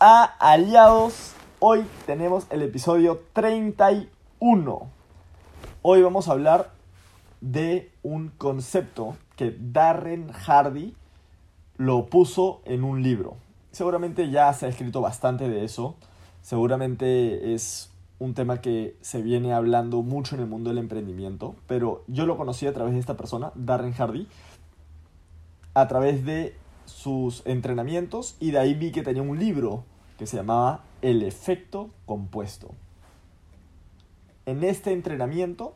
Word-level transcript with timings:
A 0.00 0.22
Aliados. 0.22 1.34
Hoy 1.58 1.84
tenemos 2.06 2.46
el 2.48 2.62
episodio 2.62 3.20
31. 3.34 4.88
Hoy 5.82 6.00
vamos 6.00 6.26
a 6.26 6.32
hablar 6.32 6.70
de 7.42 7.92
un 8.02 8.28
concepto 8.30 9.14
que 9.36 9.54
Darren 9.60 10.32
Hardy 10.32 10.94
lo 11.76 12.06
puso 12.06 12.62
en 12.64 12.82
un 12.82 13.02
libro. 13.02 13.36
Seguramente 13.72 14.30
ya 14.30 14.50
se 14.54 14.64
ha 14.64 14.68
escrito 14.70 15.02
bastante 15.02 15.50
de 15.50 15.66
eso. 15.66 15.96
Seguramente 16.40 17.52
es 17.52 17.90
un 18.18 18.32
tema 18.32 18.62
que 18.62 18.96
se 19.02 19.20
viene 19.20 19.52
hablando 19.52 20.00
mucho 20.00 20.34
en 20.34 20.40
el 20.40 20.46
mundo 20.46 20.70
del 20.70 20.78
emprendimiento, 20.78 21.56
pero 21.66 22.04
yo 22.06 22.24
lo 22.24 22.38
conocí 22.38 22.66
a 22.66 22.72
través 22.72 22.94
de 22.94 23.00
esta 23.00 23.18
persona, 23.18 23.52
Darren 23.54 23.92
Hardy, 23.92 24.28
a 25.74 25.88
través 25.88 26.24
de 26.24 26.56
sus 27.04 27.42
entrenamientos 27.44 28.34
y 28.40 28.50
de 28.50 28.58
ahí 28.58 28.72
vi 28.72 28.90
que 28.90 29.02
tenía 29.02 29.20
un 29.20 29.38
libro 29.38 29.84
que 30.16 30.26
se 30.26 30.38
llamaba 30.38 30.84
El 31.02 31.22
efecto 31.22 31.90
compuesto. 32.06 32.70
En 34.46 34.64
este 34.64 34.90
entrenamiento 34.92 35.74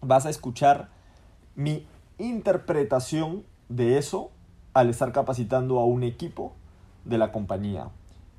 vas 0.00 0.24
a 0.24 0.30
escuchar 0.30 0.88
mi 1.54 1.86
interpretación 2.16 3.44
de 3.68 3.98
eso 3.98 4.30
al 4.72 4.88
estar 4.88 5.12
capacitando 5.12 5.80
a 5.80 5.84
un 5.84 6.02
equipo 6.02 6.54
de 7.04 7.18
la 7.18 7.30
compañía 7.30 7.90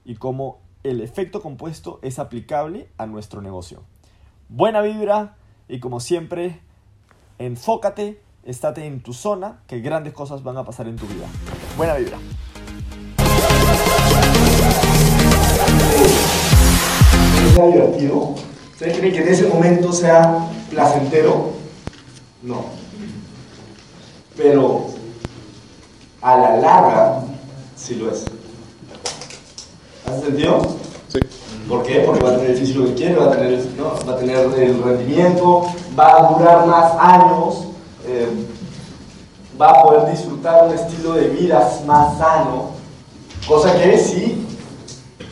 y 0.04 0.16
cómo 0.16 0.58
el 0.82 1.02
efecto 1.02 1.44
compuesto 1.44 2.00
es 2.02 2.18
aplicable 2.18 2.90
a 2.98 3.06
nuestro 3.06 3.44
negocio. 3.44 3.84
Buena 4.50 4.82
vibra 4.82 5.38
y 5.68 5.80
como 5.80 6.00
siempre, 6.00 6.60
enfócate, 7.38 8.20
estate 8.46 8.86
en 8.86 9.02
tu 9.02 9.14
zona, 9.14 9.60
que 9.68 9.80
grandes 9.82 10.14
cosas 10.14 10.44
van 10.44 10.58
a 10.58 10.64
pasar 10.64 10.88
en 10.88 10.96
tu 10.96 11.08
vida. 11.08 11.26
Buena 11.76 11.96
vibra. 11.96 12.18
sea 17.56 17.68
divertido? 17.68 18.36
¿Ustedes 18.74 18.98
creen 18.98 19.14
que 19.14 19.22
en 19.22 19.28
ese 19.30 19.48
momento 19.48 19.92
sea 19.92 20.48
placentero? 20.70 21.52
No. 22.44 22.66
Pero 24.36 24.88
a 26.22 26.38
la 26.38 26.58
larga 26.58 27.24
sí 27.76 27.96
lo 27.96 28.12
es. 28.12 28.26
¿Hace 30.06 30.26
sentido? 30.26 30.62
Sí. 31.08 31.20
¿Por 31.70 31.84
qué? 31.84 32.02
Porque 32.02 32.24
va 32.24 32.32
a 32.32 32.36
tener 32.36 32.52
el 32.52 32.58
físico 32.58 32.86
que 32.86 32.94
quiere, 32.94 33.16
va 33.16 33.28
a 33.28 33.32
tener, 33.32 33.66
¿no? 33.78 33.94
va 34.08 34.14
a 34.14 34.18
tener 34.18 34.38
el 34.38 34.84
rendimiento, 34.84 35.64
va 35.98 36.18
a 36.18 36.34
durar 36.34 36.68
más 36.68 36.94
años, 37.00 37.68
eh, 38.08 38.30
va 39.60 39.70
a 39.70 39.84
poder 39.84 40.12
disfrutar 40.12 40.68
un 40.68 40.74
estilo 40.74 41.14
de 41.14 41.28
vida 41.30 41.70
más 41.86 42.18
sano, 42.18 42.72
cosa 43.48 43.76
que 43.82 43.98
si 43.98 44.46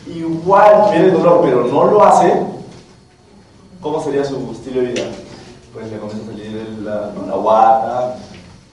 igual 0.07 0.89
tiene 0.91 1.11
dolor 1.11 1.41
pero 1.44 1.66
no 1.66 1.85
lo 1.85 2.03
hace, 2.03 2.41
¿cómo 3.81 4.01
sería 4.01 4.23
su 4.23 4.51
estilo 4.51 4.81
de 4.81 4.88
vida? 4.88 5.03
Pues 5.73 5.91
le 5.91 5.97
comienza 5.97 6.23
a 6.23 6.27
salir 6.27 6.79
la, 6.83 7.11
¿no? 7.16 7.27
la 7.27 7.35
guata, 7.35 8.16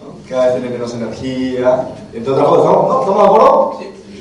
¿no? 0.00 0.28
cada 0.28 0.46
vez 0.46 0.54
tiene 0.54 0.70
menos 0.70 0.94
energía, 0.94 1.88
entre 2.12 2.32
otras 2.32 2.48
cosas, 2.48 2.64
¿no? 2.64 2.82
¿No? 2.82 3.00
¿Estamos 3.00 3.22
de 3.22 3.28
acuerdo? 3.28 3.78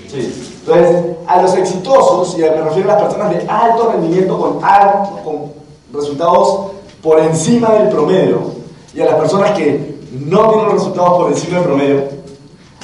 Sí. 0.08 0.50
Entonces, 0.60 1.18
a 1.28 1.42
los 1.42 1.56
exitosos, 1.56 2.38
y 2.38 2.42
me 2.42 2.50
refiero 2.50 2.92
a 2.92 2.94
las 2.94 3.04
personas 3.04 3.32
de 3.32 3.50
alto 3.50 3.92
rendimiento 3.92 4.38
con, 4.40 4.64
alto, 4.64 5.20
con 5.24 5.52
resultados 5.94 6.72
por 7.02 7.20
encima 7.20 7.72
del 7.74 7.90
promedio, 7.90 8.59
y 8.94 9.02
a 9.02 9.06
las 9.06 9.16
personas 9.16 9.52
que 9.52 10.00
no 10.12 10.50
tienen 10.50 10.72
resultados 10.72 11.18
por 11.18 11.32
encima 11.32 11.58
del 11.58 11.66
promedio, 11.66 12.04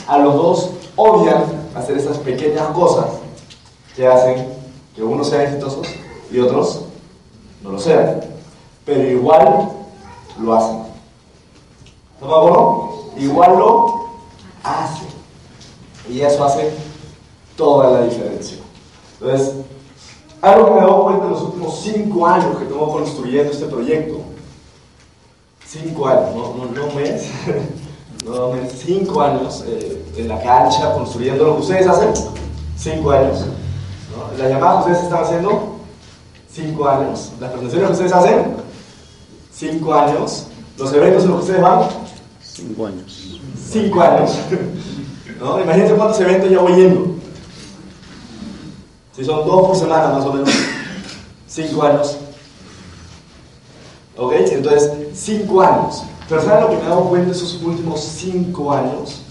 a 0.07 0.17
los 0.19 0.35
dos 0.35 0.69
odian 0.95 1.43
hacer 1.75 1.97
esas 1.97 2.17
pequeñas 2.19 2.67
cosas 2.67 3.05
que 3.95 4.07
hacen 4.07 4.47
que 4.95 5.03
unos 5.03 5.29
sean 5.29 5.41
exitosos 5.41 5.87
y 6.31 6.39
otros 6.39 6.85
no 7.61 7.71
lo 7.71 7.79
sean. 7.79 8.21
Pero 8.85 9.09
igual 9.09 9.71
lo 10.39 10.53
hacen. 10.53 10.83
¿Estamos 12.13 12.35
de 12.35 12.41
acuerdo? 12.41 13.03
Igual 13.17 13.57
lo 13.57 14.09
hacen. 14.63 15.07
Y 16.09 16.21
eso 16.21 16.45
hace 16.45 16.71
toda 17.57 17.91
la 17.91 18.05
diferencia. 18.05 18.57
Entonces, 19.19 19.55
algo 20.41 20.65
que 20.65 20.71
me 20.71 20.77
he 20.77 20.81
dado 20.81 21.03
cuenta 21.03 21.25
en 21.25 21.31
los 21.31 21.41
últimos 21.41 21.79
cinco 21.81 22.27
años 22.27 22.57
que 22.57 22.65
tengo 22.65 22.91
construyendo 22.91 23.51
este 23.51 23.65
proyecto, 23.65 24.19
cinco 25.67 26.07
años, 26.07 26.35
no, 26.35 26.55
no, 26.55 26.71
no 26.71 26.85
un 26.87 26.95
mes, 26.95 27.29
no 28.25 28.47
un 28.49 28.61
mes, 28.61 28.73
cinco 28.85 29.21
años 29.21 29.63
eh, 29.67 30.05
en 30.17 30.27
la 30.27 30.41
cancha 30.41 30.93
construyendo 30.93 31.45
lo 31.45 31.55
que 31.55 31.61
ustedes 31.61 31.87
hacen, 31.87 32.13
cinco 32.77 33.11
años. 33.11 33.45
¿no? 34.15 34.37
Las 34.37 34.49
llamadas 34.49 34.85
que 34.85 34.91
ustedes 34.91 35.03
están 35.09 35.23
haciendo, 35.23 35.75
cinco 36.51 36.87
años. 36.87 37.31
Las 37.39 37.51
presentaciones 37.51 37.87
que 37.87 37.93
ustedes 37.93 38.13
hacen, 38.13 38.55
cinco 39.51 39.93
años. 39.93 40.47
Los 40.77 40.93
eventos 40.93 41.23
en 41.23 41.29
los 41.29 41.37
que 41.39 41.43
ustedes 41.45 41.61
van, 41.61 41.83
Cinco 42.41 42.85
años. 42.87 43.39
cinco 43.69 44.01
años. 44.01 44.31
¿no? 45.39 45.61
Imagínense 45.61 45.93
cuántos 45.95 46.19
eventos 46.21 46.49
ya 46.49 46.59
voy 46.59 46.75
yendo. 46.75 47.15
Si 49.15 49.23
son 49.25 49.45
dos 49.45 49.67
por 49.67 49.75
semana 49.75 50.09
más 50.09 50.25
o 50.25 50.33
menos, 50.33 50.49
cinco 51.47 51.83
años. 51.83 52.17
¿Ok? 54.17 54.33
Entonces, 54.51 54.91
cinco 55.15 55.61
años. 55.61 56.03
Pero 56.27 56.41
¿saben 56.41 56.63
lo 56.63 56.69
que 56.69 56.77
me 56.77 56.83
he 56.83 56.89
dado 56.89 57.05
cuenta 57.05 57.31
esos 57.31 57.61
últimos 57.63 58.01
cinco 58.01 58.71
años? 58.71 59.21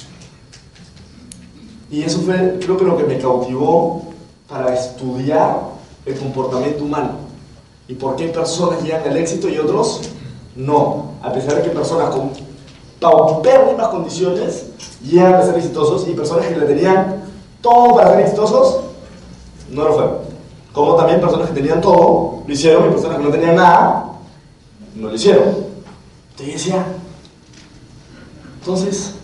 Y 1.91 2.03
eso 2.03 2.21
fue, 2.21 2.59
creo 2.61 2.77
que 2.77 2.85
lo 2.85 2.97
que 2.97 3.05
me 3.05 3.19
cautivó 3.19 4.03
para 4.49 4.75
estudiar 4.75 5.61
el 6.07 6.19
comportamiento 6.19 6.85
humano. 6.85 7.11
Y 7.87 7.95
por 7.95 8.17
qué 8.17 8.29
personas 8.29 8.83
llegan 8.83 9.03
al 9.03 9.17
éxito 9.17 9.49
y 9.49 9.59
otros 9.59 10.01
no. 10.57 11.13
A 11.23 11.33
pesar 11.33 11.57
de 11.57 11.63
que 11.63 11.71
personas 11.71 12.11
con 12.11 12.31
paupérrimas 13.01 13.89
condiciones 13.89 14.67
llegan 15.03 15.35
a 15.35 15.43
ser 15.43 15.57
exitosos 15.57 16.09
y 16.09 16.13
personas 16.13 16.47
que 16.47 16.57
le 16.57 16.67
tenían 16.67 17.23
todo 17.61 17.97
para 17.97 18.11
ser 18.11 18.21
exitosos 18.21 18.81
no 19.71 19.85
lo 19.85 19.93
fueron. 19.95 20.19
Como 20.73 20.95
también 20.97 21.21
personas 21.21 21.49
que 21.49 21.55
tenían 21.55 21.81
todo 21.81 22.43
lo 22.47 22.53
hicieron 22.53 22.89
y 22.89 22.93
personas 22.93 23.19
que 23.19 23.25
no 23.25 23.31
tenían 23.31 23.57
nada 23.57 24.13
no 24.95 25.09
lo 25.09 25.15
hicieron. 25.15 25.64
Yo 26.39 26.47
decía, 26.47 26.85
entonces, 28.59 29.15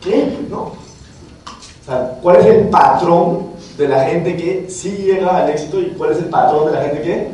¿qué? 0.00 0.38
¿No? 0.48 0.62
O 0.62 1.84
sea, 1.84 2.18
¿cuál 2.22 2.36
es 2.36 2.46
el 2.46 2.68
patrón 2.68 3.50
de 3.76 3.88
la 3.88 4.04
gente 4.04 4.36
que 4.36 4.70
sí 4.70 4.90
llega 4.90 5.38
al 5.38 5.50
éxito 5.50 5.80
y 5.80 5.90
cuál 5.96 6.12
es 6.12 6.18
el 6.18 6.26
patrón 6.26 6.66
de 6.66 6.72
la 6.72 6.82
gente 6.82 7.02
que 7.02 7.30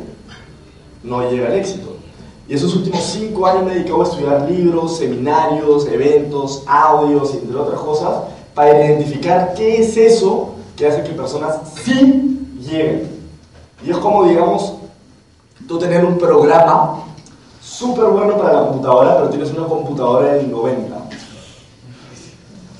no 1.03 1.29
llega 1.29 1.47
al 1.47 1.53
éxito? 1.53 1.97
Y 2.47 2.55
esos 2.55 2.73
últimos 2.75 3.03
cinco 3.03 3.45
años 3.45 3.65
me 3.65 3.71
he 3.71 3.75
dedicado 3.75 4.01
a 4.01 4.05
estudiar 4.05 4.49
libros, 4.49 4.97
seminarios, 4.97 5.85
eventos, 5.87 6.63
audios, 6.65 7.33
entre 7.35 7.57
otras 7.57 7.79
cosas, 7.81 8.23
para 8.55 8.85
identificar 8.85 9.53
qué 9.53 9.81
es 9.81 9.97
eso 9.97 10.55
que 10.77 10.87
hace 10.87 11.03
que 11.03 11.09
personas 11.09 11.57
sí 11.83 12.39
lleguen. 12.61 13.09
Y 13.85 13.91
es 13.91 13.97
como, 13.97 14.23
digamos, 14.23 14.75
tú 15.67 15.77
tener 15.77 16.05
un 16.05 16.17
programa 16.17 17.03
súper 17.77 18.05
bueno 18.05 18.37
para 18.37 18.53
la 18.53 18.67
computadora, 18.67 19.17
pero 19.17 19.29
tienes 19.29 19.51
una 19.51 19.67
computadora 19.67 20.33
del 20.33 20.49
90. 20.49 20.97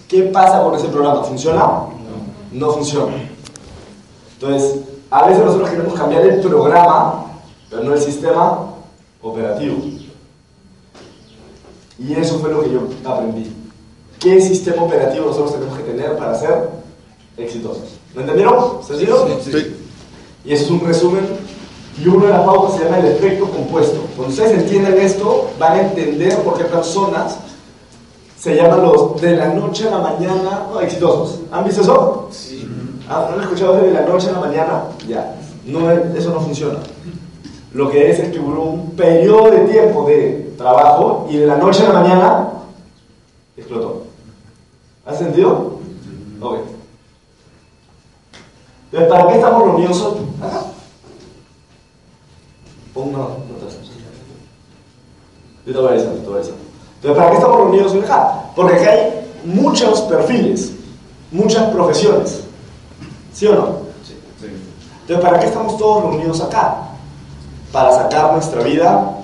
¿Qué 0.08 0.24
pasa 0.24 0.64
con 0.64 0.74
ese 0.74 0.88
programa? 0.88 1.24
¿Funciona? 1.24 1.82
No 2.52 2.72
funciona. 2.72 3.14
Entonces, 4.34 4.80
a 5.12 5.28
veces 5.28 5.46
nosotros 5.46 5.70
queremos 5.70 5.94
cambiar 5.94 6.24
el 6.24 6.40
programa, 6.40 7.26
pero 7.70 7.84
no 7.84 7.94
el 7.94 8.02
sistema 8.02 8.72
operativo. 9.22 9.76
Y 12.00 12.14
eso 12.14 12.40
fue 12.40 12.52
lo 12.52 12.64
que 12.64 12.72
yo 12.72 12.88
aprendí. 13.06 13.54
¿Qué 14.20 14.42
sistema 14.42 14.84
operativo 14.84 15.28
nosotros 15.28 15.54
tenemos 15.54 15.78
que 15.78 15.84
tener 15.84 16.18
para 16.18 16.34
ser 16.34 16.70
exitosos? 17.38 18.00
¿Lo 18.16 18.22
entendieron? 18.22 18.84
¿Sencillo? 18.84 19.28
Sí. 19.44 19.76
Y 20.44 20.54
eso 20.54 20.66
es 20.66 20.72
un 20.72 20.80
resumen. 20.80 21.47
Y 22.00 22.08
una 22.08 22.28
de 22.28 22.34
las 22.34 22.42
pautas 22.44 22.76
se 22.78 22.84
llama 22.86 23.00
el 23.00 23.08
efecto 23.08 23.50
compuesto. 23.50 24.02
Cuando 24.16 24.34
ustedes 24.34 24.52
entienden 24.64 25.00
esto, 25.00 25.50
van 25.60 25.74
a 25.74 25.82
entender 25.82 26.38
por 26.44 26.58
qué 26.58 26.66
personas 26.66 27.38
se 28.40 28.56
llaman 28.56 28.84
los 28.84 29.20
de 29.20 29.36
la 29.36 29.48
noche 29.48 29.88
a 29.88 29.92
la 29.92 29.98
mañana 30.00 30.68
no, 30.72 30.80
exitosos. 30.80 31.40
¿Han 31.52 31.66
visto 31.66 31.82
eso? 31.82 32.28
Sí. 32.32 32.70
¿No 33.10 33.16
han 33.16 33.42
escuchado 33.42 33.78
de 33.78 33.92
la 33.92 34.02
noche 34.02 34.30
a 34.30 34.34
la 34.34 34.40
mañana? 34.42 34.84
Ya. 35.08 35.36
No, 35.66 35.90
es- 35.92 36.16
eso 36.16 36.30
no 36.32 36.40
funciona. 36.40 36.80
Lo 37.74 37.90
que 37.90 38.12
es 38.12 38.20
es 38.20 38.32
que 38.32 38.40
hubo 38.40 38.62
un 38.64 38.92
periodo 38.92 39.50
de 39.52 39.60
tiempo 39.62 40.06
de 40.08 40.54
trabajo 40.58 41.28
y 41.30 41.38
de 41.38 41.48
la 41.48 41.58
noche 41.58 41.84
a 41.86 41.94
la 41.94 42.00
mañana 42.02 42.50
explotó. 43.56 44.04
¿Hace 45.06 45.24
sentido? 45.26 45.80
Ok. 46.42 46.58
Entonces, 48.92 49.10
¿para 49.10 49.28
qué 49.28 49.36
estamos 49.36 49.64
reunidos 49.64 50.02
hoy? 50.02 50.27
Acá. 52.98 53.04
Pon 53.04 53.10
una 53.10 53.18
nota. 53.18 53.38
Yo 55.66 55.74
te 55.74 55.80
voy 55.80 55.88
a 55.88 55.92
avisar, 55.92 56.14
te 56.14 56.26
voy 56.26 56.34
a 56.34 56.38
avisar. 56.38 56.56
Entonces, 56.96 57.18
¿para 57.18 57.30
qué 57.30 57.36
estamos 57.36 57.58
reunidos 57.58 57.92
hoy 57.94 58.00
acá? 58.00 58.44
Porque 58.56 58.76
acá 58.76 58.92
hay 58.92 59.32
muchos 59.44 60.02
perfiles, 60.02 60.72
muchas 61.32 61.70
profesiones. 61.72 62.44
¿Sí 63.34 63.46
o 63.48 63.56
no? 63.56 63.88
Entonces, 65.02 65.26
¿para 65.26 65.40
qué 65.40 65.46
estamos 65.46 65.78
todos 65.78 66.04
reunidos 66.04 66.42
acá? 66.42 66.78
Para 67.72 67.92
sacar 67.94 68.34
nuestra 68.34 68.62
vida 68.64 69.18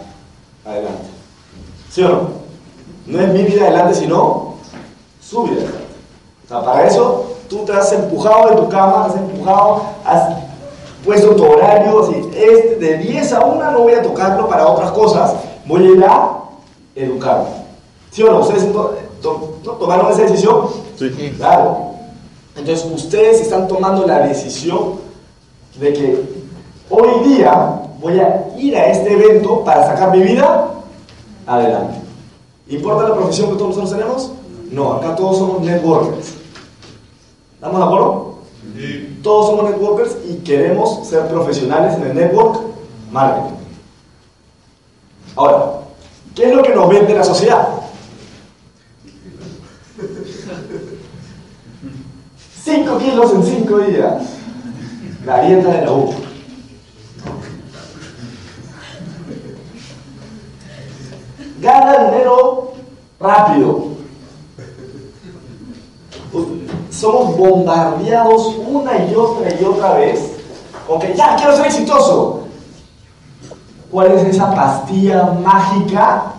adelante. 0.65 1.09
¿Sí 1.89 2.03
o 2.03 2.09
no? 2.09 2.29
No 3.05 3.19
es 3.21 3.33
mi 3.33 3.43
vida 3.43 3.63
adelante, 3.63 3.95
sino 3.95 4.55
su 5.21 5.43
vida 5.43 5.61
adelante. 5.61 5.87
O 6.45 6.47
sea, 6.47 6.63
para 6.63 6.87
eso 6.87 7.37
tú 7.49 7.65
te 7.65 7.73
has 7.73 7.91
empujado 7.91 8.49
de 8.49 8.55
tu 8.57 8.69
cama, 8.69 9.05
has 9.05 9.15
empujado, 9.15 9.83
has 10.05 10.42
puesto 11.03 11.35
tu 11.35 11.43
horario, 11.45 12.01
así, 12.03 12.15
este, 12.35 12.75
de 12.77 12.97
10 12.97 13.33
a 13.33 13.41
1 13.45 13.71
no 13.71 13.79
voy 13.81 13.93
a 13.93 14.01
tocarlo 14.01 14.47
para 14.47 14.67
otras 14.67 14.91
cosas, 14.91 15.33
voy 15.65 15.85
a 15.85 15.89
ir 15.91 16.05
a 16.05 16.39
educarme. 16.95 17.49
¿Sí 18.11 18.23
o 18.23 18.31
no? 18.31 18.39
¿Ustedes 18.39 18.71
to- 18.71 18.95
to- 19.21 19.55
to- 19.63 19.71
tomaron 19.73 20.11
esa 20.11 20.21
decisión? 20.23 20.67
Sí. 20.97 21.09
Claro. 21.37 21.93
Entonces 22.55 22.85
ustedes 22.93 23.41
están 23.41 23.67
tomando 23.67 24.05
la 24.05 24.19
decisión 24.19 24.95
de 25.79 25.91
que 25.93 26.23
hoy 26.89 27.27
día 27.29 27.81
voy 27.99 28.19
a 28.19 28.45
ir 28.57 28.77
a 28.77 28.87
este 28.87 29.13
evento 29.13 29.63
para 29.63 29.85
sacar 29.87 30.11
mi 30.15 30.21
vida 30.21 30.69
adelante. 31.47 31.95
¿Importa 32.67 33.09
la 33.09 33.15
profesión 33.15 33.49
que 33.49 33.55
todos 33.57 33.75
nosotros 33.77 33.91
tenemos? 33.91 34.31
No, 34.71 34.93
acá 34.93 35.15
todos 35.15 35.37
somos 35.39 35.61
networkers. 35.61 36.33
¿Estamos 37.55 37.79
de 37.79 37.85
acuerdo? 37.85 38.32
Todos 39.21 39.47
somos 39.47 39.71
networkers 39.71 40.17
y 40.27 40.37
queremos 40.37 41.07
ser 41.07 41.27
profesionales 41.27 41.95
en 41.95 42.03
el 42.03 42.15
network 42.15 42.61
marketing. 43.11 43.55
Ahora, 45.35 45.81
¿qué 46.35 46.49
es 46.49 46.55
lo 46.55 46.63
que 46.63 46.75
nos 46.75 46.89
vende 46.89 47.13
la 47.13 47.23
sociedad? 47.23 47.67
Cinco 52.63 52.97
kilos 52.97 53.33
en 53.33 53.43
cinco 53.43 53.79
días. 53.79 54.23
La 55.25 55.41
dieta 55.41 55.69
de 55.69 55.85
la 55.85 55.91
U. 55.91 56.13
Gana 61.61 62.11
dinero 62.11 62.73
rápido. 63.19 63.93
Somos 66.97 67.35
bombardeados 67.37 68.55
una 68.67 68.97
y 69.05 69.15
otra 69.15 69.49
y 69.59 69.63
otra 69.63 69.93
vez 69.95 70.19
con 70.87 70.99
que 70.99 71.13
ya 71.15 71.35
quiero 71.35 71.55
ser 71.57 71.65
exitoso. 71.67 72.41
¿Cuál 73.91 74.11
es 74.11 74.23
esa 74.25 74.53
pastilla 74.53 75.23
mágica 75.43 76.33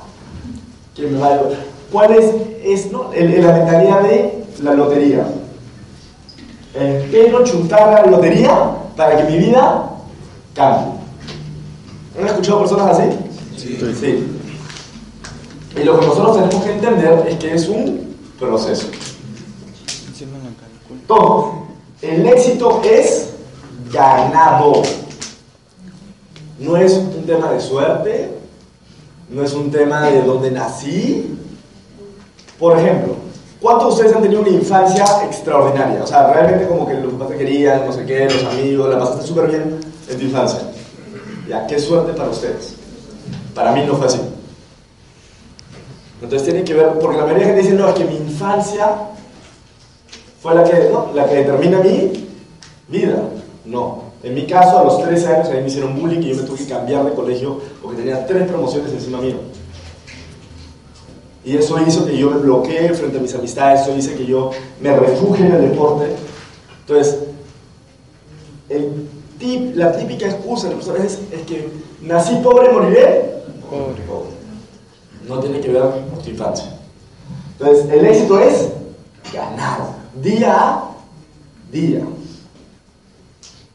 que 0.94 1.06
me 1.06 1.18
va 1.18 1.26
a 1.28 1.30
ayudar? 1.34 1.58
¿Cuál 1.92 2.12
es, 2.12 2.34
es 2.64 2.92
no? 2.92 3.12
El- 3.12 3.34
el- 3.34 3.46
la 3.46 3.52
mentalidad 3.52 4.00
de 4.02 4.44
la 4.62 4.74
lotería? 4.74 5.26
El 6.74 7.02
pelo 7.10 7.44
chuntar 7.44 8.04
la 8.04 8.10
lotería 8.10 8.70
para 8.96 9.16
que 9.16 9.24
mi 9.32 9.38
vida 9.38 9.90
cambie. 10.54 10.92
¿Han 12.20 12.26
escuchado 12.26 12.60
personas 12.60 12.98
así? 12.98 13.08
Sí. 13.56 14.28
Y 15.76 15.84
lo 15.84 15.98
que 15.98 16.06
nosotros 16.06 16.36
tenemos 16.36 16.64
que 16.64 16.72
entender 16.72 17.26
es 17.28 17.38
que 17.38 17.54
es 17.54 17.68
un 17.68 18.16
proceso. 18.38 18.86
Entonces, 20.22 21.60
el 22.02 22.26
éxito 22.26 22.80
es 22.84 23.30
ganado. 23.92 24.82
No 26.58 26.76
es 26.76 26.92
un 26.92 27.26
tema 27.26 27.50
de 27.50 27.60
suerte, 27.60 28.30
no 29.28 29.42
es 29.42 29.52
un 29.54 29.70
tema 29.70 30.02
de 30.02 30.22
dónde 30.22 30.50
nací. 30.52 31.36
Por 32.58 32.78
ejemplo, 32.78 33.16
¿cuántos 33.60 33.88
de 33.88 33.94
ustedes 33.94 34.16
han 34.16 34.22
tenido 34.22 34.42
una 34.42 34.50
infancia 34.50 35.04
extraordinaria? 35.24 36.02
O 36.04 36.06
sea, 36.06 36.32
realmente 36.32 36.68
como 36.68 36.86
que 36.86 36.94
los 36.94 37.12
papás 37.14 37.30
te 37.30 37.38
querían, 37.38 37.84
no 37.84 37.92
sé 37.92 38.06
qué, 38.06 38.26
los 38.26 38.44
amigos, 38.44 38.88
la 38.88 39.00
pasaste 39.00 39.26
súper 39.26 39.48
bien 39.48 39.80
en 40.08 40.18
tu 40.18 40.24
infancia. 40.24 40.60
Ya, 41.48 41.66
qué 41.66 41.78
suerte 41.78 42.12
para 42.12 42.30
ustedes. 42.30 42.76
Para 43.54 43.72
mí 43.72 43.84
no 43.84 43.96
fue 43.96 44.06
así. 44.06 44.20
Entonces 46.22 46.48
tiene 46.48 46.64
que 46.64 46.74
ver, 46.74 46.98
porque 47.00 47.18
la 47.18 47.24
mayoría 47.24 47.48
de 47.48 47.52
gente 47.54 47.68
dice, 47.68 47.74
no, 47.74 47.88
es 47.88 47.94
que 47.94 48.04
mi 48.04 48.16
infancia 48.16 49.13
fue 50.44 50.54
la 50.54 50.62
que, 50.62 50.90
no, 50.90 51.10
la 51.14 51.26
que 51.26 51.36
determina 51.36 51.80
mi 51.80 52.12
vida. 52.88 53.16
No. 53.64 54.02
En 54.22 54.34
mi 54.34 54.46
caso, 54.46 54.78
a 54.78 54.84
los 54.84 55.02
13 55.02 55.26
años, 55.28 55.48
a 55.48 55.52
mí 55.52 55.60
me 55.62 55.68
hicieron 55.68 55.98
bullying 55.98 56.20
y 56.20 56.34
yo 56.34 56.36
me 56.36 56.42
tuve 56.42 56.58
que 56.58 56.66
cambiar 56.66 57.02
de 57.06 57.12
colegio 57.14 57.62
porque 57.80 58.02
tenía 58.02 58.26
tres 58.26 58.46
promociones 58.46 58.92
encima 58.92 59.22
mío. 59.22 59.36
Y 61.46 61.56
eso 61.56 61.78
hizo 61.80 62.04
que 62.04 62.18
yo 62.18 62.30
me 62.30 62.36
bloqueé 62.40 62.92
frente 62.92 63.16
a 63.16 63.22
mis 63.22 63.34
amistades, 63.34 63.80
eso 63.80 63.96
hizo 63.96 64.14
que 64.18 64.26
yo 64.26 64.50
me 64.82 64.94
refugie 64.94 65.46
en 65.46 65.52
el 65.54 65.70
deporte. 65.70 66.10
Entonces, 66.80 67.20
el 68.68 69.08
tip, 69.38 69.74
la 69.74 69.96
típica 69.96 70.26
excusa 70.26 70.68
de 70.68 70.74
las 70.74 70.84
personas 70.84 71.10
es, 71.10 71.20
es 71.32 71.46
que 71.46 71.70
nací 72.02 72.34
pobre, 72.42 72.70
moriré 72.70 73.44
pobre. 73.70 74.34
No 75.26 75.40
tiene 75.40 75.60
que 75.60 75.70
ver 75.70 75.82
con 75.82 76.22
tu 76.22 76.28
infancia. 76.28 76.66
Entonces, 77.58 77.90
el 77.90 78.04
éxito 78.04 78.38
es 78.38 78.68
ganar 79.32 80.03
día 80.16 80.54
a 80.54 80.84
día. 81.70 82.04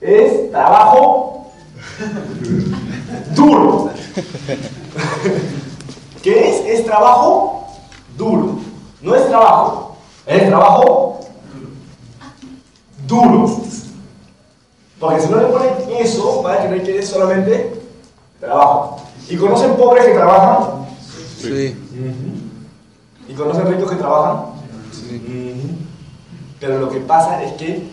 Es 0.01 0.51
trabajo 0.51 1.51
duro. 3.35 3.91
¿Qué 6.23 6.49
es? 6.49 6.79
Es 6.79 6.85
trabajo 6.85 7.67
duro. 8.17 8.59
No 9.01 9.15
es 9.15 9.27
trabajo, 9.27 9.95
es 10.25 10.47
trabajo 10.47 11.19
duro. 13.07 13.61
Porque 14.99 15.21
si 15.21 15.29
no 15.29 15.37
le 15.37 15.45
ponen 15.47 15.73
eso, 15.99 16.41
van 16.41 16.57
a 16.57 16.67
creer 16.67 16.83
que 16.83 16.99
es 16.99 17.07
solamente 17.07 17.81
trabajo. 18.39 19.01
¿Y 19.29 19.37
conocen 19.37 19.75
pobres 19.77 20.05
que 20.05 20.13
trabajan? 20.13 20.85
Sí. 21.39 21.75
¿Y 23.29 23.33
conocen 23.33 23.67
ricos 23.67 23.91
que 23.91 23.97
trabajan? 23.97 24.45
Ujú. 24.45 25.88
Pero 26.59 26.79
lo 26.79 26.89
que 26.89 26.99
pasa 26.99 27.41
es 27.43 27.53
que 27.53 27.87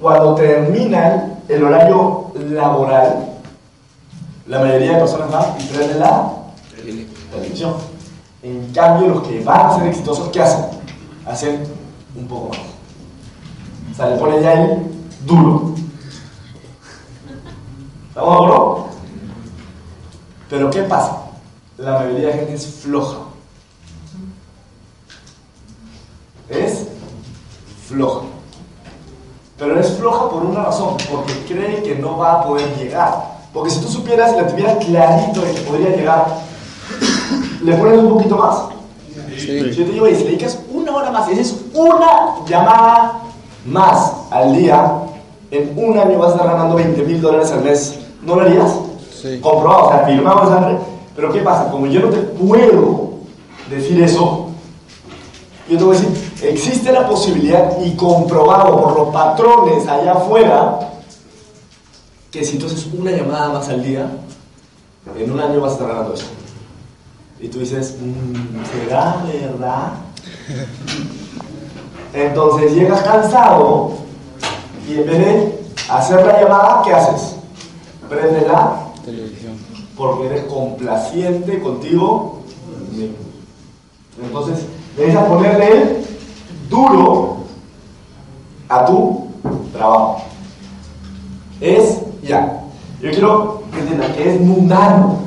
cuando 0.00 0.34
terminan 0.34 1.40
el 1.48 1.62
horario 1.62 2.32
laboral, 2.34 3.36
la 4.46 4.60
mayoría 4.60 4.94
de 4.94 4.98
personas 4.98 5.30
van 5.30 5.60
y 5.60 5.64
prenden 5.64 6.00
la 6.00 6.32
televisión. 7.30 7.74
En 8.42 8.72
cambio, 8.72 9.08
los 9.08 9.28
que 9.28 9.42
van 9.42 9.66
a 9.66 9.76
ser 9.76 9.88
exitosos, 9.88 10.28
¿qué 10.28 10.40
hacen? 10.40 10.64
Hacen 11.26 11.64
un 12.16 12.26
poco 12.26 12.48
más. 12.48 12.58
O 13.92 13.94
sea, 13.94 14.10
le 14.10 14.16
ponen 14.16 14.42
ya 14.42 14.52
el 14.52 14.82
duro. 15.26 15.74
¿Estamos 18.08 18.30
de 18.30 18.36
acuerdo? 18.36 18.88
Pero 20.48 20.70
¿qué 20.70 20.82
pasa? 20.82 21.24
La 21.76 21.98
mayoría 21.98 22.28
de 22.28 22.32
gente 22.34 22.54
es 22.54 22.66
floja. 22.66 23.18
Es 26.48 26.88
floja. 27.88 28.20
Pero 29.58 29.80
es 29.80 29.96
floja 29.96 30.30
por 30.30 30.44
una 30.44 30.64
razón, 30.64 30.96
porque 31.10 31.32
cree 31.48 31.82
que 31.82 31.96
no 31.96 32.18
va 32.18 32.34
a 32.34 32.44
poder 32.44 32.76
llegar. 32.76 33.38
Porque 33.52 33.70
si 33.70 33.80
tú 33.80 33.88
supieras 33.88 34.36
la 34.36 34.46
tuvieras 34.46 34.84
clarito 34.84 35.40
de 35.40 35.52
que 35.52 35.60
podría 35.62 35.96
llegar, 35.96 36.26
¿le 37.62 37.74
pones 37.74 37.98
un 37.98 38.10
poquito 38.10 38.36
más? 38.36 38.58
Si 39.36 39.70
yo 39.74 39.84
te 39.84 39.92
digo, 39.92 40.08
y 40.08 40.14
si 40.14 40.24
le 40.24 40.30
dedicas 40.30 40.58
una 40.72 40.94
hora 40.94 41.10
más, 41.10 41.28
y 41.28 41.32
haces 41.32 41.56
una 41.74 42.44
llamada 42.46 43.22
más 43.64 44.12
al 44.30 44.54
día, 44.54 44.92
en 45.50 45.72
un 45.76 45.98
año 45.98 46.18
vas 46.18 46.32
a 46.32 46.32
estar 46.32 46.48
ganando 46.48 46.76
20 46.76 47.02
mil 47.02 47.20
dólares 47.20 47.50
al 47.50 47.64
mes, 47.64 47.98
¿no 48.22 48.36
lo 48.36 48.42
harías? 48.42 48.74
Sí. 49.20 49.40
Comprobado, 49.40 49.86
o 49.86 50.48
sea. 50.48 50.78
Pero 51.16 51.32
¿qué 51.32 51.40
pasa? 51.40 51.70
Como 51.70 51.86
yo 51.86 52.00
no 52.00 52.08
te 52.10 52.18
puedo 52.18 53.10
decir 53.70 54.00
eso, 54.02 54.47
yo 55.68 55.76
te 55.78 55.84
voy 55.84 55.96
a 55.96 56.00
decir, 56.00 56.32
existe 56.42 56.92
la 56.92 57.08
posibilidad 57.08 57.78
y 57.84 57.94
comprobado 57.96 58.80
por 58.82 58.96
los 58.98 59.08
patrones 59.08 59.86
allá 59.86 60.12
afuera 60.12 60.78
que 62.30 62.44
si 62.44 62.58
tú 62.58 62.66
haces 62.66 62.86
una 62.92 63.10
llamada 63.10 63.50
más 63.50 63.68
al 63.68 63.82
día, 63.82 64.10
en 65.16 65.30
un 65.32 65.40
año 65.40 65.60
vas 65.60 65.72
a 65.72 65.74
estar 65.74 65.88
ganando 65.88 66.14
eso. 66.14 66.26
Y 67.40 67.48
tú 67.48 67.60
dices, 67.60 67.96
"Mm, 68.00 68.64
¿será 68.64 69.22
verdad? 69.24 69.92
Entonces 72.12 72.72
llegas 72.72 73.02
cansado 73.02 73.92
y 74.88 74.94
en 74.94 75.06
vez 75.06 75.18
de 75.18 75.58
hacer 75.88 76.24
la 76.26 76.40
llamada, 76.40 76.82
¿qué 76.84 76.92
haces? 76.92 77.36
Prende 78.08 78.46
la 78.46 78.86
Televisión. 79.04 79.52
porque 79.96 80.26
eres 80.26 80.44
complaciente 80.44 81.60
contigo 81.60 82.40
mismo. 82.92 83.16
Entonces, 84.22 84.64
necesitas 84.98 85.28
ponerle 85.28 85.66
el 85.66 86.06
duro 86.68 87.38
a 88.68 88.84
tu 88.84 89.28
trabajo. 89.72 90.22
Es 91.60 92.00
ya. 92.22 92.64
Yo 93.00 93.10
quiero 93.10 93.62
que 93.72 93.80
entiendan 93.80 94.12
que 94.12 94.34
es 94.34 94.40
mundano. 94.40 95.18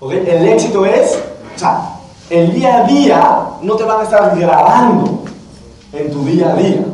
¿ok? 0.00 0.12
El 0.12 0.48
éxito 0.48 0.84
es, 0.86 1.18
o 1.54 1.58
sea, 1.58 1.96
el 2.30 2.54
día 2.54 2.78
a 2.78 2.86
día 2.86 3.48
no 3.62 3.76
te 3.76 3.84
van 3.84 4.00
a 4.00 4.04
estar 4.04 4.38
grabando 4.38 5.24
en 5.92 6.10
tu 6.10 6.24
día 6.24 6.52
a 6.52 6.56
día. 6.56 6.84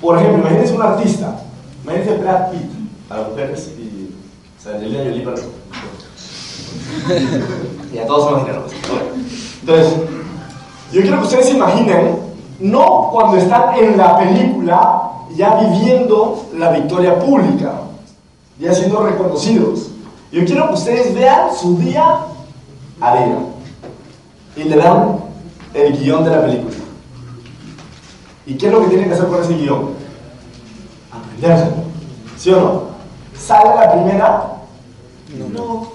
Por 0.00 0.18
ejemplo, 0.18 0.40
imagínense 0.40 0.74
un 0.74 0.82
artista. 0.82 1.40
Imagínense 1.84 2.18
Brad 2.18 2.50
Pitt 2.50 2.70
para 3.08 3.28
mujeres 3.28 3.72
y 3.78 4.14
o 4.58 4.62
sea, 4.62 4.74
Angelina 4.74 5.04
Jolie 5.04 5.22
para 5.22 5.38
y 7.94 7.98
a 7.98 8.06
todos 8.06 8.42
pues. 8.42 8.42
Bueno, 8.42 8.64
Entonces, 9.60 9.94
yo 10.92 11.02
quiero 11.02 11.18
que 11.18 11.24
ustedes 11.24 11.46
se 11.46 11.56
imaginen, 11.56 12.18
no 12.60 13.10
cuando 13.12 13.36
están 13.36 13.74
en 13.76 13.96
la 13.96 14.18
película 14.18 15.10
ya 15.36 15.54
viviendo 15.56 16.46
la 16.56 16.70
victoria 16.70 17.18
pública, 17.18 17.72
ya 18.58 18.74
siendo 18.74 19.06
reconocidos. 19.06 19.90
Yo 20.32 20.44
quiero 20.44 20.68
que 20.68 20.74
ustedes 20.74 21.14
vean 21.14 21.54
su 21.54 21.76
día 21.78 22.20
a 23.00 23.16
día 23.16 23.38
y 24.56 24.64
le 24.64 24.76
dan 24.76 25.18
el 25.74 25.96
guion 25.98 26.24
de 26.24 26.30
la 26.30 26.42
película. 26.42 26.74
¿Y 28.46 28.54
qué 28.54 28.66
es 28.66 28.72
lo 28.72 28.80
que 28.80 28.88
tienen 28.88 29.08
que 29.08 29.14
hacer 29.14 29.28
con 29.28 29.42
ese 29.42 29.54
guion? 29.54 29.90
Aprendérselo. 31.12 31.76
¿Sí 32.36 32.50
o 32.50 32.60
no? 32.60 32.82
¿Sale 33.38 33.74
la 33.74 33.92
primera? 33.92 34.52
No. 35.52 35.88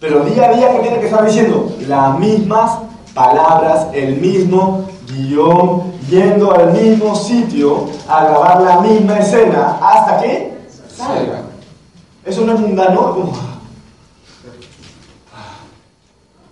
Pero 0.00 0.24
día 0.24 0.48
a 0.48 0.52
día, 0.54 0.72
¿qué 0.72 0.78
tiene 0.80 1.00
que 1.00 1.06
estar 1.06 1.24
diciendo? 1.26 1.70
Las 1.86 2.18
mismas 2.18 2.78
palabras, 3.18 3.88
el 3.92 4.16
mismo 4.16 4.86
guion, 5.08 5.92
yendo 6.08 6.52
al 6.52 6.72
mismo 6.72 7.16
sitio 7.16 7.88
a 8.08 8.24
grabar 8.24 8.62
la 8.62 8.80
misma 8.80 9.18
escena 9.18 9.76
hasta 9.82 10.20
que 10.20 10.56
salga. 10.88 11.42
Eso 12.24 12.42
no 12.42 12.54
es 12.54 12.60
mundano, 12.60 13.14
como. 13.14 13.32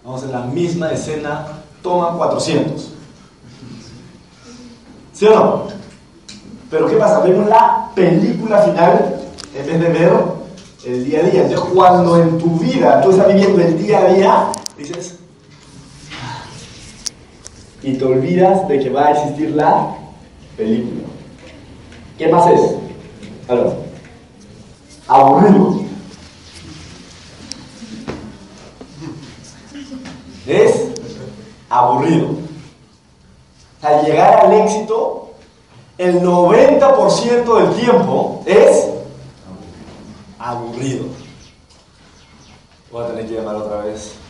Vamos 0.04 0.22
en 0.24 0.32
la 0.32 0.40
misma 0.40 0.90
escena, 0.90 1.46
toma 1.82 2.16
400. 2.16 2.92
¿Sí 5.12 5.26
o 5.26 5.34
no? 5.34 5.62
Pero 6.68 6.88
¿qué 6.88 6.96
pasa? 6.96 7.20
Vemos 7.20 7.48
la 7.48 7.90
película 7.94 8.58
final 8.62 9.20
en 9.54 9.66
vez 9.66 9.80
de 9.80 9.88
ver 9.88 10.12
el 10.84 11.04
día 11.04 11.20
a 11.20 11.22
día. 11.22 11.42
Entonces, 11.42 11.72
cuando 11.72 12.20
en 12.20 12.38
tu 12.38 12.58
vida 12.58 13.00
tú 13.02 13.10
estás 13.10 13.28
viviendo 13.28 13.62
el 13.62 13.78
día 13.78 13.98
a 14.00 14.08
día, 14.08 14.46
dices. 14.76 15.15
Y 17.86 17.92
te 17.94 18.04
olvidas 18.04 18.66
de 18.66 18.80
que 18.80 18.90
va 18.90 19.06
a 19.06 19.10
existir 19.12 19.50
la 19.50 19.94
película. 20.56 21.06
¿Qué 22.18 22.26
más 22.26 22.50
es? 22.50 22.60
Ahora, 23.46 23.76
aburrido. 25.06 25.84
Es 30.48 30.88
aburrido. 31.70 32.30
Al 33.82 34.04
llegar 34.04 34.46
al 34.46 34.52
éxito, 34.54 35.30
el 35.96 36.22
90% 36.22 37.56
del 37.60 37.80
tiempo 37.80 38.42
es 38.46 38.88
aburrido. 40.40 41.04
Voy 42.90 43.04
a 43.04 43.06
tener 43.06 43.28
que 43.28 43.34
llamar 43.34 43.54
otra 43.54 43.82
vez. 43.82 44.25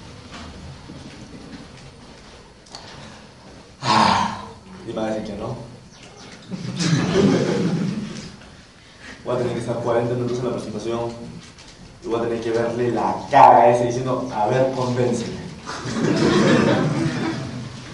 Va 4.95 5.07
a 5.07 5.11
decir 5.11 5.25
que 5.25 5.33
no. 5.41 5.57
Voy 9.25 9.35
a 9.35 9.39
tener 9.39 9.55
que 9.55 9.61
estar 9.61 9.77
40 9.77 10.15
minutos 10.15 10.39
en 10.39 10.45
la 10.45 10.53
presentación 10.53 11.01
y 12.05 12.09
voy 12.09 12.21
a 12.21 12.23
tener 12.23 12.41
que 12.41 12.51
verle 12.53 12.93
la 12.93 13.17
cara 13.29 13.63
a 13.63 13.71
ese 13.71 13.87
diciendo, 13.87 14.31
a 14.33 14.47
ver, 14.47 14.71
convénceme. 14.77 15.33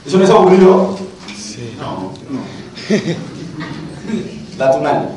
¿Eso 0.07 0.19
no 0.19 0.25
es 0.25 0.31
aburrido? 0.31 0.99
Sí. 1.35 1.75
No. 1.79 2.13
Date 4.59 4.79
un 4.79 4.87
año. 4.87 5.09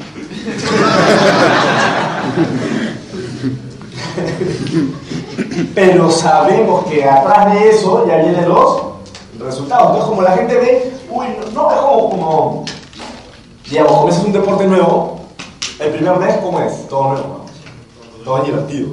Pero 5.76 6.10
sabemos 6.10 6.86
que 6.86 7.04
atrás 7.04 7.54
de 7.54 7.72
eso 7.72 8.08
ya 8.08 8.16
vienen 8.18 8.48
los 8.48 8.95
resultados. 9.46 9.88
Entonces, 9.88 10.10
como 10.10 10.22
la 10.22 10.32
gente 10.32 10.56
ve, 10.56 10.94
uy, 11.10 11.28
no, 11.54 11.72
es 11.72 11.78
como, 11.78 12.10
como, 12.10 12.66
digamos, 13.70 14.16
es 14.16 14.24
un 14.24 14.32
deporte 14.34 14.66
nuevo, 14.66 15.22
el 15.80 15.92
primer 15.92 16.18
mes, 16.18 16.38
¿cómo 16.38 16.60
es? 16.62 16.88
Todo 16.88 17.14
nuevo, 17.14 17.46
todo 18.24 18.44
divertido. 18.44 18.90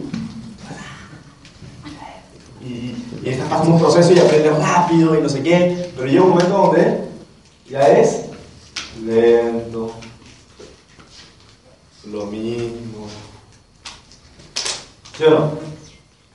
Y, 2.61 2.95
y 3.25 3.29
estás 3.29 3.49
pasando 3.49 3.75
un 3.75 3.81
proceso 3.81 4.13
y 4.13 4.19
aprendes 4.19 4.59
rápido 4.59 5.17
y 5.17 5.23
no 5.23 5.29
sé 5.29 5.43
qué, 5.43 5.93
pero 5.97 6.07
llega 6.07 6.23
un 6.23 6.31
momento 6.31 6.57
donde 6.57 7.09
ya 7.69 7.89
es 7.89 8.27
lento, 9.05 9.93
lo 12.07 12.27
mismo. 12.27 13.07
¿Sí 15.17 15.25
o 15.25 15.31
no? 15.31 15.51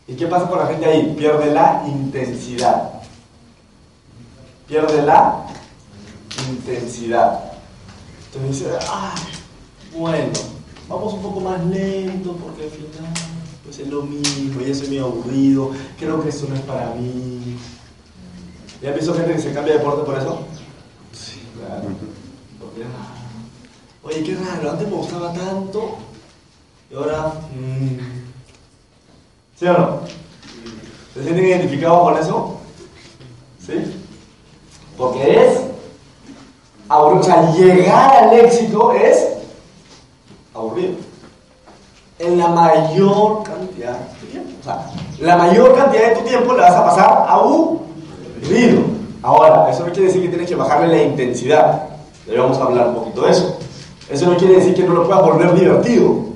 ¿Y 0.08 0.16
qué 0.16 0.28
pasa 0.28 0.48
con 0.48 0.60
la 0.60 0.68
gente 0.68 0.86
ahí? 0.86 1.14
Pierde 1.18 1.52
la 1.52 1.84
intensidad. 1.86 2.97
Pierde 4.68 5.02
la 5.04 5.46
intensidad. 6.50 7.54
Entonces 8.26 8.60
dice, 8.60 8.78
ah, 8.90 9.16
bueno, 9.96 10.34
vamos 10.90 11.14
un 11.14 11.22
poco 11.22 11.40
más 11.40 11.66
lento 11.66 12.34
porque 12.34 12.64
al 12.64 12.70
final 12.70 13.14
pues 13.64 13.80
es 13.80 13.88
lo 13.88 14.04
mismo, 14.04 14.62
ya 14.62 14.74
soy 14.74 14.88
medio 14.88 15.06
aburrido, 15.06 15.72
creo 16.00 16.22
que 16.22 16.30
esto 16.30 16.48
no 16.50 16.56
es 16.56 16.62
para 16.62 16.94
mí. 16.96 17.58
¿Ya 18.82 18.92
visto 18.92 19.14
gente 19.14 19.34
que 19.34 19.42
se 19.42 19.54
cambia 19.54 19.74
de 19.74 19.80
deporte 19.80 20.04
por 20.06 20.18
eso? 20.18 20.40
Sí. 21.12 21.42
Claro. 21.58 21.90
Porque, 22.60 22.84
ah, 22.84 23.18
Oye, 24.04 24.24
qué 24.24 24.36
raro, 24.36 24.72
antes 24.72 24.88
me 24.88 24.96
gustaba 24.96 25.34
tanto 25.34 25.98
y 26.90 26.96
ahora... 26.96 27.34
mm, 27.54 27.98
¿Sí 29.60 29.66
o 29.66 29.74
no? 29.74 30.02
¿Se 31.14 31.24
sienten 31.24 31.46
identificados 31.46 32.02
con 32.04 32.18
eso? 32.18 32.58
¿Sí? 33.66 33.97
Porque 34.98 35.46
es 35.46 35.60
aburrido. 36.90 37.36
O 37.36 37.56
llegar 37.56 38.24
al 38.24 38.34
éxito 38.34 38.92
es 38.94 39.28
aburrido. 40.54 40.96
En 42.20 42.38
la 42.40 42.48
mayor 42.48 43.44
cantidad 43.44 43.98
de 44.22 44.28
tiempo. 44.28 44.50
O 44.60 44.64
sea, 44.64 44.90
la 45.20 45.38
mayor 45.38 45.76
cantidad 45.76 46.10
de 46.10 46.16
tu 46.16 46.22
tiempo 46.22 46.54
la 46.54 46.64
vas 46.64 46.76
a 46.76 46.86
pasar 46.86 47.26
aburrido. 47.28 48.82
Ahora, 49.22 49.70
eso 49.70 49.86
no 49.86 49.92
quiere 49.92 50.08
decir 50.08 50.24
que 50.24 50.30
tienes 50.30 50.48
que 50.48 50.56
bajarle 50.56 50.88
la 50.88 51.04
intensidad. 51.04 51.84
Le 52.26 52.40
vamos 52.40 52.58
a 52.58 52.64
hablar 52.64 52.90
un 52.90 52.96
poquito 52.96 53.22
de 53.22 53.32
eso. 53.32 53.58
Eso 54.10 54.26
no 54.32 54.38
quiere 54.38 54.56
decir 54.56 54.74
que 54.74 54.84
no 54.84 54.94
lo 54.94 55.06
puedas 55.06 55.24
volver 55.24 55.54
divertido. 55.54 56.28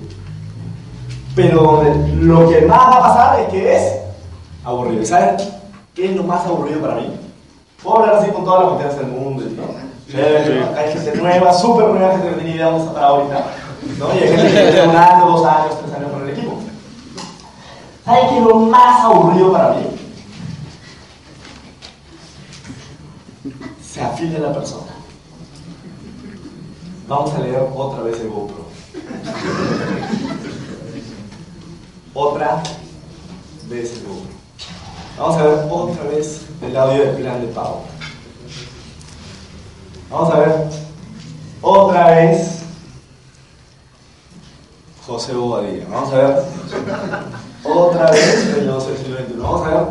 Pero 1.36 1.84
lo 2.20 2.50
que 2.50 2.62
más 2.66 2.80
va 2.80 2.98
a 2.98 3.02
pasar 3.02 3.40
es 3.40 3.48
que 3.48 3.76
es 3.76 3.94
aburrido. 4.64 5.02
¿Y 5.02 5.06
¿Saben 5.06 5.38
qué 5.96 6.12
es 6.12 6.16
lo 6.16 6.24
más 6.24 6.46
aburrido 6.46 6.82
para 6.82 6.96
mí? 6.96 7.14
Puedo 7.84 7.98
hablar 8.00 8.16
así 8.16 8.32
con 8.32 8.46
todas 8.46 8.62
las 8.62 8.70
confianza 8.70 8.98
del 8.98 9.08
mundo. 9.08 9.44
¿no? 9.44 10.12
Chévere, 10.12 10.64
Hay 10.78 10.94
gente 10.94 11.18
nueva, 11.18 11.54
súper 11.54 11.88
nueva, 11.88 12.12
gente 12.12 12.26
que 12.26 12.32
no 12.32 12.38
tiene 12.38 12.56
idea 12.56 12.70
dónde 12.70 12.88
está 12.88 13.06
ahorita. 13.06 13.46
¿no? 13.98 14.16
Y 14.16 14.18
hay 14.20 14.28
gente 14.28 14.48
que 14.48 14.72
tiene 14.72 14.88
un 14.88 14.96
año, 14.96 15.26
dos 15.26 15.46
años, 15.46 15.80
tres 15.82 15.96
años 15.96 16.12
con 16.12 16.22
el 16.24 16.30
equipo. 16.30 16.54
¿Saben 18.06 18.30
qué 18.30 18.38
es 18.38 18.44
lo 18.44 18.56
más 18.56 19.06
aburrido 19.06 19.52
para 19.54 19.74
mí? 19.76 19.86
Se 23.82 24.02
afilia 24.02 24.40
la 24.40 24.54
persona. 24.54 24.92
Vamos 27.08 27.34
a 27.34 27.40
leer 27.40 27.68
otra 27.76 28.04
vez 28.04 28.20
el 28.20 28.30
GoPro. 28.30 28.66
Otra 32.14 32.64
vez 33.70 33.94
el 33.94 34.04
GoPro. 34.04 34.41
Vamos 35.22 35.38
a 35.38 35.44
ver 35.44 35.68
otra 35.70 36.04
vez 36.06 36.42
el 36.64 36.76
audio 36.76 37.04
del 37.04 37.16
plan 37.18 37.40
de 37.42 37.48
pago. 37.54 37.84
Vamos 40.10 40.34
a 40.34 40.40
ver 40.40 40.56
otra 41.62 42.08
vez 42.08 42.64
José 45.06 45.34
Bobadilla. 45.34 45.86
Vamos 45.92 46.12
a 46.12 46.16
ver 46.16 46.44
otra 47.64 48.10
vez 48.10 48.48
el 48.58 48.66
negocio 48.66 48.90
del 48.94 48.98
siglo. 49.28 49.44
Vamos 49.44 49.68
a 49.68 49.70
ver 49.70 49.86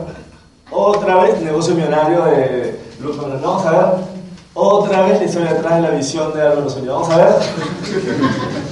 otra 0.73 1.23
vez 1.23 1.41
negocio 1.43 1.75
millonario 1.77 2.25
de 2.25 2.81
Luz. 3.01 3.17
Vamos 3.17 3.67
a 3.67 3.71
ver 3.71 3.87
otra 4.53 5.03
vez 5.03 5.21
la 5.21 5.27
historia 5.27 5.53
detrás 5.53 5.77
de 5.77 5.83
la 5.83 5.91
visión 5.91 6.35
de 6.35 6.43
Álvaro 6.43 6.69
Soñó. 6.69 6.95
Vamos 6.95 7.11
a 7.11 7.17
ver 7.19 7.37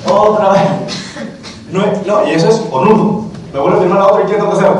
otra 0.08 0.52
vez. 0.54 0.62
No, 2.04 2.26
y 2.26 2.32
eso 2.32 2.48
es 2.48 2.56
por 2.56 2.88
uno. 2.88 3.30
Me 3.52 3.60
vuelvo 3.60 3.76
a 3.76 3.80
firmar 3.80 3.98
la 4.00 4.06
otra 4.08 4.24
y 4.24 4.26
¿qué 4.26 4.34
tengo 4.34 4.50
que 4.50 4.56
hacer? 4.56 4.72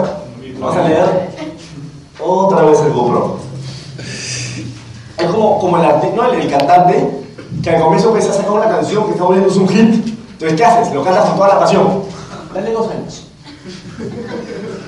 Vamos 0.59 0.77
a 0.77 0.83
leer 0.83 1.28
otra 2.29 2.63
vez 2.63 2.81
el 2.81 2.93
GoPro. 2.93 3.39
Es 5.19 5.27
como, 5.27 5.59
como 5.59 5.79
el, 5.79 6.15
no, 6.15 6.33
el, 6.33 6.51
cantante 6.51 7.25
que 7.63 7.71
al 7.71 7.83
comienzo 7.83 8.09
empieza 8.09 8.31
a 8.31 8.35
sacar 8.35 8.53
una 8.53 8.69
canción 8.69 9.05
que 9.07 9.13
está 9.13 9.25
volviéndose 9.25 9.59
un 9.59 9.69
hit. 9.69 10.19
Entonces, 10.33 10.57
¿qué 10.57 10.65
haces? 10.65 10.95
Lo 10.95 11.03
cantas 11.03 11.27
con 11.27 11.37
toda 11.37 11.49
la 11.49 11.59
pasión. 11.61 12.03
Dale 12.55 12.73
dos 12.73 12.91
años. 12.91 13.27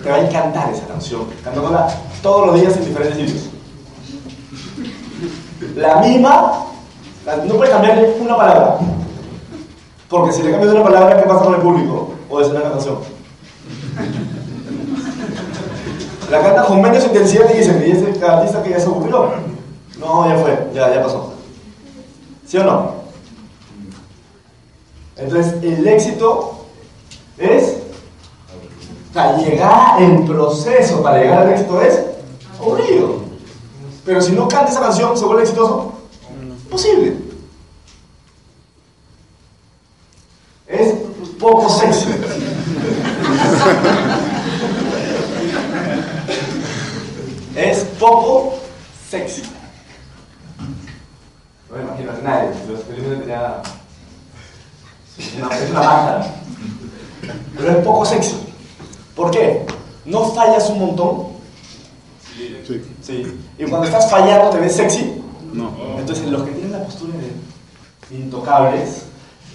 Te 0.02 0.09
va 0.09 0.16
a 0.16 0.26
encantar 0.26 0.70
esa 0.73 0.87
canción. 0.87 1.23
Cantándola 1.42 1.88
todos 2.23 2.47
los 2.47 2.61
días 2.61 2.76
en 2.76 2.85
diferentes 2.85 3.16
sitios. 3.16 3.50
La 5.76 5.97
misma, 5.97 6.64
no 7.47 7.54
puedes 7.54 7.73
cambiarle 7.73 8.16
una 8.20 8.37
palabra. 8.37 8.78
Porque 10.09 10.32
si 10.32 10.42
le 10.42 10.52
cambias 10.52 10.73
una 10.73 10.85
palabra, 10.85 11.20
¿qué 11.20 11.28
pasa 11.28 11.44
con 11.44 11.54
el 11.54 11.61
público? 11.61 12.14
O 12.28 12.40
es 12.40 12.49
una 12.49 12.62
canción. 12.62 12.99
La 16.30 16.40
canta 16.42 16.64
con 16.64 16.80
menos 16.80 17.04
intensidad 17.04 17.52
y 17.52 17.58
dicen, 17.58 17.82
¿y 17.84 17.90
este 17.90 18.25
artista 18.25 18.62
que 18.62 18.70
ya 18.70 18.78
se 18.78 18.87
ocurrió? 18.87 19.32
No, 19.99 20.28
ya 20.28 20.37
fue, 20.40 20.70
ya, 20.72 20.94
ya 20.94 21.02
pasó. 21.02 21.34
¿Sí 22.46 22.56
o 22.56 22.64
no? 22.64 22.94
Entonces, 25.16 25.54
el 25.62 25.87
éxito 25.87 26.66
es. 27.37 27.78
Sea, 29.12 29.37
llegar, 29.38 30.00
el 30.00 30.22
proceso 30.25 31.02
para 31.02 31.18
llegar 31.20 31.42
al 31.42 31.50
éxito 31.50 31.82
es 31.82 32.00
aburrido. 32.60 33.22
Pero 34.04 34.22
si 34.22 34.32
no 34.32 34.46
canta 34.46 34.70
esa 34.70 34.80
canción, 34.80 35.16
¿se 35.16 35.25
vuelve 35.25 35.42
exitoso? 35.42 35.94
Posible. 36.70 37.16
Es 40.68 40.94
poco 41.40 41.68
sexy. 41.68 42.08
es 47.56 47.87
poco 48.00 48.54
sexy. 49.09 49.42
No 51.69 51.76
me 51.76 51.83
imagino 51.83 52.11
a 52.11 52.14
nadie, 52.23 52.50
los 52.69 52.83
felizmente 52.85 53.21
tenía. 53.21 53.62
Una, 55.37 55.57
es 55.57 55.71
una 55.71 55.80
máscara. 55.80 56.35
Pero 57.57 57.71
es 57.71 57.85
poco 57.85 58.04
sexy. 58.07 58.37
¿Por 59.14 59.30
qué? 59.30 59.66
¿No 60.07 60.25
fallas 60.33 60.71
un 60.71 60.80
montón? 60.80 61.26
Sí. 62.37 62.83
Sí. 63.02 63.40
Y 63.59 63.64
cuando 63.64 63.87
estás 63.87 64.11
fallando, 64.11 64.50
¿te 64.50 64.59
ves 64.59 64.75
sexy? 64.75 65.23
No. 65.52 65.71
Entonces, 65.99 66.26
los 66.26 66.42
que 66.42 66.52
tienen 66.52 66.73
la 66.73 66.85
postura 66.85 67.12
de 67.19 68.16
intocables, 68.16 69.04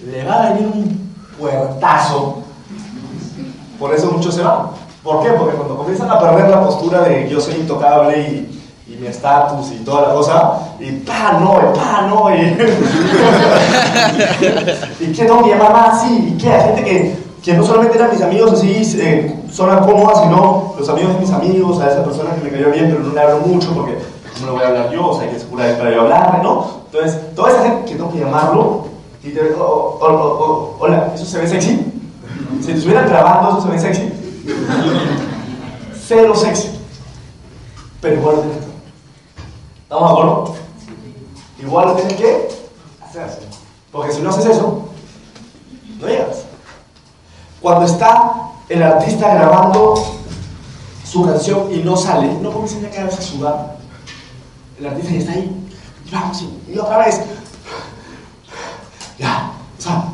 le 0.05 0.23
va 0.23 0.43
a 0.43 0.53
venir 0.53 0.67
un 0.67 1.15
puertazo. 1.39 2.43
Por 3.79 3.93
eso 3.93 4.11
muchos 4.11 4.35
se 4.35 4.43
van. 4.43 4.84
¿Por 5.05 5.21
qué? 5.21 5.29
Porque 5.33 5.55
cuando 5.55 5.77
comienzan 5.77 6.09
a 6.09 6.19
perder 6.19 6.49
la 6.49 6.63
postura 6.65 7.01
de 7.01 7.29
yo 7.29 7.39
soy 7.39 7.53
intocable 7.57 8.19
y, 8.19 8.59
y 8.91 8.95
mi 8.99 9.05
estatus 9.05 9.71
y 9.71 9.83
toda 9.85 10.07
la 10.07 10.15
cosa, 10.15 10.53
y 10.79 10.93
pa, 10.93 11.33
no, 11.39 11.59
y 11.59 11.77
pa, 11.77 12.07
no, 12.09 12.35
y. 12.35 12.57
¿Y 15.05 15.13
que 15.13 15.25
llamar 15.25 15.71
más 15.73 16.01
así? 16.01 16.33
¿Y 16.33 16.37
qué? 16.39 16.51
Hay 16.51 16.63
gente 16.63 16.83
que, 16.83 17.19
que 17.43 17.53
no 17.53 17.63
solamente 17.63 17.99
eran 17.99 18.09
mis 18.13 18.21
amigos 18.23 18.53
así, 18.53 18.81
eh, 18.99 19.43
zona 19.51 19.81
cómoda, 19.81 20.23
sino 20.23 20.73
los 20.75 20.89
amigos 20.89 21.13
de 21.13 21.19
mis 21.19 21.31
amigos, 21.31 21.79
a 21.81 21.91
esa 21.91 22.03
persona 22.03 22.33
que 22.33 22.41
me 22.41 22.49
cayó 22.49 22.71
bien, 22.71 22.89
pero 22.89 23.03
no 23.03 23.13
le 23.13 23.21
hablo 23.21 23.41
mucho 23.45 23.75
porque 23.75 23.99
¿cómo 24.33 24.47
le 24.47 24.53
voy 24.53 24.63
a 24.63 24.67
hablar 24.69 24.91
yo? 24.91 25.09
O 25.09 25.13
sea, 25.13 25.25
hay 25.25 25.29
que 25.29 25.35
asegurar 25.35 25.77
para 25.77 25.91
yo 25.91 26.01
hablarle, 26.01 26.41
¿no? 26.41 26.65
Entonces, 26.91 27.35
toda 27.35 27.51
esa 27.51 27.61
gente 27.61 27.85
que 27.85 27.95
tengo 27.95 28.11
que 28.11 28.21
llamarlo, 28.21 28.85
y 29.23 29.29
te, 29.29 29.53
oh, 29.53 29.99
oh, 30.01 30.07
oh, 30.07 30.37
oh, 30.41 30.77
hola, 30.79 31.11
¿eso 31.13 31.25
se 31.25 31.37
ve 31.37 31.47
sexy? 31.47 31.93
Si 32.59 32.65
te 32.65 32.73
estuvieran 32.73 33.07
grabando, 33.07 33.51
¿eso 33.51 33.67
se 33.67 33.69
ve 33.71 33.79
sexy? 33.79 34.24
Cero 36.07 36.35
sexy. 36.35 36.69
Pero 38.01 38.15
igual 38.15 38.35
lo 38.35 38.41
tienes 38.43 38.57
que. 38.65 38.71
¿Estamos 39.83 40.11
de? 40.11 40.55
Igual 41.63 41.87
lo 41.87 41.93
tienes 41.95 42.13
que 42.13 42.47
hacer. 43.03 43.39
Porque 43.91 44.11
si 44.13 44.21
no 44.21 44.29
haces 44.29 44.45
eso, 44.45 44.89
no 45.99 46.07
llegas. 46.07 46.43
Cuando 47.61 47.85
está 47.85 48.33
el 48.69 48.83
artista 48.83 49.33
grabando 49.33 49.95
su 51.09 51.25
canción 51.25 51.73
y 51.73 51.77
no 51.77 51.95
sale, 51.95 52.31
no 52.41 52.51
comienza 52.51 52.79
ya 52.79 52.89
cada 52.91 53.05
vez 53.05 53.17
a 53.17 53.21
sudar. 53.21 53.77
El 54.77 54.85
artista 54.87 55.11
ya 55.13 55.19
está 55.19 55.31
ahí. 55.31 55.67
Y 56.05 56.11
vamos, 56.11 56.43
y- 56.67 56.77
otra 56.77 56.97
vez. 56.99 57.21
Ya. 59.17 59.51
O 59.79 59.81
sea, 59.81 60.05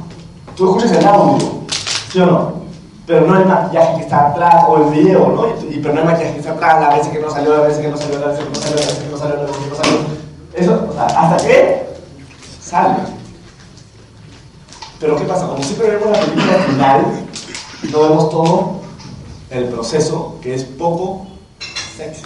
tú 0.56 0.68
escuchas 0.78 0.92
el 0.98 1.06
audio, 1.06 1.64
¿sí 2.12 2.20
o 2.20 2.26
no? 2.28 2.61
Pero 3.12 3.28
no 3.28 3.38
el 3.38 3.46
maquillaje 3.46 3.96
que 3.98 4.04
está 4.04 4.30
atrás, 4.30 4.64
o 4.70 4.78
el 4.78 4.84
video, 4.94 5.28
¿no? 5.28 5.46
Y, 5.70 5.80
pero 5.80 5.94
no 5.94 6.00
el 6.00 6.06
maquillaje 6.06 6.32
que 6.36 6.40
está 6.40 6.54
atrás, 6.54 6.80
la 6.80 6.96
vez 6.96 7.08
que 7.10 7.20
no 7.20 7.30
salió, 7.30 7.58
la 7.58 7.64
vez 7.64 7.78
que 7.78 7.90
no 7.90 7.98
salió, 7.98 8.20
la 8.20 8.28
vez 8.28 8.40
que 8.40 8.46
no 8.46 8.56
salió, 8.56 8.76
la 8.78 8.86
vez 8.86 8.98
que 9.00 9.10
no 9.10 9.18
salió, 9.18 9.36
la 9.36 9.44
vez 9.44 9.58
que 9.58 9.70
no 9.70 9.76
salió. 9.76 9.98
Eso, 10.54 10.88
o 10.90 10.94
sea, 10.94 11.06
hasta 11.08 11.46
que 11.46 11.88
sale. 12.62 12.96
Pero 15.02 15.18
¿qué 15.18 15.26
pasa? 15.26 15.46
Como 15.46 15.62
siempre 15.62 15.90
vemos 15.90 16.10
la 16.10 16.24
película 16.24 16.54
final, 16.70 17.06
no 17.92 18.02
vemos 18.02 18.30
todo 18.30 18.82
el 19.50 19.66
proceso, 19.66 20.38
que 20.42 20.56
es 20.56 20.64
poco 20.64 21.28
sexy. 21.98 22.24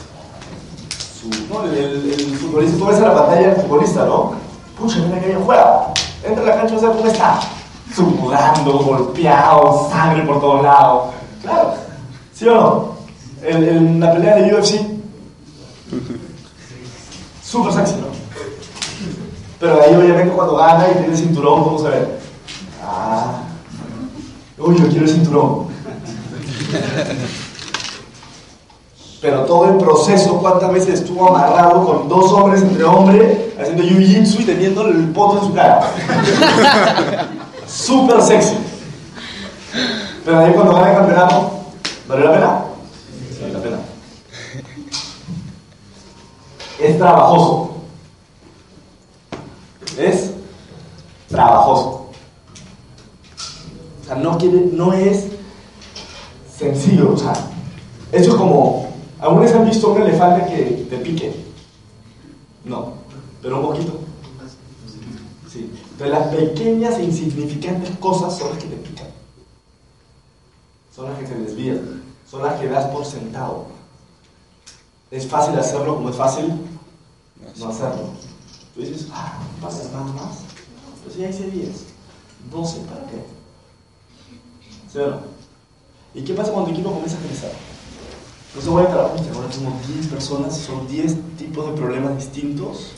¿no? 1.50 1.64
el 1.64 2.38
futbolista, 2.38 2.78
tú 2.78 2.86
ves 2.86 2.98
a 2.98 3.08
la 3.08 3.16
pantalla 3.16 3.48
del 3.48 3.62
futbolista, 3.64 4.06
¿no? 4.06 4.34
Pucha, 4.78 5.00
mira 5.00 5.20
que 5.20 5.30
bien 5.30 5.44
juega. 5.44 5.88
Entra 6.24 6.44
a 6.44 6.46
la 6.46 6.56
cancha, 6.58 6.76
o 6.76 6.80
sea, 6.80 6.90
¿cómo 6.90 7.08
está? 7.08 7.40
Sudando, 7.96 8.80
golpeado, 8.80 9.90
sangre 9.90 10.24
por 10.24 10.40
todos 10.40 10.64
lados. 10.64 11.14
Claro, 11.42 11.74
¿sí 12.34 12.48
o 12.48 12.54
no? 12.54 12.96
En, 13.42 13.64
en 13.64 14.00
la 14.00 14.12
pelea 14.12 14.36
de 14.36 14.54
UFC, 14.54 14.82
súper 17.44 17.74
sexy, 17.74 17.96
¿no? 18.02 18.08
Pero 19.60 19.82
ahí 19.82 19.96
obviamente 19.96 20.34
cuando 20.34 20.58
gana 20.58 20.88
y 20.90 20.94
tiene 20.94 21.08
el 21.08 21.18
cinturón, 21.18 21.64
¿cómo 21.64 21.80
se 21.80 21.90
ve? 21.90 22.08
Ah, 22.84 23.44
uy, 24.58 24.78
yo 24.78 24.88
quiero 24.90 25.06
el 25.06 25.12
cinturón. 25.12 25.68
Pero 29.22 29.46
todo 29.46 29.70
el 29.70 29.78
proceso, 29.78 30.38
¿cuántas 30.40 30.72
veces 30.72 31.00
estuvo 31.02 31.28
amarrado 31.28 31.86
con 31.86 32.10
dos 32.10 32.32
hombres 32.32 32.62
entre 32.62 32.84
hombre, 32.84 33.54
haciendo 33.60 33.84
jiu-jitsu 33.84 34.42
y 34.42 34.44
teniendo 34.44 34.88
el 34.88 35.10
poto 35.10 35.40
en 35.40 35.48
su 35.48 35.54
cara? 35.54 35.92
Súper 37.76 38.22
sexy. 38.22 38.56
Pero 40.24 40.40
ahí 40.40 40.54
cuando 40.54 40.74
gana 40.74 40.92
el 40.92 40.98
campeonato, 40.98 41.52
¿vale 42.08 42.26
la 42.26 42.32
pena? 42.32 42.66
Vale 43.42 43.54
la 43.54 43.60
pena. 43.60 43.78
Es 46.80 46.98
trabajoso. 46.98 47.76
Es 49.98 50.32
trabajoso. 51.28 52.10
O 54.02 54.06
sea, 54.06 54.16
no, 54.16 54.38
quiere, 54.38 54.70
no 54.72 54.94
es 54.94 55.26
sencillo. 56.58 57.12
O 57.14 57.18
sea, 57.18 57.34
eso 58.12 58.32
es 58.32 58.36
como. 58.36 58.86
¿Alguna 59.20 59.42
vez 59.42 59.54
han 59.54 59.66
visto 59.66 59.92
un 59.92 60.02
elefante 60.02 60.46
que 60.46 60.86
te 60.90 60.98
pique? 60.98 61.46
No, 62.64 62.94
pero 63.42 63.60
un 63.60 63.66
poquito. 63.68 64.05
Entonces, 65.96 66.20
las 66.20 66.28
pequeñas 66.28 66.98
e 66.98 67.06
insignificantes 67.06 67.90
cosas 68.00 68.38
son 68.38 68.50
las 68.50 68.58
que 68.58 68.68
te 68.68 68.76
pican. 68.76 69.08
Son 70.94 71.06
las 71.06 71.18
que 71.18 71.26
se 71.26 71.36
desvían. 71.36 72.04
Son 72.30 72.44
las 72.44 72.60
que 72.60 72.68
das 72.68 72.88
por 72.88 73.06
sentado. 73.06 73.68
Es 75.10 75.26
fácil 75.26 75.58
hacerlo 75.58 75.96
como 75.96 76.10
es 76.10 76.18
fácil 76.18 76.52
no 77.58 77.70
hacerlo. 77.70 78.10
Tú 78.74 78.82
dices, 78.82 79.08
ah, 79.14 79.40
pasa 79.62 79.90
nada 79.94 80.04
más. 80.04 80.40
Pues 81.02 81.16
ya 81.16 81.30
hice 81.30 81.50
10, 81.50 81.70
12, 82.52 82.80
¿para 82.82 83.08
qué? 83.08 83.26
¿Sí 84.92 84.98
o 84.98 85.12
no? 85.12 85.20
¿Y 86.14 86.24
qué 86.26 86.34
pasa 86.34 86.52
cuando 86.52 86.72
el 86.72 86.76
equipo 86.76 86.92
comienza 86.92 87.18
a 87.18 87.22
crecer? 87.22 87.54
Entonces 88.48 88.70
voy 88.70 88.84
a 88.84 88.90
trabajar 88.90 89.20
ahora 89.34 89.50
como 89.50 89.80
10 89.96 90.08
personas, 90.08 90.58
son 90.58 90.90
10 90.90 91.38
tipos 91.38 91.68
de 91.68 91.72
problemas 91.74 92.18
distintos. 92.18 92.96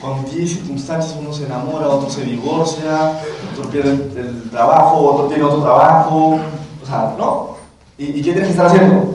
Con 0.00 0.24
10 0.24 0.48
circunstancias, 0.50 1.14
uno 1.20 1.32
se 1.32 1.44
enamora, 1.44 1.88
otro 1.88 2.08
se 2.08 2.22
divorcia, 2.24 3.20
otro 3.52 3.70
pierde 3.70 3.90
el, 3.90 4.16
el 4.16 4.50
trabajo, 4.50 4.96
otro 4.98 5.26
tiene 5.26 5.44
otro 5.44 5.60
trabajo. 5.62 6.38
O 6.82 6.86
sea, 6.86 7.14
¿no? 7.18 7.50
¿Y, 7.98 8.04
y 8.06 8.14
qué 8.22 8.32
tienes 8.32 8.44
que 8.44 8.50
estar 8.50 8.66
haciendo? 8.66 9.14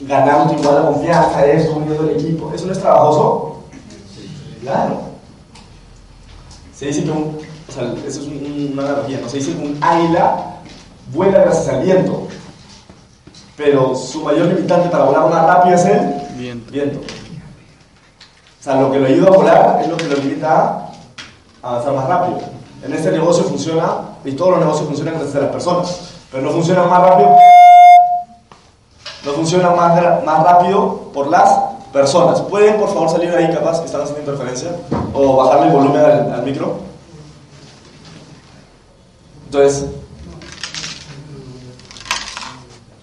Ganándote 0.00 0.60
igual 0.60 0.74
la 0.82 0.90
confianza, 0.90 1.44
esto, 1.46 1.76
uniendo 1.76 2.04
el 2.04 2.16
equipo. 2.16 2.50
¿Eso 2.54 2.66
no 2.66 2.72
es 2.72 2.80
trabajoso? 2.80 3.56
Claro. 4.62 5.00
Se 6.74 6.86
dice 6.86 7.04
que 7.04 7.10
un, 7.10 7.38
o 7.68 7.72
sea, 7.72 7.94
eso 8.06 8.20
es 8.20 8.26
un- 8.26 8.70
una 8.72 8.82
analogía, 8.84 9.20
¿no? 9.20 9.28
Se 9.28 9.36
dice 9.38 9.52
que 9.54 9.64
un 9.66 9.78
águila 9.82 10.56
vuela 11.12 11.40
gracias 11.40 11.68
al 11.68 11.82
viento, 11.82 12.26
pero 13.56 13.94
su 13.94 14.22
mayor 14.22 14.46
limitante 14.48 14.88
para 14.88 15.04
volar 15.04 15.28
más 15.30 15.46
rápido 15.46 15.74
es 15.76 15.84
el 15.86 16.00
Viento. 16.38 16.70
viento. 16.72 17.00
Sea, 18.66 18.80
lo 18.80 18.90
que 18.90 18.98
lo 18.98 19.06
ayuda 19.06 19.28
a 19.28 19.30
volar 19.30 19.80
es 19.80 19.88
lo 19.88 19.96
que 19.96 20.08
lo 20.08 20.16
limita 20.16 20.88
a 21.62 21.68
avanzar 21.68 21.94
más 21.94 22.08
rápido. 22.08 22.40
En 22.82 22.92
este 22.92 23.12
negocio 23.12 23.44
funciona, 23.44 23.98
y 24.24 24.32
todos 24.32 24.50
los 24.50 24.58
negocios 24.58 24.88
funcionan 24.88 25.14
gracias 25.14 25.36
a 25.36 25.40
las 25.42 25.50
personas, 25.52 26.00
pero 26.32 26.42
no 26.42 26.50
funcionan 26.50 26.90
más 26.90 27.00
rápido, 27.00 27.36
no 29.24 29.32
funcionan 29.34 29.76
más, 29.76 30.24
más 30.24 30.42
rápido 30.42 31.12
por 31.14 31.28
las 31.28 31.48
personas. 31.92 32.40
¿Pueden 32.40 32.80
por 32.80 32.88
favor 32.88 33.08
salir 33.08 33.30
de 33.30 33.36
ahí 33.36 33.54
capaz 33.54 33.78
que 33.78 33.86
están 33.86 34.00
haciendo 34.00 34.22
interferencia? 34.22 34.72
O 35.14 35.36
bajarle 35.36 35.66
el 35.68 35.72
volumen 35.72 36.04
al, 36.04 36.32
al 36.32 36.42
micro. 36.42 36.78
Entonces, 39.44 39.86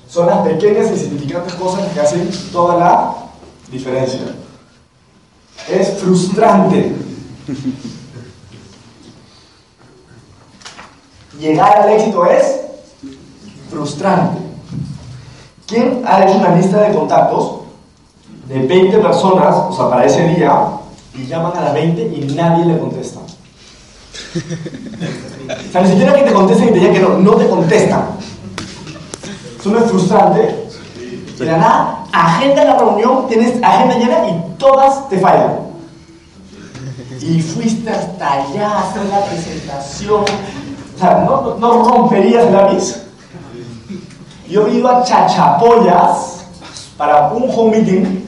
son 0.10 0.28
las 0.28 0.40
pequeñas 0.40 0.92
y 0.92 0.98
significantes 0.98 1.54
cosas 1.54 1.88
que 1.94 2.02
hacen 2.02 2.30
toda 2.52 2.76
la 2.76 3.14
diferencia. 3.72 4.43
Es 5.70 5.98
frustrante. 6.00 6.96
llegar 11.44 11.78
al 11.80 11.90
éxito 11.90 12.26
es 12.26 12.62
frustrante. 13.70 14.40
¿Quién 15.68 16.04
ha 16.06 16.24
hecho 16.24 16.38
una 16.38 16.56
lista 16.56 16.82
de 16.82 16.96
contactos 16.96 17.62
de 18.48 18.60
20 18.66 18.98
personas, 19.00 19.56
o 19.70 19.74
sea, 19.76 19.90
para 19.90 20.06
ese 20.06 20.28
día, 20.30 20.54
y 21.16 21.26
llaman 21.26 21.58
a 21.58 21.62
las 21.62 21.74
20 21.74 22.02
y 22.02 22.34
nadie 22.34 22.66
le 22.66 22.80
contesta? 22.80 23.20
O 25.60 25.72
sea, 25.72 25.82
ni 25.82 25.90
siquiera 25.90 26.16
que 26.16 26.24
te 26.24 26.34
contesten 26.34 26.70
y 26.70 26.72
te 26.72 26.80
digan 26.80 26.94
que 26.94 27.00
no, 27.00 27.18
no 27.18 27.36
te 27.36 27.48
contestan. 27.48 28.04
Eso 29.60 29.70
no 29.70 29.80
es 29.80 29.86
frustrante. 29.86 30.70
De 31.38 31.46
la 31.46 31.58
nada, 31.58 32.06
agenda 32.12 32.64
la 32.64 32.78
reunión, 32.78 33.28
tienes 33.28 33.62
agenda 33.62 33.98
llena 33.98 34.28
y 34.30 34.53
todas 34.64 35.10
te 35.10 35.20
fallan. 35.20 35.60
Y 37.22 37.42
fuiste 37.42 37.90
hasta 37.90 38.34
allá 38.34 38.70
a 38.70 38.90
hacer 38.90 39.06
la 39.06 39.26
presentación. 39.26 40.24
O 40.24 41.00
sea, 41.00 41.26
¿no, 41.60 41.84
romperías 41.84 42.46
el 42.46 42.54
lápiz? 42.54 43.04
Yo 44.48 44.68
he 44.68 44.76
ido 44.76 44.90
a 44.90 45.04
Chachapoyas 45.04 46.46
para 46.98 47.30
un 47.30 47.50
home 47.50 47.78
meeting 47.78 48.26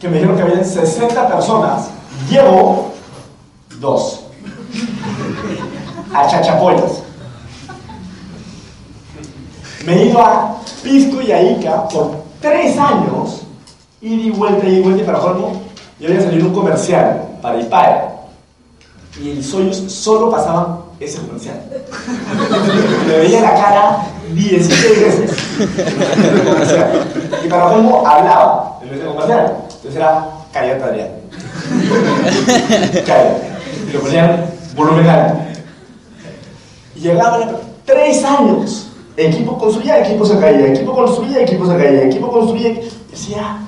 que 0.00 0.08
me 0.08 0.14
dijeron 0.18 0.36
que 0.36 0.42
habían 0.42 0.64
60 0.64 1.28
personas. 1.28 1.88
Llevo 2.30 2.92
dos. 3.80 4.24
A 6.14 6.26
Chachapoyas. 6.26 7.02
Me 9.84 9.94
he 9.94 10.06
ido 10.06 10.20
a 10.20 10.56
Pisco 10.82 11.20
y 11.20 11.32
a 11.32 11.42
Ica 11.42 11.88
por 11.88 12.22
tres 12.40 12.78
años, 12.78 13.42
y 14.00 14.30
vuelta, 14.30 14.66
ida 14.66 14.78
y 14.78 14.82
vuelta, 14.82 15.02
y 15.02 15.06
para 15.06 15.18
colmo, 15.18 15.62
yo 15.98 16.08
había 16.08 16.20
salido 16.22 16.46
un 16.48 16.54
comercial 16.54 17.22
para 17.42 17.60
IPAE. 17.60 18.18
Y 19.20 19.30
en 19.32 19.42
Soyuz 19.42 19.76
solo 19.90 20.30
pasaban 20.30 20.78
ese 21.00 21.18
comercial. 21.18 21.60
Me 23.06 23.18
veía 23.18 23.40
la 23.40 23.54
cara 23.54 23.98
16 24.32 25.00
veces. 25.00 25.36
Y 27.44 27.48
para 27.48 27.68
colmo, 27.70 28.06
hablaba 28.06 28.78
en 28.82 28.94
ese 28.94 29.04
comercial. 29.06 29.56
Entonces 29.64 29.96
era 29.96 30.26
cállate 30.52 30.84
Adrián. 30.84 31.08
Cállate. 33.06 33.42
Y 33.88 33.92
lo 33.92 34.00
ponían 34.00 34.44
volumen 34.76 35.08
alto. 35.08 35.38
Y 36.94 37.00
llegaba 37.00 37.38
la- 37.38 37.52
tres 37.84 38.22
años. 38.24 38.84
Equipo 39.16 39.58
construía, 39.58 39.98
equipo 40.06 40.24
se 40.24 40.38
caía, 40.38 40.68
equipo 40.68 40.94
construía, 40.94 41.40
equipo 41.42 41.66
se 41.66 41.76
caía, 41.76 42.04
equipo 42.04 42.30
construía. 42.30 42.74
Decía. 43.10 43.58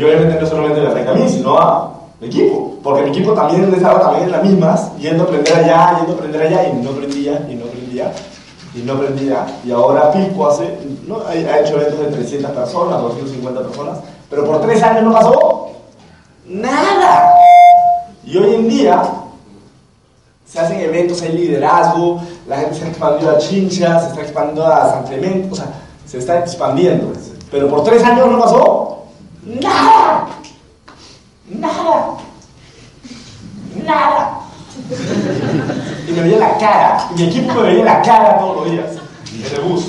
Y 0.00 0.02
obviamente 0.02 0.40
no 0.40 0.46
solamente 0.46 0.80
le 0.80 0.86
afecta 0.88 1.10
a 1.10 1.14
mí, 1.14 1.28
sino 1.28 1.58
a 1.58 1.92
mi 2.22 2.28
equipo. 2.28 2.78
Porque 2.82 3.02
mi 3.02 3.10
equipo 3.10 3.34
también 3.34 3.70
estaba 3.74 4.00
también 4.00 4.24
en 4.24 4.32
las 4.32 4.42
mismas, 4.42 4.96
yendo 4.96 5.24
a 5.24 5.26
aprender 5.26 5.54
allá, 5.54 5.98
yendo 5.98 6.12
a 6.12 6.14
aprender 6.14 6.40
allá, 6.40 6.68
y 6.70 6.72
no 6.82 6.90
aprendía, 6.90 7.46
y 7.50 7.54
no 7.54 7.64
aprendía, 7.66 8.12
y 8.74 8.78
no 8.78 8.92
aprendía. 8.94 9.46
Y 9.62 9.70
ahora 9.70 10.10
Pico 10.10 10.48
hace, 10.48 10.78
¿no? 11.06 11.18
ha, 11.20 11.32
ha 11.32 11.60
hecho 11.60 11.78
eventos 11.78 11.98
de 11.98 12.06
300 12.16 12.50
personas, 12.50 13.02
250 13.02 13.60
personas, 13.60 13.98
pero 14.30 14.46
por 14.46 14.62
tres 14.62 14.82
años 14.82 15.02
no 15.02 15.12
pasó 15.12 15.70
nada. 16.46 17.34
Y 18.24 18.38
hoy 18.38 18.54
en 18.54 18.68
día 18.70 19.02
se 20.46 20.60
hacen 20.60 20.80
eventos, 20.80 21.20
hay 21.20 21.32
liderazgo, 21.32 22.22
la 22.48 22.56
gente 22.56 22.76
se 22.76 22.84
ha 22.86 22.88
expandido 22.88 23.32
a 23.32 23.38
Chincha, 23.38 24.00
se 24.00 24.06
está 24.08 24.22
expandiendo 24.22 24.66
a 24.66 24.92
San 24.92 25.04
Clemente, 25.04 25.48
o 25.52 25.54
sea, 25.54 25.66
se 26.06 26.16
está 26.16 26.38
expandiendo. 26.38 27.12
Pero 27.50 27.68
por 27.68 27.84
tres 27.84 28.02
años 28.02 28.26
no 28.30 28.40
pasó 28.40 28.99
nada. 29.44 30.28
Nada. 31.48 32.16
Nada. 33.84 34.40
Y 36.08 36.12
me 36.12 36.22
veía 36.22 36.38
la 36.38 36.58
cara, 36.58 37.08
mi 37.14 37.24
equipo 37.24 37.54
me 37.54 37.62
veía 37.62 37.84
la 37.84 38.02
cara 38.02 38.38
todos 38.38 38.56
los 38.56 38.70
días, 38.70 38.90
en 39.32 39.54
el 39.54 39.68
bus. 39.68 39.86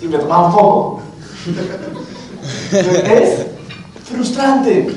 Y 0.00 0.06
me 0.06 0.18
tomaban 0.18 0.52
foto. 0.52 1.00
Es 2.72 3.46
frustrante. 4.04 4.96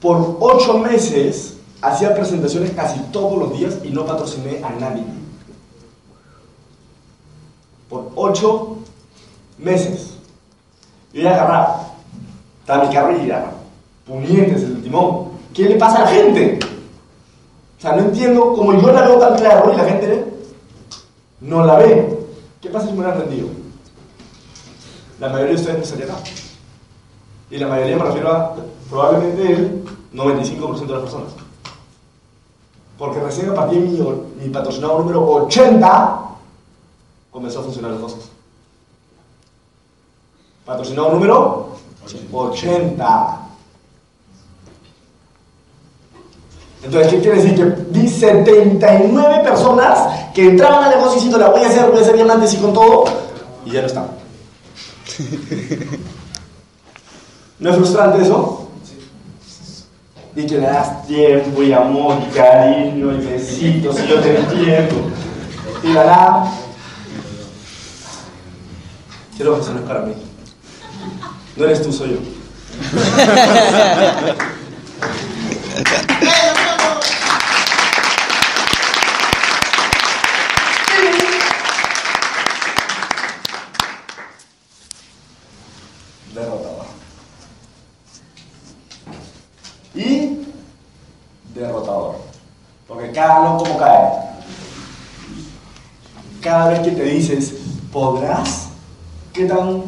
Por 0.00 0.36
ocho 0.40 0.78
meses 0.78 1.54
hacía 1.80 2.14
presentaciones 2.14 2.70
casi 2.72 3.00
todos 3.12 3.38
los 3.38 3.52
días 3.58 3.74
y 3.82 3.90
no 3.90 4.06
patrociné 4.06 4.62
a 4.62 4.70
nadie. 4.70 5.04
Por 7.88 8.12
ocho 8.14 8.75
meses. 9.58 10.16
Yo 11.12 11.20
iba 11.20 11.30
a 11.30 11.34
agarrar, 11.34 11.76
estaba 12.60 12.84
mi 12.84 12.94
carro 12.94 13.16
y 13.16 13.24
iba 13.24 13.56
puñetes 14.06 14.62
el 14.62 14.82
timón. 14.82 15.28
¿Qué 15.52 15.64
le 15.64 15.76
pasa 15.76 15.98
a 15.98 16.04
la 16.04 16.06
gente? 16.08 16.58
O 17.78 17.80
sea, 17.80 17.96
no 17.96 18.02
entiendo 18.02 18.52
cómo 18.54 18.72
yo 18.80 18.92
la 18.92 19.02
veo 19.02 19.18
tan 19.18 19.36
claro 19.36 19.72
y 19.72 19.76
la 19.76 19.84
gente 19.84 20.24
no 21.40 21.64
la 21.64 21.76
ve. 21.76 22.18
¿Qué 22.60 22.68
pasa 22.70 22.86
si 22.86 22.92
me 22.92 23.00
hubieran 23.00 23.20
rendido? 23.20 23.48
La 25.18 25.28
mayoría 25.28 25.54
de 25.54 25.60
ustedes 25.60 25.78
no 25.78 25.84
estaría 25.84 26.04
acá. 26.06 26.16
Y 27.50 27.58
la 27.58 27.68
mayoría 27.68 27.96
me 27.96 28.04
refiero 28.04 28.32
a 28.32 28.56
probablemente 28.88 29.52
el 29.52 29.84
95% 30.12 30.86
de 30.86 30.92
las 30.92 31.02
personas. 31.02 31.32
Porque 32.98 33.20
recién 33.20 33.50
a 33.50 33.54
partir 33.54 33.80
de 33.80 33.88
mi, 33.88 34.48
mi 34.48 34.52
número 34.80 35.32
80 35.32 36.20
comenzó 37.30 37.60
a 37.60 37.62
funcionar 37.62 37.92
las 37.92 38.00
cosas. 38.00 38.35
Patrocinador 40.66 41.12
número 41.14 41.68
80. 42.32 43.40
Entonces, 46.82 47.12
¿qué 47.12 47.20
quiere 47.20 47.42
decir? 47.42 47.54
Que 47.54 47.64
vi 47.90 48.08
79 48.08 49.44
personas 49.44 50.32
que 50.34 50.48
entraban 50.48 50.84
al 50.84 50.90
negocio 50.90 51.14
diciendo, 51.14 51.38
la 51.38 51.50
voy 51.50 51.62
a 51.62 51.68
hacer, 51.68 51.88
voy 51.88 51.98
a 51.98 52.02
hacer 52.02 52.16
diamantes 52.16 52.52
y 52.54 52.56
con 52.58 52.72
todo, 52.72 53.04
y 53.64 53.70
ya 53.70 53.80
no 53.80 53.86
están. 53.86 54.08
¿No 57.58 57.70
es 57.70 57.76
frustrante 57.76 58.22
eso? 58.22 58.68
Y 60.34 60.46
que 60.46 60.58
le 60.58 60.66
das 60.66 61.06
tiempo 61.06 61.62
y 61.62 61.72
amor 61.72 62.18
y 62.28 62.34
cariño 62.34 63.12
y 63.12 63.24
besitos 63.24 63.98
y 64.00 64.08
yo 64.08 64.20
te 64.20 64.36
entiendo. 64.36 64.96
Y 65.82 65.92
la 65.92 66.04
nada. 66.04 66.52
Quiero 69.34 69.54
que 69.54 69.60
eso 69.62 69.72
no 69.72 69.80
es 69.80 69.86
para 69.86 70.00
mí. 70.00 70.25
No 71.56 71.64
eres 71.64 71.82
tú, 71.82 71.90
soy 71.90 72.10
yo. 72.10 72.16
Derrotador. 86.34 86.86
Y 89.94 90.46
derrotador. 91.54 92.16
Porque 92.86 93.12
cada 93.12 93.40
no 93.44 93.56
como 93.56 93.78
cae. 93.78 94.10
Cada 96.42 96.68
vez 96.68 96.80
que 96.80 96.90
te 96.90 97.02
dices, 97.02 97.54
¿podrás? 97.90 98.68
¿Qué 99.32 99.46
tan 99.46 99.84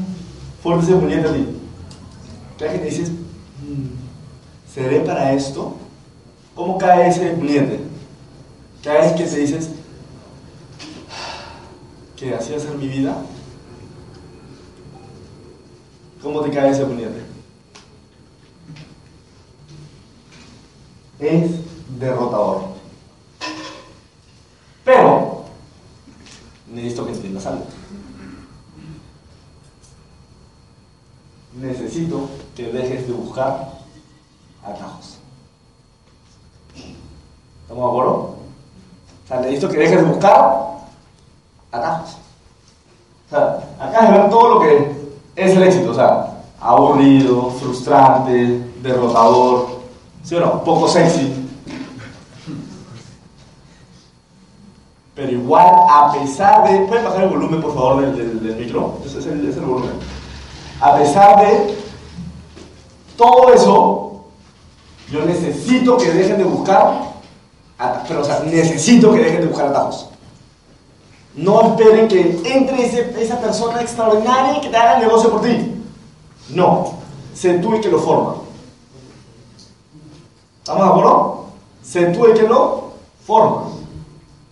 fuerte 0.62 0.86
se 0.86 0.92
ponía 0.94 1.18
a 1.20 1.32
ti? 1.34 1.57
Cada 2.58 2.72
vez 2.72 2.80
que 2.80 2.88
te 2.88 2.94
dices, 2.94 3.10
"Mm, 3.10 4.72
¿seré 4.74 5.00
para 5.00 5.32
esto? 5.32 5.76
¿Cómo 6.54 6.76
cae 6.76 7.08
ese 7.08 7.30
puñete? 7.30 7.80
Cada 8.82 9.00
vez 9.00 9.12
que 9.12 9.24
te 9.24 9.36
dices, 9.36 9.70
que 12.16 12.34
así 12.34 12.50
va 12.50 12.56
a 12.56 12.60
ser 12.60 12.74
mi 12.76 12.88
vida, 12.88 13.16
¿cómo 16.20 16.40
te 16.40 16.50
cae 16.50 16.70
ese 16.70 16.84
puñete? 16.84 17.22
Es 21.20 21.50
derrotador. 21.98 22.62
Pero, 24.84 25.44
necesito 26.72 27.06
que 27.06 27.12
entiendas 27.12 27.46
algo. 27.46 27.66
Necesito 31.60 32.28
que 32.54 32.64
dejes 32.70 33.06
de 33.08 33.12
buscar 33.14 33.72
atajos. 34.64 35.18
¿Estamos 37.62 37.84
de 37.84 37.88
acuerdo? 37.90 38.12
O 38.12 39.28
sea, 39.28 39.40
necesito 39.40 39.68
que 39.68 39.78
dejes 39.78 39.96
de 40.00 40.04
buscar 40.06 40.78
atajos. 41.72 42.16
O 43.26 43.30
sea, 43.30 43.58
acá 43.80 44.06
de 44.06 44.18
ver 44.18 44.30
todo 44.30 44.54
lo 44.54 44.60
que 44.60 44.92
es 45.36 45.50
el 45.56 45.62
éxito. 45.64 45.90
O 45.90 45.94
sea, 45.94 46.42
aburrido, 46.60 47.50
frustrante, 47.50 48.62
derrotador, 48.82 49.80
¿sí 50.22 50.34
o 50.36 50.40
no? 50.40 50.62
Poco 50.64 50.88
sexy. 50.88 51.34
Pero 55.14 55.32
igual, 55.32 55.66
a 55.90 56.12
pesar 56.12 56.68
de... 56.68 56.86
¿Pueden 56.86 57.04
bajar 57.04 57.24
el 57.24 57.30
volumen, 57.30 57.60
por 57.60 57.74
favor, 57.74 58.00
del, 58.00 58.40
del- 58.40 58.56
micro? 58.56 58.98
Ese 59.04 59.18
es 59.18 59.26
el 59.26 59.64
volumen. 59.64 59.94
A 60.80 60.96
pesar 60.96 61.40
de 61.40 61.76
Todo 63.16 63.52
eso, 63.52 64.20
yo 65.10 65.24
necesito 65.24 65.96
que 65.98 66.08
dejen 66.12 66.38
de 66.38 66.44
buscar, 66.44 67.00
pero 68.06 68.22
necesito 68.44 69.12
que 69.12 69.18
dejen 69.18 69.40
de 69.40 69.46
buscar 69.48 69.66
atajos. 69.70 70.08
No 71.34 71.62
esperen 71.62 72.06
que 72.06 72.40
entre 72.44 72.86
ese- 72.86 73.20
esa 73.20 73.40
persona 73.40 73.80
extraordinaria 73.80 74.60
que 74.60 74.68
te 74.68 74.76
haga 74.76 74.94
el 75.00 75.06
negocio 75.08 75.32
por 75.32 75.40
ti. 75.42 75.82
No, 76.50 76.92
sé 77.34 77.54
tú 77.54 77.74
el 77.74 77.80
que 77.80 77.88
lo 77.88 77.98
forma. 77.98 78.36
¿Estamos 80.60 80.84
de 80.84 80.88
acuerdo? 80.90 81.44
Sé 81.82 82.06
tú 82.06 82.24
el 82.26 82.34
que 82.34 82.42
lo 82.46 82.92
forma. 83.26 83.62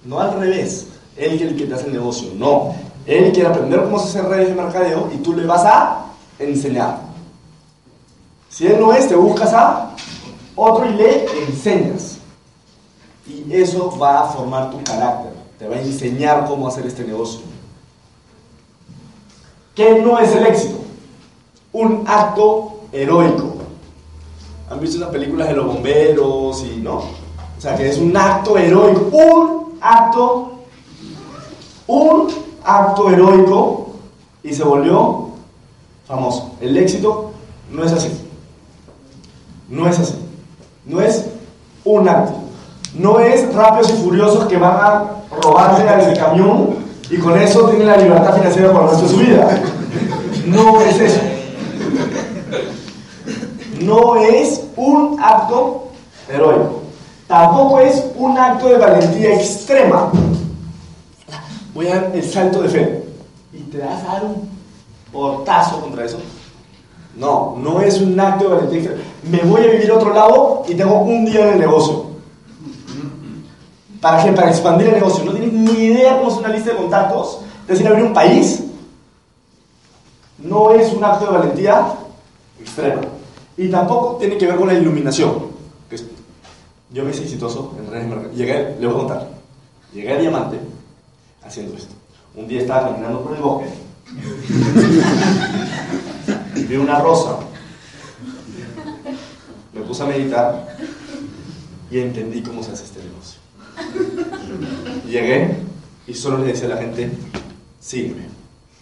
No 0.04 0.18
al 0.20 0.32
revés. 0.40 0.88
Él 1.16 1.40
el 1.40 1.56
que 1.56 1.66
te 1.66 1.74
hace 1.74 1.86
el 1.86 1.92
negocio. 1.92 2.30
No. 2.34 2.74
Él 3.06 3.30
quiere 3.32 3.48
aprender 3.48 3.84
cómo 3.84 3.98
se 4.00 4.08
hace 4.18 4.28
redes 4.28 4.48
de 4.48 4.54
mercadeo 4.60 5.08
y 5.14 5.18
tú 5.18 5.32
le 5.34 5.46
vas 5.46 5.64
a 5.64 6.05
enseñar. 6.38 7.00
Si 8.48 8.66
él 8.66 8.80
no 8.80 8.92
es, 8.92 9.08
te 9.08 9.16
buscas 9.16 9.52
a 9.52 9.94
otro 10.54 10.88
y 10.88 10.94
le 10.94 11.26
enseñas. 11.44 12.18
Y 13.26 13.52
eso 13.52 13.96
va 13.98 14.20
a 14.20 14.28
formar 14.28 14.70
tu 14.70 14.82
carácter. 14.82 15.32
Te 15.58 15.68
va 15.68 15.76
a 15.76 15.80
enseñar 15.80 16.46
cómo 16.46 16.68
hacer 16.68 16.86
este 16.86 17.04
negocio. 17.04 17.40
¿Qué 19.74 20.00
no 20.00 20.18
es 20.18 20.34
el 20.34 20.46
éxito? 20.46 20.78
Un 21.72 22.04
acto 22.06 22.80
heroico. 22.92 23.56
¿Han 24.70 24.80
visto 24.80 24.96
esas 24.96 25.10
películas 25.10 25.48
de 25.48 25.54
los 25.54 25.66
bomberos 25.66 26.64
y 26.64 26.78
no? 26.78 26.96
O 26.96 27.60
sea, 27.60 27.76
que 27.76 27.88
es 27.88 27.98
un 27.98 28.16
acto 28.16 28.56
heroico. 28.56 29.10
Un 29.12 29.78
acto. 29.80 30.52
Un 31.86 32.28
acto 32.64 33.10
heroico. 33.10 33.90
Y 34.42 34.54
se 34.54 34.64
volvió 34.64 35.26
famoso. 36.06 36.52
El 36.60 36.76
éxito 36.76 37.32
no 37.70 37.84
es 37.84 37.92
así. 37.92 38.10
No 39.68 39.88
es 39.88 39.98
así. 39.98 40.14
No 40.84 41.00
es 41.00 41.26
un 41.84 42.08
acto. 42.08 42.34
No 42.94 43.20
es 43.20 43.52
rápidos 43.54 43.90
y 43.90 44.02
furiosos 44.02 44.46
que 44.46 44.56
van 44.56 44.76
a 44.76 45.04
robarle 45.42 45.88
al 45.88 46.16
camión 46.16 46.76
y 47.10 47.18
con 47.18 47.38
eso 47.38 47.68
tienen 47.68 47.88
la 47.88 47.96
libertad 47.96 48.34
financiera 48.34 48.72
por 48.72 48.82
el 48.82 48.90
resto 48.90 49.04
de 49.04 49.10
su 49.10 49.16
vida. 49.18 49.60
No 50.46 50.80
es 50.80 51.00
eso. 51.00 51.20
No 53.80 54.16
es 54.16 54.62
un 54.76 55.18
acto 55.20 55.88
heroico. 56.28 56.82
Tampoco 57.26 57.80
es 57.80 58.04
un 58.16 58.38
acto 58.38 58.68
de 58.68 58.78
valentía 58.78 59.34
extrema. 59.34 60.10
Voy 61.74 61.88
a 61.88 61.96
dar 61.96 62.10
el 62.14 62.22
salto 62.22 62.62
de 62.62 62.68
fe. 62.68 63.04
¿Y 63.52 63.58
te 63.70 63.78
vas 63.78 64.02
a 64.04 64.12
dar 64.14 64.24
un 64.24 64.55
portazo 65.12 65.80
contra 65.80 66.04
eso? 66.04 66.18
No, 67.16 67.56
no 67.58 67.80
es 67.80 68.00
un 68.00 68.18
acto 68.20 68.48
de 68.48 68.54
valentía. 68.56 68.94
Me 69.30 69.38
voy 69.40 69.62
a 69.62 69.68
vivir 69.70 69.90
a 69.90 69.94
otro 69.94 70.12
lado 70.12 70.64
y 70.68 70.74
tengo 70.74 71.00
un 71.00 71.24
día 71.24 71.46
en 71.48 71.54
el 71.54 71.60
negocio. 71.60 72.06
¿Para 74.00 74.22
qué? 74.22 74.32
Para 74.32 74.50
expandir 74.50 74.88
el 74.88 74.94
negocio. 74.94 75.24
No 75.24 75.32
tienes 75.32 75.52
ni 75.52 75.72
idea 75.84 76.18
cómo 76.18 76.30
es 76.30 76.36
una 76.36 76.48
lista 76.48 76.70
de 76.70 76.76
contactos. 76.76 77.38
Te 77.66 77.72
decir 77.72 77.88
abrir 77.88 78.04
un 78.04 78.12
país. 78.12 78.62
No 80.38 80.70
es 80.72 80.92
un 80.92 81.02
acto 81.02 81.24
de 81.26 81.38
valentía 81.38 81.86
extrema. 82.60 83.00
Y 83.56 83.68
tampoco 83.70 84.16
tiene 84.16 84.36
que 84.36 84.46
ver 84.46 84.56
con 84.56 84.68
la 84.68 84.74
iluminación. 84.74 85.46
es- 85.90 86.04
Yo 86.92 87.02
me 87.04 87.10
hice 87.10 87.22
exitoso 87.22 87.72
en 87.78 87.90
redes 87.90 88.04
de 88.08 88.14
mercado. 88.14 88.34
Llegué, 88.34 88.76
le 88.78 88.86
voy 88.86 88.94
a 88.94 88.98
contar. 88.98 89.28
Llegué 89.94 90.12
a 90.12 90.18
Diamante 90.18 90.58
haciendo 91.44 91.74
esto. 91.76 91.94
Un 92.36 92.46
día 92.46 92.60
estaba 92.60 92.88
caminando 92.90 93.22
por 93.22 93.34
el 93.34 93.42
bosque. 93.42 93.68
Vi 96.68 96.76
una 96.76 97.00
rosa. 97.00 97.38
Me 99.72 99.80
puse 99.82 100.02
a 100.02 100.06
meditar 100.06 100.76
y 101.90 101.98
entendí 101.98 102.42
cómo 102.42 102.62
se 102.62 102.70
hace 102.72 102.84
este 102.84 103.00
negocio. 103.02 103.40
Llegué 105.06 105.56
y 106.06 106.14
solo 106.14 106.38
le 106.38 106.52
decía 106.52 106.66
a 106.66 106.70
la 106.70 106.78
gente, 106.78 107.10
sígueme. 107.80 108.28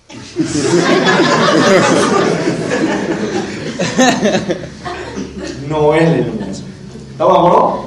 No 5.68 5.94
es 5.94 6.08
la 6.08 6.18
iluminación. 6.18 6.68
¿Estamos 7.10 7.38
acuerdo? 7.38 7.84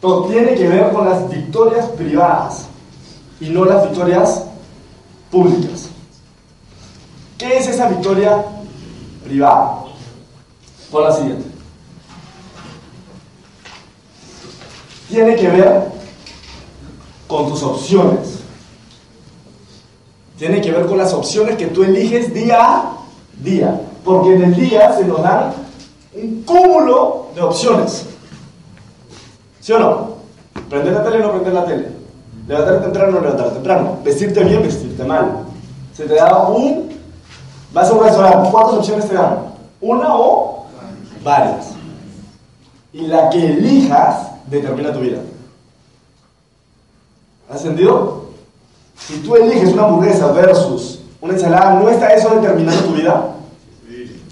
Todo 0.00 0.28
tiene 0.28 0.54
que 0.54 0.68
ver 0.68 0.92
con 0.92 1.08
las 1.08 1.30
victorias 1.30 1.86
privadas 1.90 2.67
y 3.40 3.50
no 3.50 3.64
las 3.64 3.84
victorias 3.84 4.44
públicas. 5.30 5.88
¿Qué 7.36 7.58
es 7.58 7.68
esa 7.68 7.88
victoria 7.88 8.44
privada? 9.24 9.84
Por 10.90 11.04
la 11.04 11.12
siguiente. 11.12 11.46
Tiene 15.08 15.36
que 15.36 15.48
ver 15.48 15.82
con 17.26 17.48
tus 17.48 17.62
opciones. 17.62 18.40
Tiene 20.36 20.60
que 20.60 20.72
ver 20.72 20.86
con 20.86 20.98
las 20.98 21.12
opciones 21.12 21.56
que 21.56 21.66
tú 21.66 21.84
eliges 21.84 22.34
día 22.34 22.58
a 22.60 22.92
día. 23.42 23.80
Porque 24.04 24.34
en 24.34 24.42
el 24.42 24.54
día 24.54 24.92
se 24.96 25.04
nos 25.04 25.22
dan 25.22 25.52
un 26.14 26.42
cúmulo 26.42 27.28
de 27.34 27.42
opciones. 27.42 28.06
¿Sí 29.60 29.72
o 29.72 29.78
no? 29.78 30.18
Prender 30.68 30.92
la 30.92 31.04
tele 31.04 31.18
o 31.18 31.26
no 31.26 31.32
prender 31.32 31.52
la 31.52 31.64
tele. 31.64 31.97
Levantarte 32.48 32.84
temprano 32.84 33.08
o 33.08 33.12
no 33.12 33.20
levantarte 33.20 33.54
temprano. 33.54 33.98
Vestirte 34.02 34.42
bien, 34.42 34.62
vestirte 34.62 35.04
mal. 35.04 35.44
Se 35.94 36.04
te 36.04 36.14
da 36.14 36.48
un... 36.48 36.88
Vas 37.72 37.90
a 37.90 37.92
un 37.92 38.04
restaurante. 38.04 38.50
¿Cuántas 38.50 38.74
opciones 38.74 39.06
te 39.06 39.14
dan? 39.14 39.38
¿Una 39.80 40.16
o 40.16 40.66
varias? 41.22 41.72
Y 42.92 43.02
la 43.02 43.28
que 43.28 43.44
elijas 43.44 44.28
determina 44.46 44.92
tu 44.92 45.00
vida. 45.00 45.18
¿Has 47.50 47.60
entendido? 47.60 48.28
Si 48.96 49.18
tú 49.18 49.36
eliges 49.36 49.72
una 49.72 49.84
hamburguesa 49.84 50.32
versus 50.32 51.00
una 51.20 51.34
ensalada, 51.34 51.74
¿no 51.74 51.88
está 51.88 52.14
eso 52.14 52.30
determinando 52.30 52.82
tu 52.84 52.94
vida? 52.94 53.34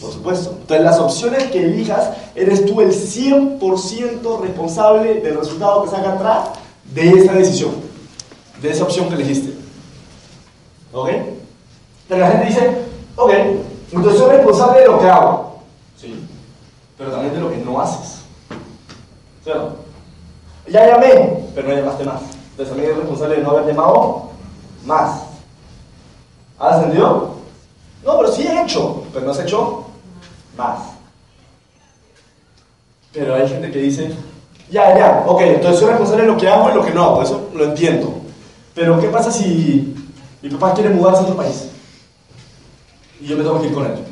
Por 0.01 0.13
supuesto. 0.13 0.51
Entonces, 0.61 0.85
las 0.85 0.99
opciones 0.99 1.45
que 1.45 1.65
elijas, 1.65 2.11
eres 2.35 2.65
tú 2.67 2.81
el 2.81 2.91
100% 2.91 4.41
responsable 4.41 5.21
del 5.21 5.39
resultado 5.39 5.85
que 5.85 5.91
saca 5.91 6.13
atrás 6.13 6.49
de 6.95 7.11
esa 7.11 7.33
decisión, 7.33 7.73
de 8.61 8.71
esa 8.71 8.85
opción 8.85 9.09
que 9.09 9.15
elegiste. 9.15 9.55
¿Ok? 10.93 11.11
Pero 12.09 12.21
la 12.21 12.31
gente 12.31 12.47
dice, 12.47 12.79
ok, 13.17 13.33
entonces 13.93 14.19
soy 14.19 14.37
responsable 14.37 14.81
de 14.81 14.87
lo 14.87 14.99
que 14.99 15.09
hago. 15.09 15.61
Sí. 15.97 16.27
Pero 16.97 17.11
también 17.11 17.35
de 17.35 17.41
lo 17.41 17.51
que 17.51 17.59
no 17.59 17.81
haces. 17.81 18.21
¿Sí 19.45 19.51
o 19.51 19.55
no? 19.55 19.87
Ya 20.69 20.87
llamé, 20.87 21.45
pero 21.55 21.69
no 21.69 21.75
llamaste 21.75 22.05
más. 22.05 22.23
Entonces 22.51 22.69
también 22.69 22.91
eres 22.91 22.99
responsable 22.99 23.37
de 23.37 23.43
no 23.43 23.51
haber 23.51 23.67
llamado 23.67 24.31
más. 24.85 25.23
¿Has 26.59 26.77
entendido? 26.77 27.37
No, 28.05 28.19
pero 28.19 28.33
sí 28.33 28.47
he 28.47 28.63
hecho, 28.63 29.05
pero 29.13 29.27
no 29.27 29.33
has 29.33 29.41
hecho 29.41 29.85
más. 30.57 30.79
Pero 33.13 33.35
hay 33.35 33.49
gente 33.49 33.71
que 33.71 33.79
dice, 33.79 34.15
ya, 34.71 34.97
ya, 34.97 35.25
ok, 35.27 35.41
entonces 35.43 35.81
soy 35.81 35.89
responsable 35.91 36.23
de 36.25 36.33
lo 36.33 36.37
que 36.37 36.49
hago 36.49 36.71
y 36.71 36.75
lo 36.75 36.85
que 36.85 36.93
no 36.93 37.03
hago, 37.03 37.23
eso 37.23 37.49
lo 37.55 37.65
entiendo. 37.65 38.15
Pero 38.77 39.01
¿qué 39.01 39.09
pasa 39.09 39.33
si 39.33 39.95
mi 40.43 40.51
papá 40.51 40.75
quiere 40.75 40.91
mudarse 40.91 41.21
a 41.21 41.23
otro 41.23 41.37
país? 41.37 41.71
Y 43.19 43.27
yo 43.27 43.39
me 43.39 43.43
tengo 43.43 43.59
que 43.59 43.69
ir 43.69 43.75
con 43.75 43.87
él. 43.87 44.05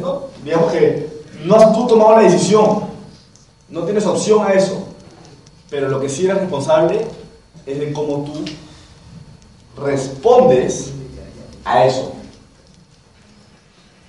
No? 0.00 0.24
Digamos 0.44 0.70
que 0.70 1.22
no 1.42 1.56
has 1.56 1.72
tú 1.72 1.86
tomado 1.86 2.16
la 2.16 2.22
decisión, 2.22 2.82
no 3.70 3.84
tienes 3.84 4.04
opción 4.04 4.46
a 4.46 4.52
eso. 4.52 4.88
Pero 5.70 5.88
lo 5.88 6.00
que 6.00 6.10
sí 6.10 6.26
eres 6.26 6.38
responsable 6.38 7.06
es 7.64 7.80
de 7.80 7.92
cómo 7.94 8.24
tú 8.24 8.44
respondes 9.82 10.92
a 11.64 11.86
eso. 11.86 12.12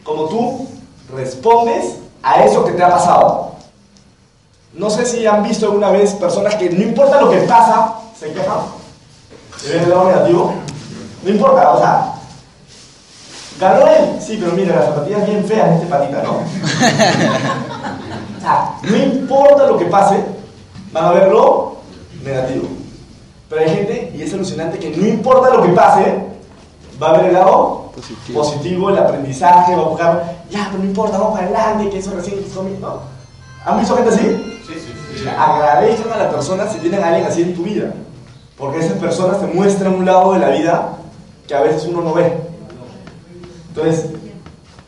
Como 0.04 0.26
tú 0.26 0.68
respondes 1.16 1.96
a 2.22 2.44
eso 2.44 2.66
que 2.66 2.74
te 2.74 2.84
ha 2.84 2.90
pasado. 2.90 3.52
No 4.74 4.90
sé 4.90 5.06
si 5.06 5.26
han 5.26 5.42
visto 5.42 5.68
alguna 5.68 5.92
vez 5.92 6.16
personas 6.16 6.56
que 6.56 6.70
no 6.70 6.82
importa 6.82 7.22
lo 7.22 7.30
que 7.30 7.38
pasa, 7.40 8.02
se 8.22 8.32
quejan. 8.34 8.60
¿Se 9.58 9.74
ven 9.74 9.84
el 9.84 9.90
lado 9.90 10.06
negativo? 10.06 10.54
No 11.24 11.30
importa, 11.30 11.72
o 11.72 11.80
sea, 11.80 12.14
ganó 13.60 13.88
él. 13.88 14.20
Sí, 14.22 14.38
pero 14.40 14.52
mira, 14.54 14.76
las 14.76 14.86
zapatillas 14.86 15.26
bien 15.26 15.44
feas 15.46 15.70
de 15.70 15.76
este 15.76 15.88
patita, 15.88 16.22
¿no? 16.22 16.34
O 18.38 18.42
sea, 18.42 18.76
no 18.84 18.96
importa 18.96 19.66
lo 19.66 19.78
que 19.80 19.86
pase, 19.86 20.24
van 20.92 21.06
a 21.06 21.12
verlo 21.12 21.78
negativo. 22.24 22.68
Pero 23.50 23.62
hay 23.62 23.70
gente, 23.70 24.12
y 24.16 24.22
es 24.22 24.34
alucinante, 24.34 24.78
que 24.78 24.96
no 24.96 25.08
importa 25.08 25.56
lo 25.56 25.64
que 25.64 25.70
pase, 25.70 26.24
va 27.02 27.10
a 27.10 27.18
ver 27.18 27.26
el 27.26 27.34
lado 27.34 27.92
Positivo. 27.96 28.42
positivo, 28.42 28.90
el 28.92 28.98
aprendizaje, 29.00 29.76
va 29.76 29.82
a 29.82 29.86
buscar, 29.86 30.36
ya, 30.50 30.68
pero 30.72 30.84
no 30.84 30.90
importa, 30.90 31.18
vamos 31.18 31.34
para 31.40 31.48
adelante, 31.48 31.90
que 31.90 31.98
eso 31.98 32.12
recién. 32.16 32.40
¿no? 32.80 33.00
¿Han 33.66 33.80
visto 33.80 33.96
gente 33.96 34.10
así? 34.12 34.62
Sí, 34.68 34.74
sí, 34.76 34.94
sí. 35.24 35.28
Agradezcan 35.28 36.14
a 36.14 36.18
la 36.18 36.30
persona 36.30 36.68
si 36.68 36.78
tienen 36.78 37.04
a 37.04 37.08
alguien 37.08 37.26
así 37.26 37.42
en 37.42 37.56
tu 37.56 37.64
vida. 37.64 37.92
Porque 38.62 38.78
esas 38.78 39.00
personas 39.00 39.42
te 39.42 39.48
muestran 39.48 39.96
un 39.96 40.06
lado 40.06 40.34
de 40.34 40.40
la 40.40 40.50
vida 40.50 40.90
que 41.48 41.56
a 41.56 41.62
veces 41.62 41.88
uno 41.90 42.04
no 42.04 42.14
ve. 42.14 42.32
Entonces, 43.70 44.12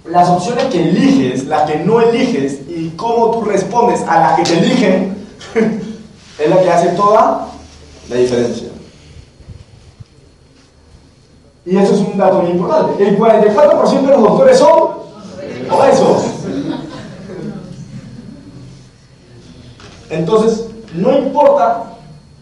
las 0.05 0.29
opciones 0.29 0.65
que 0.65 0.89
eliges, 0.89 1.47
las 1.47 1.67
que 1.67 1.79
no 1.79 1.99
eliges 1.99 2.59
y 2.69 2.89
cómo 2.95 3.31
tú 3.31 3.41
respondes 3.45 4.01
a 4.01 4.19
las 4.19 4.35
que 4.37 4.43
te 4.43 4.59
eligen 4.59 5.17
es 6.37 6.49
la 6.51 6.61
que 6.61 6.69
hace 6.69 6.89
toda 6.89 7.47
la 8.09 8.15
diferencia. 8.15 8.67
Y 11.65 11.75
eso 11.75 11.95
es 11.95 11.99
un 12.01 12.15
dato 12.15 12.43
muy 12.43 12.51
importante. 12.51 13.03
El 13.03 13.17
44% 13.17 14.01
de 14.01 14.07
los 14.07 14.21
doctores 14.21 14.59
son 14.59 14.89
obesos. 15.71 16.25
Entonces, 20.11 20.67
no 20.93 21.17
importa, 21.17 21.92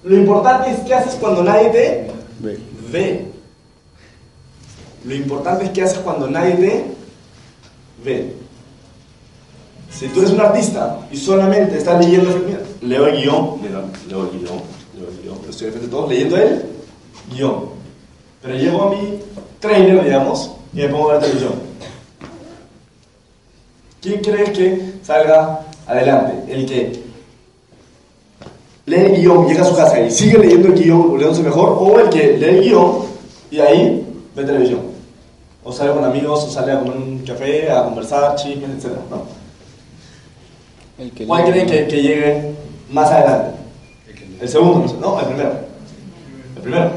lo 0.03 0.15
importante 0.17 0.71
es 0.71 0.79
qué 0.79 0.93
haces 0.93 1.15
cuando 1.15 1.43
nadie 1.43 1.69
te 1.69 2.11
Ve. 2.39 2.59
ve. 2.91 3.25
Lo 5.05 5.15
importante 5.15 5.65
es 5.65 5.69
qué 5.71 5.83
haces 5.83 5.99
cuando 5.99 6.27
nadie 6.27 6.55
te 6.55 6.85
ve. 8.03 8.35
Si 9.91 10.07
tú 10.07 10.21
eres 10.21 10.31
un 10.31 10.41
artista 10.41 10.99
y 11.11 11.17
solamente 11.17 11.77
estás 11.77 12.03
leyendo, 12.03 12.29
leo 12.81 13.07
el 13.07 13.21
guion, 13.21 13.61
mira, 13.61 13.83
leo 14.07 14.23
el 14.23 14.39
guion, 14.39 14.61
leo 14.97 15.09
el 15.09 15.21
guion, 15.21 15.37
estoy 15.49 15.67
frente 15.69 15.85
de 15.87 15.91
todos 15.91 16.09
leyendo 16.09 16.37
el 16.37 16.63
guion. 17.31 17.65
Pero 18.41 18.55
llego 18.55 18.83
a 18.83 18.89
mi 18.95 19.19
trailer, 19.59 20.03
digamos, 20.03 20.51
y 20.73 20.77
me 20.77 20.89
pongo 20.89 21.09
a 21.09 21.13
ver 21.13 21.21
televisión. 21.21 21.53
¿Quién 24.01 24.21
cree 24.21 24.51
que 24.51 24.93
salga 25.03 25.61
adelante? 25.85 26.51
El 26.51 26.65
que 26.65 27.00
lee 28.85 28.95
el 28.95 29.21
guion, 29.21 29.47
llega 29.47 29.61
a 29.61 29.65
su 29.65 29.75
casa 29.75 29.99
y 29.99 30.11
sigue 30.11 30.37
leyendo 30.37 30.67
el 30.69 30.73
guion, 30.73 31.09
volviéndose 31.09 31.43
mejor, 31.43 31.77
o 31.79 31.99
el 31.99 32.09
que 32.09 32.37
lee 32.37 32.45
el 32.57 32.61
guion 32.61 32.91
y 33.51 33.59
ahí 33.59 34.05
ve 34.35 34.43
televisión. 34.43 34.79
O 35.63 35.71
sale 35.71 35.93
con 35.93 36.03
amigos, 36.03 36.43
o 36.45 36.49
sale 36.49 36.71
a 36.71 36.79
comer 36.79 36.97
un 36.97 37.19
café, 37.19 37.69
a 37.71 37.83
conversar, 37.83 38.35
chismes, 38.35 38.69
etc. 38.83 38.93
¿no? 39.09 39.23
El 40.97 41.11
que 41.11 41.27
¿Cuál 41.27 41.45
lee- 41.45 41.51
creen 41.51 41.67
que, 41.67 41.87
que 41.87 42.01
llegue 42.01 42.51
más 42.91 43.09
adelante? 43.11 43.55
El 44.39 44.49
segundo, 44.49 44.79
no 44.79 44.87
sé. 44.87 44.95
no, 44.99 45.19
el 45.19 45.25
primero. 45.27 45.51
El 46.55 46.61
primero. 46.63 46.91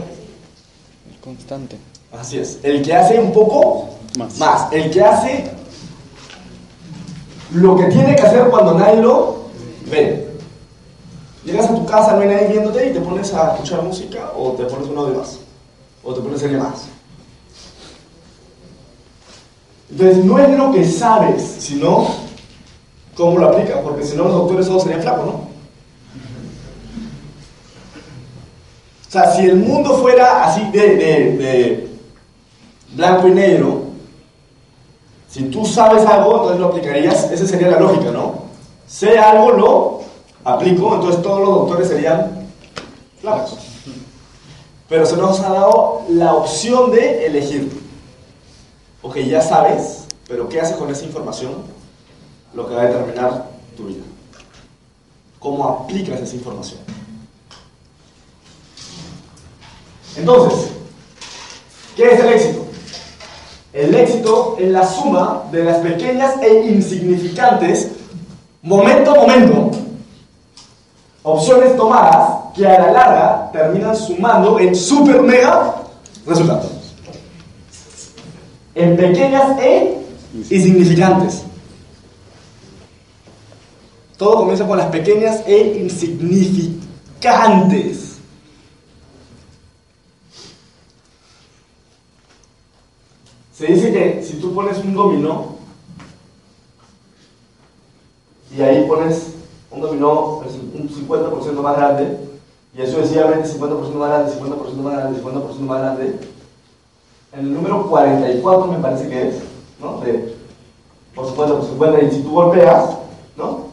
Constante. 1.22 1.76
Así 2.12 2.38
es. 2.38 2.58
El 2.62 2.80
que 2.82 2.94
hace 2.94 3.18
un 3.20 3.32
poco 3.32 3.90
Más. 4.18 4.38
más. 4.38 4.72
El 4.72 4.90
que 4.90 5.00
hace 5.02 5.44
lo 7.52 7.76
que 7.76 7.84
tiene 7.84 8.16
que 8.16 8.22
hacer 8.22 8.44
cuando 8.48 8.74
nadie 8.78 9.00
lo 9.00 9.44
ve. 9.90 10.28
Llegas 11.44 11.66
a 11.66 11.74
tu 11.74 11.84
casa, 11.86 12.14
no 12.14 12.20
hay 12.22 12.28
nadie 12.28 12.48
viéndote 12.48 12.88
y 12.88 12.92
te 12.92 13.00
pones 13.00 13.32
a 13.34 13.52
escuchar 13.52 13.82
música 13.82 14.32
o 14.36 14.52
te 14.52 14.64
pones 14.64 14.88
un 14.88 14.96
audio 14.98 15.18
más. 15.18 15.38
O 16.02 16.14
te 16.14 16.20
pones 16.20 16.40
serie 16.40 16.56
más. 16.58 16.86
Entonces 19.90 20.24
no 20.24 20.38
es 20.38 20.56
lo 20.56 20.72
que 20.72 20.84
sabes, 20.84 21.42
sino 21.58 22.08
cómo 23.14 23.38
lo 23.38 23.48
aplicas, 23.48 23.78
porque 23.82 24.02
si 24.04 24.16
no 24.16 24.24
los 24.24 24.32
doctores 24.32 24.66
todos 24.66 24.82
serían 24.82 25.02
flacos, 25.02 25.26
¿no? 25.26 25.32
O 29.06 29.10
sea, 29.10 29.32
si 29.36 29.42
el 29.42 29.56
mundo 29.56 29.98
fuera 29.98 30.44
así 30.44 30.62
de, 30.72 30.96
de- 30.96 31.36
de 31.36 31.88
blanco 32.94 33.28
y 33.28 33.32
negro, 33.32 33.82
si 35.30 35.44
tú 35.44 35.64
sabes 35.64 36.04
algo, 36.06 36.32
entonces 36.36 36.58
lo 36.60 36.66
aplicarías, 36.68 37.30
esa 37.30 37.46
sería 37.46 37.68
la 37.68 37.78
lógica, 37.80 38.10
¿no? 38.10 38.42
Sé 38.88 39.16
algo, 39.18 39.52
lo 39.52 39.93
aplico, 40.44 40.94
entonces 40.94 41.22
todos 41.22 41.40
los 41.40 41.48
doctores 41.48 41.88
serían 41.88 42.48
flacos. 43.20 43.58
Pero 44.88 45.06
se 45.06 45.16
nos 45.16 45.40
ha 45.40 45.50
dado 45.50 46.02
la 46.10 46.34
opción 46.34 46.90
de 46.90 47.26
elegir. 47.26 47.82
Ok, 49.02 49.16
ya 49.18 49.40
sabes, 49.40 50.04
pero 50.28 50.48
¿qué 50.48 50.60
haces 50.60 50.76
con 50.76 50.90
esa 50.90 51.04
información? 51.04 51.54
Lo 52.54 52.68
que 52.68 52.74
va 52.74 52.82
a 52.82 52.86
determinar 52.86 53.50
tu 53.76 53.84
vida. 53.86 54.02
¿Cómo 55.38 55.64
aplicas 55.64 56.20
esa 56.20 56.36
información? 56.36 56.80
Entonces, 60.16 60.70
¿qué 61.96 62.12
es 62.12 62.20
el 62.20 62.28
éxito? 62.28 62.64
El 63.72 63.94
éxito 63.94 64.56
es 64.60 64.70
la 64.70 64.86
suma 64.86 65.42
de 65.50 65.64
las 65.64 65.78
pequeñas 65.78 66.40
e 66.40 66.66
insignificantes, 66.68 67.90
momento 68.62 69.10
a 69.10 69.14
momento, 69.16 69.70
opciones 71.24 71.76
tomadas 71.76 72.52
que 72.54 72.64
a 72.66 72.78
la 72.78 72.92
larga 72.92 73.50
terminan 73.50 73.96
sumando 73.96 74.60
en 74.60 74.76
super 74.76 75.22
mega 75.22 75.74
resultados. 76.26 76.70
En 78.74 78.94
pequeñas 78.96 79.58
e 79.58 79.98
insignificantes. 80.50 81.44
Todo 84.16 84.36
comienza 84.36 84.64
con 84.66 84.78
las 84.78 84.90
pequeñas 84.90 85.42
e 85.46 85.80
insignificantes. 85.82 88.12
Se 93.56 93.66
dice 93.66 93.92
que 93.92 94.22
si 94.22 94.34
tú 94.34 94.54
pones 94.54 94.78
un 94.78 94.94
dominó 94.94 95.56
y 98.56 98.60
ahí 98.60 98.86
pones 98.86 99.33
un 99.74 99.80
dominó 99.80 100.38
un 100.38 100.88
50% 100.88 101.62
más 101.62 101.76
grande 101.76 102.18
y 102.76 102.82
eso 102.82 102.96
sucesivamente 102.96 103.48
50% 103.48 103.94
más 103.94 104.08
grande, 104.08 104.32
50% 104.32 104.74
más 104.76 104.92
grande, 104.94 105.20
50% 105.20 105.58
más 105.60 105.80
grande, 105.80 106.18
en 107.32 107.40
el 107.40 107.54
número 107.54 107.88
44 107.88 108.66
me 108.72 108.78
parece 108.78 109.08
que 109.08 109.28
es, 109.28 109.36
¿no? 109.80 110.00
De 110.00 110.34
por 111.14 111.26
50 111.26 111.54
por 111.54 111.64
50 111.64 112.02
y 112.02 112.10
si 112.10 112.22
tú 112.22 112.30
golpeas, 112.30 112.98
¿no? 113.36 113.68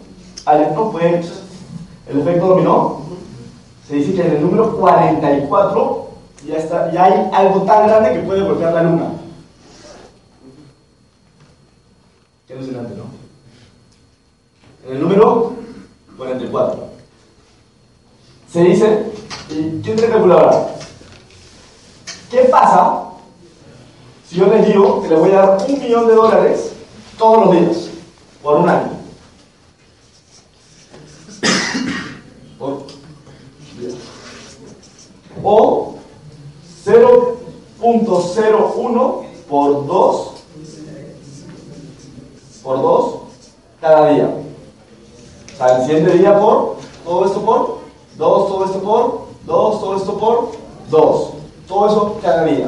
Al, 0.45 0.73
no 0.75 0.91
fue 0.91 1.21
el 2.07 2.19
efecto 2.19 2.47
dominó. 2.47 3.01
Se 3.87 3.95
dice 3.95 4.13
que 4.13 4.21
en 4.21 4.35
el 4.35 4.41
número 4.41 4.77
44 4.77 6.07
ya, 6.47 6.57
está, 6.57 6.91
ya 6.91 7.05
hay 7.05 7.29
algo 7.33 7.61
tan 7.63 7.87
grande 7.87 8.13
que 8.13 8.25
puede 8.25 8.41
golpear 8.41 8.73
la 8.73 8.83
luna. 8.83 9.11
Qué 12.47 12.53
alucinante, 12.53 12.95
¿no? 12.95 13.03
En 14.87 14.95
el 14.95 15.01
número 15.01 15.60
44. 16.21 16.87
Se 18.53 18.61
dice, 18.61 19.11
¿y 19.49 19.81
quién 19.81 19.91
tiene 19.95 20.07
calculadora? 20.07 20.75
¿Qué 22.29 22.41
pasa 22.41 23.05
si 24.29 24.35
yo 24.35 24.45
les 24.45 24.67
digo 24.67 25.01
que 25.01 25.09
les 25.09 25.19
voy 25.19 25.31
a 25.31 25.37
dar 25.37 25.65
un 25.67 25.79
millón 25.79 26.07
de 26.07 26.13
dólares 26.13 26.73
todos 27.17 27.45
los 27.45 27.55
días, 27.55 27.89
por 28.43 28.57
un 28.57 28.69
año? 28.69 28.91
O 35.43 35.95
0.01 36.85 39.25
por 39.49 39.87
2 39.87 40.27
por 42.61 42.79
2 42.79 43.15
cada 43.81 44.11
día. 44.11 44.50
Sea, 45.61 45.77
el 45.77 45.85
siguiente 45.85 46.17
día 46.17 46.39
por, 46.39 46.77
todo 47.05 47.25
esto 47.25 47.41
por, 47.45 47.77
2, 48.17 48.47
todo 48.47 48.65
esto 48.65 48.81
por, 48.81 49.27
2, 49.45 49.79
todo 49.79 49.95
esto 49.95 50.17
por, 50.17 50.51
2. 50.89 51.29
Todo 51.67 51.87
eso 51.87 52.19
cada 52.19 52.45
día. 52.45 52.67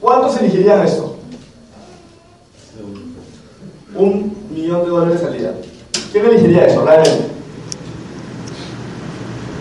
¿Cuántos 0.00 0.36
elegirían 0.36 0.82
esto? 0.82 1.16
Un 3.94 4.36
millón 4.50 4.84
de 4.84 4.90
dólares 4.90 5.22
al 5.24 5.38
día. 5.38 5.54
¿Quién 6.12 6.26
elegiría 6.26 6.66
eso? 6.66 6.84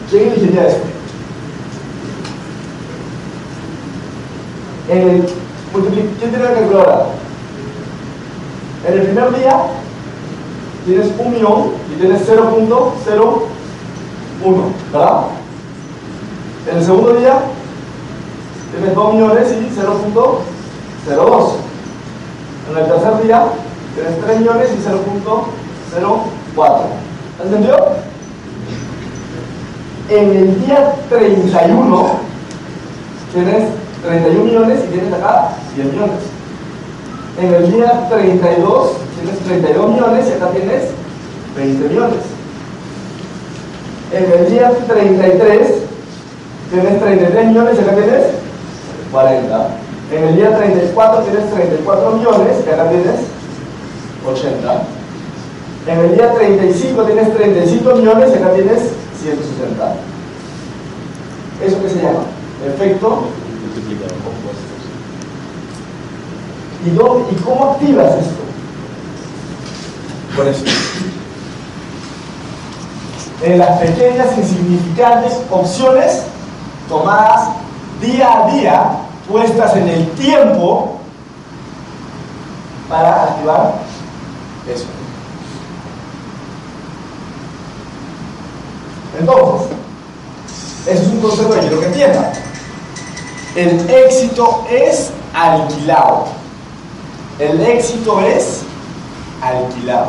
¿Quién 0.10 0.24
elegiría 0.24 0.68
eso? 0.68 0.80
El, 4.90 5.26
¿Quién 6.20 6.32
tiene 6.32 6.44
la 6.44 6.54
calculadora? 6.54 7.06
En 8.86 8.94
el 8.94 9.02
primer 9.04 9.36
día 9.38 9.79
tienes 10.90 11.08
un 11.20 11.32
millón 11.32 11.72
y 11.94 12.00
tienes 12.00 12.28
0.01, 12.28 12.82
¿verdad? 14.92 15.22
En 16.68 16.78
el 16.78 16.84
segundo 16.84 17.14
día 17.14 17.40
tienes 18.72 18.96
2 18.96 19.14
millones 19.14 19.52
y 19.52 19.70
0.02. 19.80 21.52
En 22.72 22.78
el 22.78 22.86
tercer 22.88 23.24
día 23.24 23.44
tienes 23.94 24.20
3 24.26 24.40
millones 24.40 24.70
y 24.74 24.78
0.04. 26.58 26.82
¿Entendió? 27.44 27.78
En 30.10 30.36
el 30.36 30.66
día 30.66 30.96
31 31.08 32.10
tienes 33.32 33.70
31 34.02 34.44
millones 34.44 34.80
y 34.86 34.92
tienes 34.92 35.14
acá 35.14 35.52
100 35.76 35.92
millones. 35.92 36.22
En 37.40 37.54
el 37.54 37.72
día 37.72 38.10
32 38.10 38.99
tienes 39.22 39.40
32 39.40 39.90
millones 39.94 40.26
y 40.28 40.32
acá 40.34 40.48
tienes 40.52 40.84
20 41.56 41.88
millones. 41.90 42.20
En 44.12 44.32
el 44.32 44.50
día 44.52 44.72
33 44.88 45.68
tienes 46.72 47.00
33 47.02 47.48
millones 47.48 47.76
y 47.78 47.82
acá 47.82 47.96
tienes 47.96 48.24
40. 49.12 49.68
En 50.12 50.24
el 50.24 50.36
día 50.36 50.58
34 50.58 51.22
tienes 51.24 51.52
34 51.54 52.12
millones 52.12 52.58
y 52.66 52.70
acá 52.70 52.90
tienes 52.90 53.16
80. 54.28 54.82
En 55.88 56.00
el 56.00 56.16
día 56.16 56.34
35 56.34 57.04
tienes 57.04 57.34
35 57.36 57.96
millones 57.96 58.30
y 58.32 58.38
acá 58.38 58.54
tienes 58.54 58.80
160. 59.22 59.94
¿Eso 61.66 61.82
qué 61.82 61.90
se 61.90 61.96
llama? 62.02 62.24
Efecto 62.66 63.24
Multiplicador 63.64 64.18
compuestos. 64.24 64.80
¿Y, 66.86 66.90
dónde- 66.92 67.32
¿Y 67.32 67.36
cómo 67.44 67.72
activas 67.74 68.12
esto? 68.20 68.49
En 73.42 73.58
las 73.58 73.80
pequeñas 73.80 74.38
insignificantes 74.38 75.34
opciones 75.50 76.24
tomadas 76.88 77.50
día 78.02 78.44
a 78.44 78.52
día, 78.52 78.92
puestas 79.28 79.76
en 79.76 79.88
el 79.88 80.10
tiempo 80.12 81.00
para 82.88 83.24
activar 83.24 83.74
eso. 84.68 84.86
Entonces, 89.20 89.68
eso 90.88 91.02
es 91.04 91.08
un 91.10 91.20
concepto 91.22 91.54
que 91.54 91.60
quiero 91.60 91.80
que 91.80 91.86
entiendan. 91.88 92.32
El 93.56 93.90
éxito 93.90 94.66
es 94.70 95.12
alquilado. 95.34 96.28
El 97.40 97.62
éxito 97.62 98.22
es 98.22 98.62
alquilado. 99.42 100.08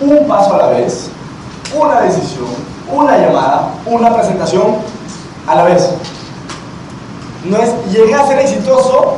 Un 0.00 0.28
paso 0.28 0.54
a 0.54 0.58
la 0.58 0.66
vez, 0.68 1.10
una 1.74 2.00
decisión, 2.02 2.46
una 2.90 3.18
llamada, 3.18 3.74
una 3.86 4.14
presentación 4.14 4.76
a 5.46 5.54
la 5.56 5.64
vez. 5.64 5.90
No 7.44 7.56
es 7.58 7.70
llegué 7.90 8.14
a 8.14 8.26
ser 8.26 8.38
exitoso 8.40 9.16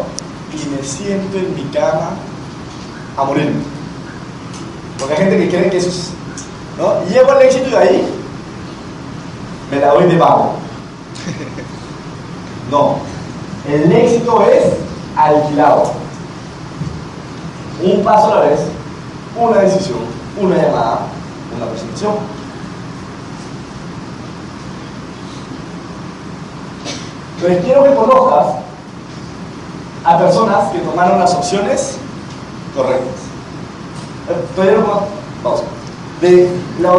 y 0.52 0.68
me 0.70 0.82
siento 0.82 1.38
en 1.38 1.54
mi 1.54 1.64
cama 1.72 2.10
a 3.16 3.24
morirme. 3.24 3.62
Porque 4.98 5.14
hay 5.14 5.20
gente 5.20 5.38
que 5.38 5.48
cree 5.48 5.70
que 5.70 5.76
eso 5.76 5.88
es. 5.88 6.10
¿no? 6.78 7.04
Llego 7.06 7.30
al 7.32 7.42
éxito 7.42 7.68
y 7.68 7.70
de 7.70 7.78
ahí 7.78 8.14
me 9.70 9.78
la 9.78 9.92
doy 9.92 10.06
de 10.06 10.16
vago. 10.16 10.54
No. 12.70 12.98
El 13.68 13.90
éxito 13.90 14.44
es 14.44 14.62
alquilado. 15.16 15.92
Un 17.82 18.04
paso 18.04 18.32
a 18.32 18.36
la 18.36 18.40
vez, 18.42 18.60
una 19.36 19.60
decisión, 19.60 19.98
una 20.38 20.56
llamada, 20.56 21.00
una 21.56 21.66
presentación. 21.66 22.14
Entonces 27.36 27.64
quiero 27.64 27.84
que 27.84 27.94
conozcas 27.94 28.46
a 30.04 30.18
personas 30.18 30.70
que 30.72 30.78
tomaron 30.80 31.18
las 31.18 31.34
opciones 31.34 31.96
correctas. 32.76 33.20
Conozco. 34.54 35.06
Vamos. 35.42 35.62
De 36.20 36.50
la, 36.80 36.92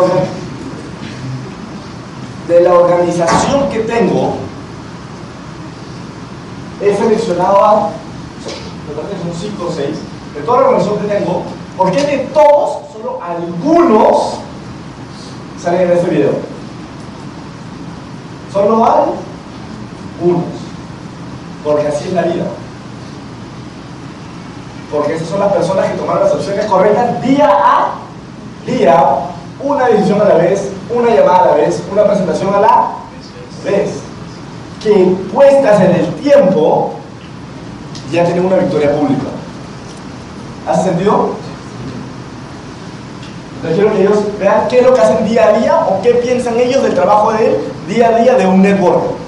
de 2.48 2.62
la 2.62 2.74
organización 2.74 3.70
que 3.70 3.80
tengo, 3.82 4.34
he 6.82 6.96
seleccionado 6.96 7.64
a, 7.64 7.90
me 8.88 8.96
parece 8.96 9.16
que 9.16 9.32
son 9.32 9.52
5 9.52 9.64
o 9.64 9.72
6, 9.72 9.88
de 10.36 10.42
toda 10.42 10.62
la 10.62 10.68
organización 10.68 11.00
que 11.00 11.14
tengo, 11.14 11.44
porque 11.78 12.02
de 12.04 12.18
todos, 12.34 12.92
solo 12.94 13.20
algunos 13.22 14.40
salen 15.62 15.82
en 15.82 15.92
este 15.92 16.10
video. 16.10 16.32
Solo 18.52 18.86
algunos. 18.86 20.44
Porque 21.64 21.88
así 21.88 22.10
es 22.10 22.14
la 22.14 22.24
vida. 22.24 22.46
Porque 24.92 25.16
esas 25.16 25.28
son 25.28 25.40
las 25.40 25.54
personas 25.54 25.90
que 25.90 25.98
tomaron 25.98 26.24
las 26.24 26.34
opciones 26.34 26.66
correctas 26.66 27.22
día 27.22 27.50
a 27.50 27.94
día, 28.66 29.04
una 29.64 29.88
decisión 29.88 30.22
a 30.22 30.26
la 30.26 30.36
vez, 30.36 30.70
una 30.90 31.10
llamada 31.16 31.44
a 31.44 31.46
la 31.48 31.54
vez, 31.56 31.82
una 31.92 32.04
presentación 32.04 32.54
a 32.54 32.60
la 32.60 32.88
vez. 33.64 34.00
Que 34.84 35.16
puestas 35.32 35.82
en 35.82 35.92
el 35.92 36.14
tiempo, 36.16 36.94
ya 38.12 38.26
tienen 38.26 38.46
una 38.46 38.58
victoria 38.58 38.92
pública. 38.96 39.28
¿Hace 40.68 40.90
sentido? 40.90 41.36
Entonces 43.56 43.80
quiero 43.80 43.94
que 43.94 44.02
ellos 44.02 44.40
vean 44.40 44.68
qué 44.70 44.80
es 44.80 44.84
lo 44.86 44.94
que 44.94 45.02
hacen 45.02 45.26
día 45.26 45.48
a 45.48 45.54
día 45.54 45.80
o 45.88 46.02
qué 46.02 46.16
piensan 46.16 46.60
ellos 46.60 46.82
del 46.84 46.94
trabajo 46.94 47.32
de 47.34 47.60
día 47.88 48.10
a 48.10 48.20
día 48.20 48.34
de 48.36 48.48
un 48.48 48.62
network. 48.62 49.22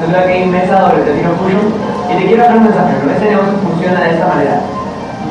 Soy 0.00 0.12
la 0.12 0.46
Mesa 0.46 0.90
sobre 0.90 1.02
Tetino 1.02 1.30
Fusion 1.36 1.74
y 2.10 2.16
te 2.16 2.26
quiero 2.26 2.42
dar 2.42 2.56
un 2.56 2.64
mensaje, 2.64 2.94
pero 3.00 3.12
este 3.12 3.30
negocio 3.30 3.52
funciona 3.62 4.00
de 4.00 4.10
esta 4.10 4.26
manera. 4.26 4.75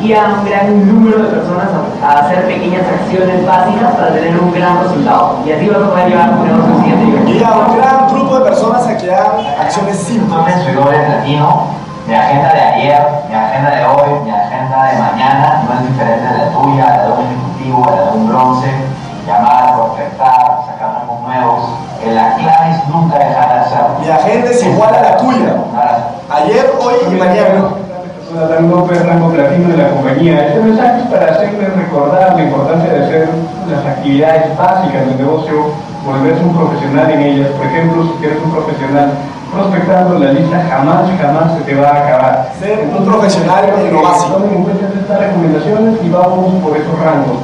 Guía 0.02 0.22
a 0.26 0.40
un 0.40 0.46
gran 0.46 0.88
número 0.88 1.24
de 1.24 1.30
personas 1.30 1.68
a, 1.74 2.06
a 2.08 2.20
hacer 2.20 2.46
pequeñas 2.46 2.84
acciones 2.88 3.46
básicas 3.46 3.96
para 3.96 4.14
tener 4.14 4.38
un 4.40 4.52
gran 4.54 4.84
resultado. 4.84 5.40
Y 5.46 5.52
así 5.52 5.68
vas 5.68 5.82
a 5.82 5.90
poder 5.90 6.10
llevar 6.10 6.30
tu 6.38 6.44
negocio 6.44 6.74
al 6.74 6.80
siguiente 6.82 7.06
nivel. 7.06 7.26
Guía 7.26 7.48
a 7.48 7.58
un 7.68 7.78
gran 7.78 8.08
grupo 8.10 8.40
de 8.40 8.46
personas 8.46 8.86
a 8.88 8.98
que 8.98 9.12
hagan 9.14 9.32
acciones 9.60 9.98
simples. 9.98 10.32
Entonces 10.38 10.64
soy 10.64 10.74
doble 10.74 10.98
platino, 11.00 11.64
mi 12.08 12.14
agenda 12.14 12.54
de 12.54 12.62
ayer, 12.62 13.02
mi 13.30 13.36
agenda 13.36 13.70
de 13.72 13.86
hoy, 13.86 14.10
mi 14.26 14.30
agenda 14.32 14.84
de 14.86 15.00
mañana 15.00 15.64
no 15.68 15.74
es 15.74 15.88
diferente 15.90 16.28
de 16.28 16.38
la 16.38 16.52
tuya, 16.52 16.86
la 16.86 17.04
de 17.04 17.12
un 17.14 17.20
ejecutivo, 17.26 17.86
la 17.90 18.04
de 18.12 18.18
un 18.18 18.28
bronce, 18.30 18.68
llamar, 19.26 19.74
prospectar, 19.76 20.62
sacar 20.70 21.02
rangos 21.02 21.20
nuevos. 21.26 21.60
Eh, 22.04 22.14
La 22.14 22.36
clave 22.36 22.72
es 22.76 22.88
nunca 22.90 23.18
dejar 23.18 23.50
de 23.54 23.60
hacerlo. 23.62 23.90
Mi 24.00 24.10
agenda 24.10 24.52
es 24.52 24.64
igual 24.64 24.94
a 24.94 25.02
la 25.02 25.18
tuya. 25.18 25.56
Ayer, 26.30 26.74
hoy 26.84 26.94
y 27.12 27.16
mañana. 27.16 27.70
Una 28.36 28.48
rango, 28.48 28.86
pues, 28.86 29.00
rango 29.06 29.32
platino 29.32 29.70
de 29.70 29.78
la 29.78 29.92
compañía. 29.92 30.48
Este 30.48 30.60
mensaje 30.60 31.04
es 31.04 31.08
para 31.08 31.32
hacerles 31.32 31.74
recordar 31.74 32.36
la 32.36 32.44
importancia 32.44 32.92
de 32.92 33.06
hacer 33.06 33.30
las 33.72 33.86
actividades 33.86 34.58
básicas 34.58 35.08
del 35.08 35.18
negocio, 35.24 35.72
volverse 36.04 36.44
un 36.44 36.54
profesional 36.54 37.12
en 37.12 37.22
ellas. 37.22 37.48
Por 37.56 37.66
ejemplo, 37.66 38.04
si 38.04 38.26
eres 38.26 38.44
un 38.44 38.52
profesional 38.52 39.12
prospectando 39.54 40.20
la 40.20 40.34
lista, 40.34 40.68
jamás, 40.68 41.08
jamás 41.16 41.56
se 41.56 41.64
te 41.64 41.80
va 41.80 41.88
a 41.88 42.04
acabar. 42.04 42.52
Ser 42.60 42.84
un 42.92 43.06
profesional 43.06 43.72
en 43.72 43.94
lo 43.94 44.04
básico. 44.04 44.34
Tomen 44.34 44.52
en 44.52 44.64
cuenta 44.64 44.84
estas 45.00 45.18
recomendaciones 45.18 45.96
y 46.04 46.10
vamos 46.10 46.62
por 46.62 46.76
esos 46.76 47.00
rangos. 47.00 47.40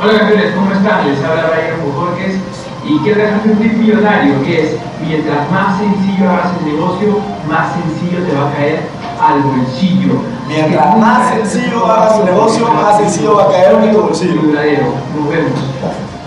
Hola 0.00 0.12
campeones, 0.20 0.54
¿cómo 0.56 0.72
están? 0.72 1.04
Les 1.04 1.20
habla 1.20 1.52
Ryan 1.52 1.84
Bujorques 1.84 2.40
y 2.88 2.98
quiero 3.04 3.20
dejarles 3.20 3.44
un 3.44 3.58
tip 3.60 3.76
millonario 3.76 4.42
que 4.42 4.52
es 4.56 4.76
mientras 5.04 5.50
más 5.52 5.76
sencillo 5.76 6.32
hagas 6.32 6.56
el 6.64 6.72
negocio, 6.72 7.20
más 7.44 7.76
sencillo 7.76 8.24
te 8.24 8.32
va 8.32 8.48
a 8.48 8.52
caer 8.56 8.99
al 9.20 9.42
bolsillo. 9.42 10.14
Mientras 10.48 10.96
más 10.96 11.34
sencillo 11.34 11.86
hagas 11.86 12.18
tu 12.18 12.24
negocio, 12.24 12.68
más 12.68 12.96
sencillo 12.96 13.36
va 13.36 13.44
a 13.44 13.48
caer 13.48 13.74
en 13.74 13.92
tu 13.92 14.02
bolsillo. 14.02 14.42
Duradero. 14.42 14.86
Nos 15.14 15.28
vemos. 15.28 15.52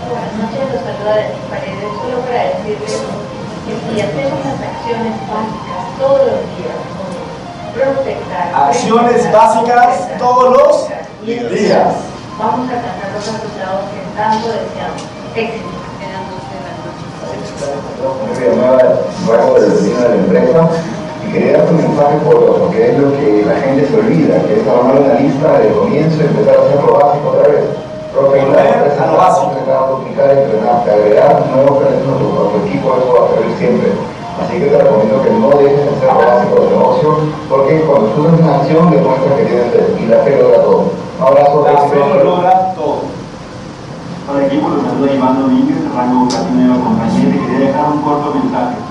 Buenas 0.08 0.32
noches, 0.38 0.64
los 0.72 0.82
saluda 0.82 1.14
Paredes, 1.50 1.90
solo 2.00 2.18
para 2.22 2.42
decirles 2.54 3.02
que 3.66 3.72
si 3.74 4.00
hacemos 4.00 4.38
las 4.44 4.60
acciones 4.62 5.14
básicas 5.26 5.82
todos 5.98 6.20
los 6.24 6.40
días, 6.54 6.78
como 6.94 7.18
prospectar, 7.74 8.54
Acciones 8.54 9.32
básicas 9.32 10.18
todos 10.18 10.56
los 10.56 11.26
días. 11.26 11.94
Vamos 12.38 12.70
a 12.70 12.74
alcanzar 12.74 13.10
los 13.14 13.24
resultados 13.26 13.80
que 13.90 14.00
tanto 14.16 14.46
deseamos. 14.48 15.02
Éxito. 15.34 15.84
Rango 19.26 19.58
de 19.58 19.68
Vecino 19.68 20.00
de 20.00 20.08
la 20.08 20.14
empresa 20.16 20.68
darte 21.40 21.70
un 21.74 21.82
mensaje 21.82 22.16
por 22.24 22.58
porque 22.58 22.90
es 22.90 22.98
lo 22.98 23.10
que 23.18 23.44
la 23.46 23.56
gente 23.60 23.86
se 23.86 23.96
olvida, 23.96 24.42
que 24.46 24.60
es 24.60 24.68
armar 24.68 25.02
una 25.02 25.18
lista 25.18 25.58
de 25.58 25.68
comienzo 25.74 26.22
y 26.22 26.26
empezar 26.26 26.54
a 26.54 26.62
hacer 26.62 26.82
lo 26.82 26.94
básico 26.94 27.28
otra 27.30 27.48
vez. 27.48 27.64
A 28.14 29.06
lo 29.10 29.16
básico. 29.18 29.50
Entrenar, 29.58 29.90
duplicar, 29.90 30.30
entrenarte, 30.30 30.90
agregar 30.90 31.42
nuevos 31.50 31.82
talentos 31.82 32.06
a 32.06 32.18
tu, 32.22 32.66
equipo, 32.66 32.94
eso 32.94 33.10
va 33.10 33.26
a 33.26 33.34
servir 33.34 33.58
siempre. 33.58 33.90
Así 34.38 34.58
que 34.58 34.66
te 34.70 34.78
recomiendo 34.78 35.22
que 35.22 35.30
no 35.34 35.50
dejes 35.58 35.82
de 35.82 35.90
hacer 35.90 36.14
lo 36.14 36.22
básico 36.22 36.54
del 36.54 36.70
negocio, 36.70 37.08
porque 37.50 37.80
cuando 37.82 38.06
tú 38.14 38.22
haces 38.22 38.38
una 38.38 38.54
acción 38.54 38.90
demuestras 38.90 39.34
que 39.34 39.44
tienes 39.50 39.70
fe, 39.74 39.82
y 39.98 40.06
la 40.06 40.18
fe 40.22 40.38
logra 40.38 40.62
todo. 40.62 40.94
Un 40.94 41.26
abrazo, 41.26 41.66
La 41.66 41.78
fe 41.90 41.98
lo 41.98 42.24
logra 42.24 42.74
todo. 42.74 43.02
Hola 44.30 44.46
equipo, 44.46 44.68
los 44.70 44.82
saluda 44.86 45.12
Iván 45.12 45.42
Domínguez, 45.42 45.78
rango 45.94 46.28
platino 46.28 46.62
de 46.62 46.68
la 46.70 46.84
compañía 46.84 47.18
y 47.18 47.32
te 47.34 47.38
quería 47.38 47.66
dejar 47.66 47.92
un 47.92 48.02
corto 48.02 48.30
mensaje. 48.30 48.83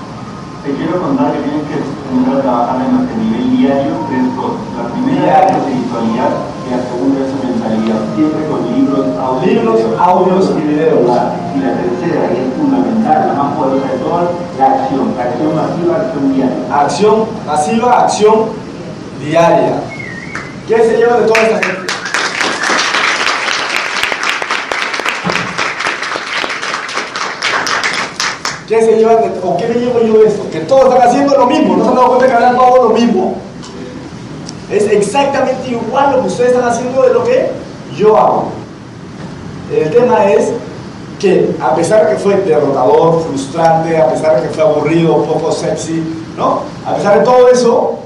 Te 0.64 0.72
quiero 0.72 0.98
contar 0.98 1.30
que 1.32 1.40
tienes 1.44 1.68
que 1.68 1.76
empezar 1.76 2.38
a 2.38 2.40
trabajar 2.40 2.80
en 2.80 2.96
nuestro 2.96 3.20
nivel 3.20 3.52
diario 3.52 4.00
tres 4.08 4.24
cosas. 4.32 4.64
La 4.80 4.88
primera 4.96 5.44
es 5.44 5.52
la 5.52 5.58
espiritualidad 5.60 6.32
y 6.64 6.70
la 6.72 6.80
segunda 6.88 7.20
es 7.20 7.36
mentalidad, 7.36 8.00
siempre 8.16 8.48
con 8.48 8.64
libros, 8.72 9.04
audios, 9.20 9.44
Libros, 9.44 9.80
audios 10.00 10.50
y 10.56 10.60
videos. 10.66 11.04
Y 11.52 11.58
la 11.60 11.76
tercera, 11.76 12.32
y 12.32 12.48
es 12.48 12.54
fundamental, 12.56 13.28
la 13.28 13.34
más 13.34 13.56
poderosa 13.60 13.92
de 13.92 13.98
todas, 13.98 14.24
la 14.58 14.66
acción, 14.72 15.12
la 15.18 15.24
acción 15.24 15.52
masiva, 15.52 15.96
acción 16.00 16.32
diaria. 16.32 16.64
Acción 16.72 17.16
masiva, 17.46 18.00
acción 18.00 18.36
diaria. 19.20 19.82
¿Qué 20.66 20.78
se 20.78 20.96
lleva 20.96 21.20
de 21.20 21.26
toda 21.26 21.42
esta 21.42 21.58
gente? 21.60 21.73
¿Qué 28.74 28.84
se 28.84 28.96
llevan 28.96 29.18
de, 29.22 29.30
o 29.40 29.56
qué 29.56 29.68
me 29.68 29.74
llevo 29.74 30.00
yo 30.00 30.18
de 30.20 30.26
esto? 30.26 30.50
Que 30.50 30.60
todos 30.60 30.92
están 30.92 31.08
haciendo 31.08 31.36
lo 31.36 31.46
mismo, 31.46 31.76
no 31.76 31.84
se 31.84 31.90
han 31.90 31.94
dado 31.94 32.08
cuenta 32.08 32.26
que 32.26 32.32
hablan 32.32 32.56
todo 32.56 32.88
lo 32.88 32.90
mismo. 32.90 33.36
Es 34.68 34.90
exactamente 34.90 35.68
igual 35.68 36.16
lo 36.16 36.22
que 36.22 36.26
ustedes 36.26 36.50
están 36.50 36.68
haciendo 36.68 37.02
de 37.02 37.14
lo 37.14 37.22
que 37.22 37.52
yo 37.96 38.16
hago. 38.16 38.46
El 39.72 39.90
tema 39.90 40.24
es 40.24 40.50
que 41.20 41.54
a 41.60 41.76
pesar 41.76 42.04
de 42.04 42.14
que 42.14 42.20
fue 42.20 42.34
derrotador, 42.34 43.22
frustrante, 43.22 43.96
a 43.96 44.08
pesar 44.08 44.40
de 44.40 44.48
que 44.48 44.54
fue 44.54 44.64
aburrido, 44.64 45.22
poco 45.24 45.52
sexy, 45.52 46.02
¿no? 46.36 46.62
A 46.84 46.96
pesar 46.96 47.20
de 47.20 47.24
todo 47.24 47.48
eso, 47.48 47.98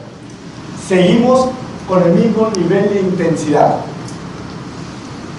seguimos 0.86 1.46
con 1.88 2.02
el 2.02 2.10
mismo 2.10 2.48
nivel 2.54 2.90
de 2.90 3.00
intensidad. 3.00 3.76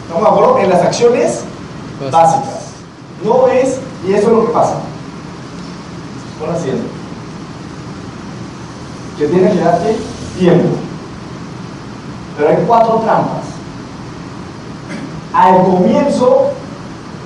¿Estamos 0.08 0.24
de 0.24 0.30
acuerdo? 0.30 0.60
En 0.60 0.70
las 0.72 0.82
acciones 0.82 1.42
básicas. 2.12 2.70
No 3.24 3.48
es, 3.48 3.78
y 4.08 4.14
eso 4.14 4.28
es 4.28 4.34
lo 4.34 4.48
que 4.48 4.54
pasa. 4.54 4.89
Con 6.40 6.56
haciendo. 6.56 6.84
Que 9.18 9.28
tiene 9.28 9.52
que 9.52 9.60
darte 9.60 9.98
tiempo. 10.38 10.70
Pero 12.38 12.50
hay 12.50 12.64
cuatro 12.66 13.02
trampas. 13.04 13.44
Al 15.34 15.64
comienzo, 15.64 16.52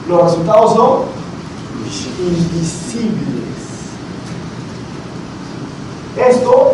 los 0.07 0.23
resultados 0.23 0.73
son 0.73 1.01
invisibles. 2.19 3.43
Esto 6.17 6.73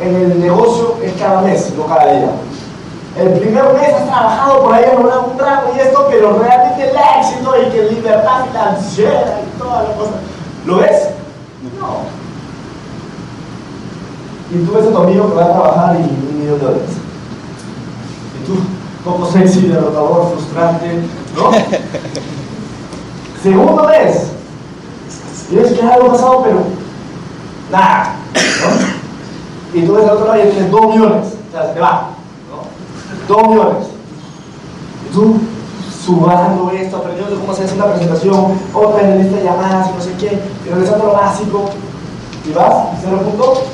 en 0.00 0.14
el 0.14 0.40
negocio 0.40 0.96
es 1.02 1.12
cada 1.14 1.42
mes, 1.42 1.72
no 1.76 1.86
cada 1.86 2.12
día. 2.12 2.30
El 3.18 3.32
primer 3.40 3.64
mes 3.74 3.94
has 3.94 4.06
trabajado 4.06 4.62
por 4.62 4.72
ahí 4.72 4.84
en 4.84 4.98
un 4.98 5.36
tramo 5.36 5.72
y 5.76 5.80
esto, 5.80 6.06
pero 6.08 6.38
realmente 6.38 6.88
el 6.88 6.96
éxito 7.18 7.54
y 7.60 7.70
que 7.70 7.82
libertad 7.94 8.44
financiera 8.46 9.40
y 9.42 9.58
toda 9.58 9.82
la 9.82 9.94
cosa. 9.94 10.12
¿Lo 10.64 10.76
ves? 10.76 11.08
No. 11.78 12.04
Y 14.50 14.64
tú 14.64 14.72
ves 14.72 14.86
a 14.86 14.90
tu 14.90 14.98
amigo 14.98 15.28
que 15.28 15.34
va 15.34 15.44
a 15.44 15.52
trabajar 15.52 15.96
y 15.96 16.02
un 16.02 16.40
millón 16.40 16.58
de 16.58 16.64
dólares. 16.64 16.90
Y 18.40 18.46
tú, 18.46 18.58
poco 19.04 19.30
sexy, 19.30 19.68
derrotador, 19.68 20.32
frustrante, 20.32 21.02
¿no? 21.36 21.50
Segundo 23.42 23.84
mes. 23.84 24.32
Y 25.50 25.56
ves 25.56 25.72
que 25.72 25.82
algo 25.82 26.12
pasado, 26.12 26.42
pero 26.44 26.62
nada. 27.70 28.16
¿no? 28.34 29.78
Y 29.78 29.84
tú 29.84 29.94
ves 29.94 30.04
al 30.04 30.16
otro 30.16 30.28
lado 30.28 30.40
y 30.40 30.50
tienes 30.50 30.70
dos 30.70 30.86
millones. 30.86 31.26
O 31.48 31.52
sea, 31.52 31.68
se 31.68 31.74
te 31.74 31.80
va. 31.80 32.10
¿no? 32.48 33.34
Dos 33.34 33.48
millones. 33.48 33.86
Y 35.08 35.14
tú 35.14 35.40
subando 36.08 36.70
esto, 36.70 36.96
aprendiendo 36.96 37.38
cómo 37.38 37.52
se 37.52 37.64
hace 37.64 37.74
una 37.74 37.92
presentación, 37.92 38.58
otra 38.72 39.02
en 39.02 39.18
lista 39.18 39.36
de 39.36 39.44
llamadas 39.44 39.90
y 39.90 39.92
no 39.92 40.00
sé 40.00 40.14
qué, 40.18 40.38
y 40.64 40.70
regresando 40.70 41.04
a 41.04 41.08
lo 41.08 41.12
básico. 41.12 41.68
Y 42.48 42.52
vas, 42.52 42.74
cero 43.02 43.20
punto, 43.22 43.64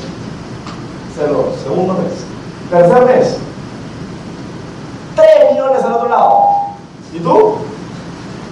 cero, 1.14 1.53
segundo 1.62 1.95
mes. 1.95 2.24
Tercer 2.70 3.05
mes, 3.05 3.37
tres 5.14 5.53
millones 5.53 5.85
al 5.85 5.93
otro 5.93 6.09
lado. 6.09 6.41
¿Y 7.12 7.20
tú? 7.20 7.59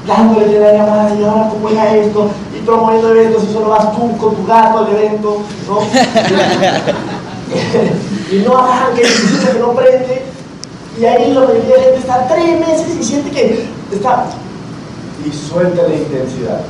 dándole 0.06 0.58
la 0.58 0.72
llamada 0.72 1.14
y 1.14 1.24
ahora 1.24 1.48
cómo 1.48 1.68
era 1.68 1.94
esto, 1.94 2.28
y 2.56 2.60
promoviendo 2.64 3.10
eventos 3.10 3.44
y 3.44 3.52
solo 3.52 3.68
vas 3.68 3.92
tú 3.92 4.16
con 4.16 4.34
tu 4.34 4.44
gato 4.46 4.78
al 4.78 4.88
evento, 4.88 5.42
¿no? 5.68 5.78
y 8.32 8.38
no 8.44 8.58
arranque, 8.58 9.02
y 9.02 9.46
que 9.46 9.58
no 9.60 9.70
prende, 9.72 10.31
y 10.98 11.04
ahí 11.04 11.32
la 11.32 11.40
mayoría 11.40 11.76
de 11.76 11.82
gente 11.82 11.98
está 11.98 12.26
tres 12.28 12.60
meses 12.60 12.96
y 13.00 13.02
siente 13.02 13.30
que 13.30 13.68
está, 13.92 14.26
y 15.24 15.32
suelta 15.32 15.82
la 15.82 15.94
intensidad. 15.94 16.60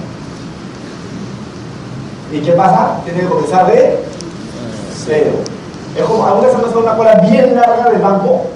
¿Y 2.33 2.41
qué 2.41 2.53
pasa? 2.53 3.01
Tiene 3.05 3.21
que 3.21 3.27
comenzar 3.27 3.67
de 3.67 4.05
cero. 5.05 5.33
Es 5.97 6.05
como, 6.05 6.27
¿alguna 6.27 6.47
vez 6.47 6.57
has 6.57 6.63
pasado 6.63 6.81
una 6.81 6.97
cola 6.97 7.15
bien 7.29 7.55
larga 7.55 7.91
del 7.91 8.01
banco? 8.01 8.47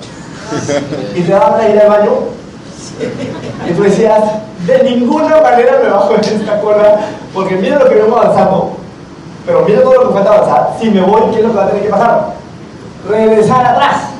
Y 1.15 1.23
te 1.23 1.33
daban 1.33 1.61
a 1.61 1.69
ir 1.69 1.79
al 1.81 1.89
baño 1.89 2.13
y 3.69 3.73
tú 3.73 3.83
decías, 3.83 4.23
de 4.67 4.83
ninguna 4.85 5.41
manera 5.41 5.81
me 5.83 5.91
bajo 5.91 6.15
en 6.15 6.21
esta 6.21 6.61
cola, 6.61 7.01
porque 7.35 7.57
mira 7.57 7.79
lo 7.79 7.89
que 7.89 7.97
vemos 7.97 8.19
avanzando, 8.19 8.77
pero 9.45 9.65
mira 9.67 9.83
todo 9.83 9.95
lo 9.95 10.09
que 10.09 10.15
falta 10.15 10.33
avanzar. 10.33 10.77
Si 10.81 10.91
me 10.91 11.01
voy, 11.03 11.23
¿qué 11.33 11.39
es 11.39 11.45
lo 11.45 11.51
que 11.51 11.57
va 11.57 11.65
a 11.65 11.69
tener 11.69 11.83
que 11.83 11.89
pasar? 11.91 12.35
Regresar 13.09 13.67
atrás. 13.67 14.16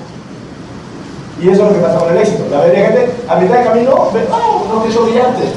Y 1.41 1.49
eso 1.51 1.63
es 1.63 1.69
lo 1.69 1.75
que 1.75 1.81
pasa 1.81 1.99
con 1.99 2.11
el 2.11 2.19
éxito. 2.19 2.47
La 2.51 2.59
mayoría 2.59 2.81
de 2.81 2.87
gente, 2.87 3.15
a 3.29 3.37
mitad 3.37 3.59
de 3.59 3.65
camino, 3.65 4.11
ve, 4.13 4.27
oh, 4.33 4.67
no, 4.73 4.85
que 4.85 4.93
soy 4.93 5.11
brillante. 5.11 5.43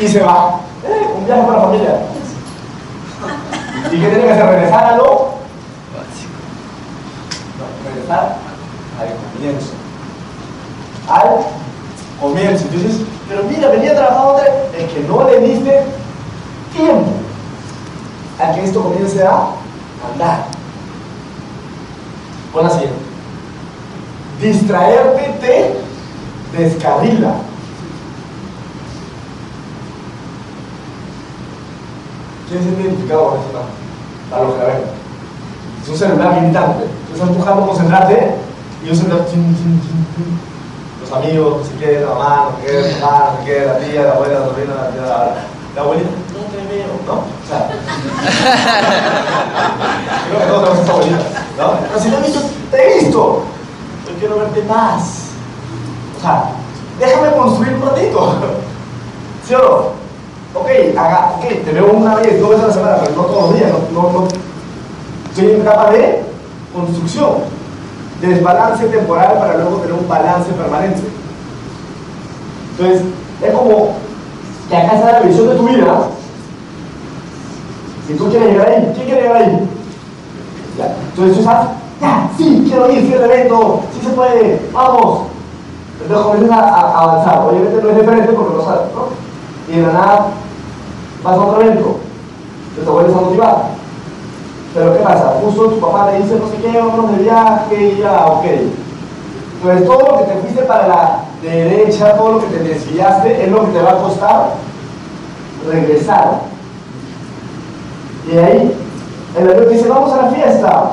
y 0.00 0.08
se 0.08 0.22
va. 0.22 0.60
Eh, 0.84 1.06
un 1.16 1.26
viaje 1.26 1.42
para 1.42 1.58
la 1.58 1.64
familia. 1.64 2.00
¿Y 3.92 4.00
qué 4.00 4.08
tiene 4.08 4.24
que 4.24 4.32
hacer? 4.32 4.46
Regresar 4.46 4.84
a 4.84 4.96
lo 4.96 5.36
no, 7.58 7.64
regresar 7.90 8.36
al 9.00 9.08
comienzo. 9.32 9.72
Al 11.08 11.30
comienzo. 12.20 12.64
Entonces, 12.64 13.00
pero 13.28 13.44
mira, 13.44 13.68
venía 13.68 13.94
trabajando 13.94 14.34
otra 14.34 14.46
es 14.76 14.92
que 14.92 15.00
no 15.00 15.24
le 15.28 15.40
diste 15.40 15.82
tiempo 16.74 17.10
a 18.40 18.52
que 18.52 18.64
esto 18.64 18.82
comience 18.82 19.22
a 19.22 19.50
andar. 20.12 20.46
Pon 22.56 22.70
siguiente. 22.70 22.96
Distraerte 24.40 25.34
te 25.42 26.58
descarrila. 26.58 27.34
¿Quién 32.48 32.62
se 32.62 32.68
ha 32.70 32.80
identificado 32.80 33.28
con 33.28 33.40
esto? 33.40 33.60
Para 34.30 34.44
los 34.44 34.54
que 34.54 34.58
la 34.58 34.66
ven. 34.68 34.76
Es 35.82 35.88
un 35.90 35.98
celular 35.98 36.34
limitante. 36.34 36.84
Tú 37.08 37.12
estás 37.12 37.36
buscando 37.36 37.66
concentrarte 37.66 38.36
y 38.82 38.88
un 38.88 38.96
celular. 38.96 39.26
Los 41.02 41.12
amigos, 41.12 41.58
no 41.58 41.64
sé 41.64 41.72
qué, 41.78 42.00
la 42.00 42.08
mamá, 42.08 42.48
no 42.52 42.56
sé 42.56 42.72
qué, 42.72 43.00
la 43.00 43.06
mamá, 43.06 43.32
no 43.38 43.66
la 43.66 43.78
tía, 43.80 44.02
la 44.02 44.12
abuela, 44.12 44.40
la 44.40 44.46
sobrina, 44.46 44.74
la 44.96 45.06
la, 45.06 45.34
la 45.74 45.82
abuelita. 45.82 46.08
No 46.84 47.14
¿no? 47.14 47.20
O 47.20 47.46
sea. 47.48 47.70
creo 50.28 50.40
que 50.40 50.46
todos 50.46 50.62
tenemos 50.62 50.80
esta 50.80 50.92
abuelita, 50.92 51.18
¿no? 51.58 51.64
Pero 51.88 52.00
si 52.00 52.08
no 52.08 52.18
he 52.18 52.22
visto, 52.22 52.40
te 52.70 52.76
he 52.76 53.00
visto. 53.00 53.42
Yo 54.06 54.12
quiero 54.18 54.38
verte 54.38 54.62
más. 54.62 55.02
O 56.18 56.20
sea, 56.20 56.50
déjame 56.98 57.36
construir 57.36 57.74
un 57.74 57.82
ratito. 57.82 58.34
¿Sí 59.46 59.54
o 59.54 59.58
no? 59.58 59.94
Ok, 60.60 60.68
haga, 60.96 61.32
ok, 61.36 61.44
te 61.64 61.72
veo 61.72 61.92
una 61.92 62.14
vez, 62.16 62.40
dos 62.40 62.50
veces 62.50 62.64
a 62.64 62.68
la 62.68 62.74
semana, 62.74 62.96
pero 63.00 63.14
no 63.14 63.22
todos 63.24 63.50
los 63.50 63.58
días, 63.58 63.70
no, 63.92 64.02
no, 64.02 64.12
no. 64.12 64.28
Estoy 65.30 65.50
en 65.50 65.60
etapa 65.60 65.90
de 65.90 66.22
construcción, 66.74 67.30
de 68.20 68.28
desbalance 68.28 68.86
temporal 68.86 69.38
para 69.38 69.58
luego 69.58 69.76
tener 69.78 69.98
un 69.98 70.08
balance 70.08 70.50
permanente. 70.52 71.02
Entonces, 72.70 73.02
es 73.42 73.54
como 73.54 73.94
que 74.68 74.76
acá 74.76 74.96
está 74.96 75.12
la 75.12 75.20
visión 75.20 75.48
de 75.48 75.56
tu 75.56 75.68
vida 75.68 76.08
y 78.08 78.14
tú 78.14 78.28
quieres 78.28 78.50
llegar 78.50 78.68
ahí. 78.68 78.92
¿Quién 78.94 79.06
quiere 79.06 79.22
llegar 79.22 79.42
ahí? 79.42 79.68
Ya. 80.78 80.96
Entonces 81.10 81.34
tú 81.34 81.40
estás, 81.40 81.68
ya, 82.00 82.30
sí, 82.36 82.64
quiero 82.66 82.90
ir, 82.90 83.06
fui 83.06 83.14
al 83.14 83.30
evento, 83.30 83.80
sí 83.92 84.06
se 84.06 84.12
puede, 84.12 84.68
vamos. 84.72 85.22
Entonces 86.02 86.26
comienzas 86.26 86.58
a, 86.58 86.80
a 86.80 87.02
avanzar. 87.02 87.40
Obviamente 87.48 87.82
no 87.82 87.90
es 87.90 87.96
diferente 87.96 88.32
porque 88.32 88.56
no 88.56 88.62
sabes, 88.62 88.92
¿no? 88.94 89.74
Y 89.74 89.80
de 89.80 89.86
la 89.86 89.92
nada 89.92 90.26
vas 91.22 91.36
a 91.36 91.40
otro 91.40 91.62
evento, 91.62 91.96
te 92.76 92.90
vuelves 92.90 93.16
a 93.16 93.20
motivar. 93.20 93.56
Pero 94.74 94.92
¿qué 94.92 94.98
pasa? 95.00 95.40
Justo 95.42 95.70
tu 95.70 95.80
papá 95.80 96.10
te 96.10 96.18
dice 96.18 96.38
no 96.38 96.48
sé 96.48 96.56
qué, 96.62 96.78
vámonos 96.78 97.16
de 97.16 97.22
viaje 97.24 97.94
y 97.96 98.00
ya, 98.00 98.26
ok. 98.26 98.44
Entonces 99.56 99.88
todo 99.88 99.98
lo 99.98 100.18
que 100.18 100.24
te 100.24 100.40
fuiste 100.40 100.62
para 100.62 100.86
la 100.86 101.20
derecha, 101.42 102.16
todo 102.16 102.32
lo 102.32 102.40
que 102.40 102.46
te 102.48 102.62
desviaste, 102.62 103.44
es 103.44 103.50
lo 103.50 103.64
que 103.64 103.72
te 103.72 103.82
va 103.82 103.92
a 103.92 104.02
costar 104.02 104.50
regresar. 105.66 106.42
Y 108.32 108.38
ahí 108.38 108.76
el 109.38 109.50
avión 109.50 109.68
dice, 109.68 109.88
vamos 109.88 110.12
a 110.12 110.22
la 110.22 110.30
fiesta. 110.30 110.92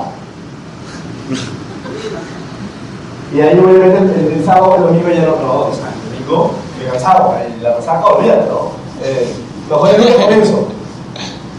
Y 3.34 3.42
ahí 3.42 3.58
obviamente 3.58 4.20
el, 4.20 4.34
el 4.34 4.46
sábado, 4.46 4.76
el 4.76 4.84
domingo 4.84 5.10
ya 5.10 5.26
no, 5.26 5.36
no, 5.38 5.74
sea, 5.74 5.90
el 5.90 6.12
domingo, 6.12 6.52
me 6.78 6.92
cansado, 6.92 7.34
y 7.58 7.62
la 7.62 7.76
resaca, 7.76 8.06
olvídate, 8.06 8.48
¿no? 8.48 8.72
Eh, 9.04 9.36
mejor 9.70 9.90
el 9.90 10.04
día 10.04 10.16
comienzo. 10.18 10.68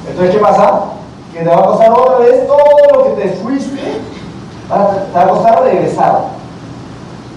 Entonces, 0.09 0.35
¿qué 0.35 0.41
pasa? 0.41 0.85
Que 1.33 1.41
te 1.41 1.49
va 1.49 1.57
a 1.57 1.67
costar 1.67 1.91
otra 1.91 2.19
vez 2.19 2.47
todo 2.47 2.59
lo 2.93 3.05
que 3.05 3.23
te 3.23 3.29
fuiste, 3.31 3.81
te 3.81 4.71
va 4.71 5.23
a 5.23 5.29
costar 5.29 5.65
regresar. 5.65 6.27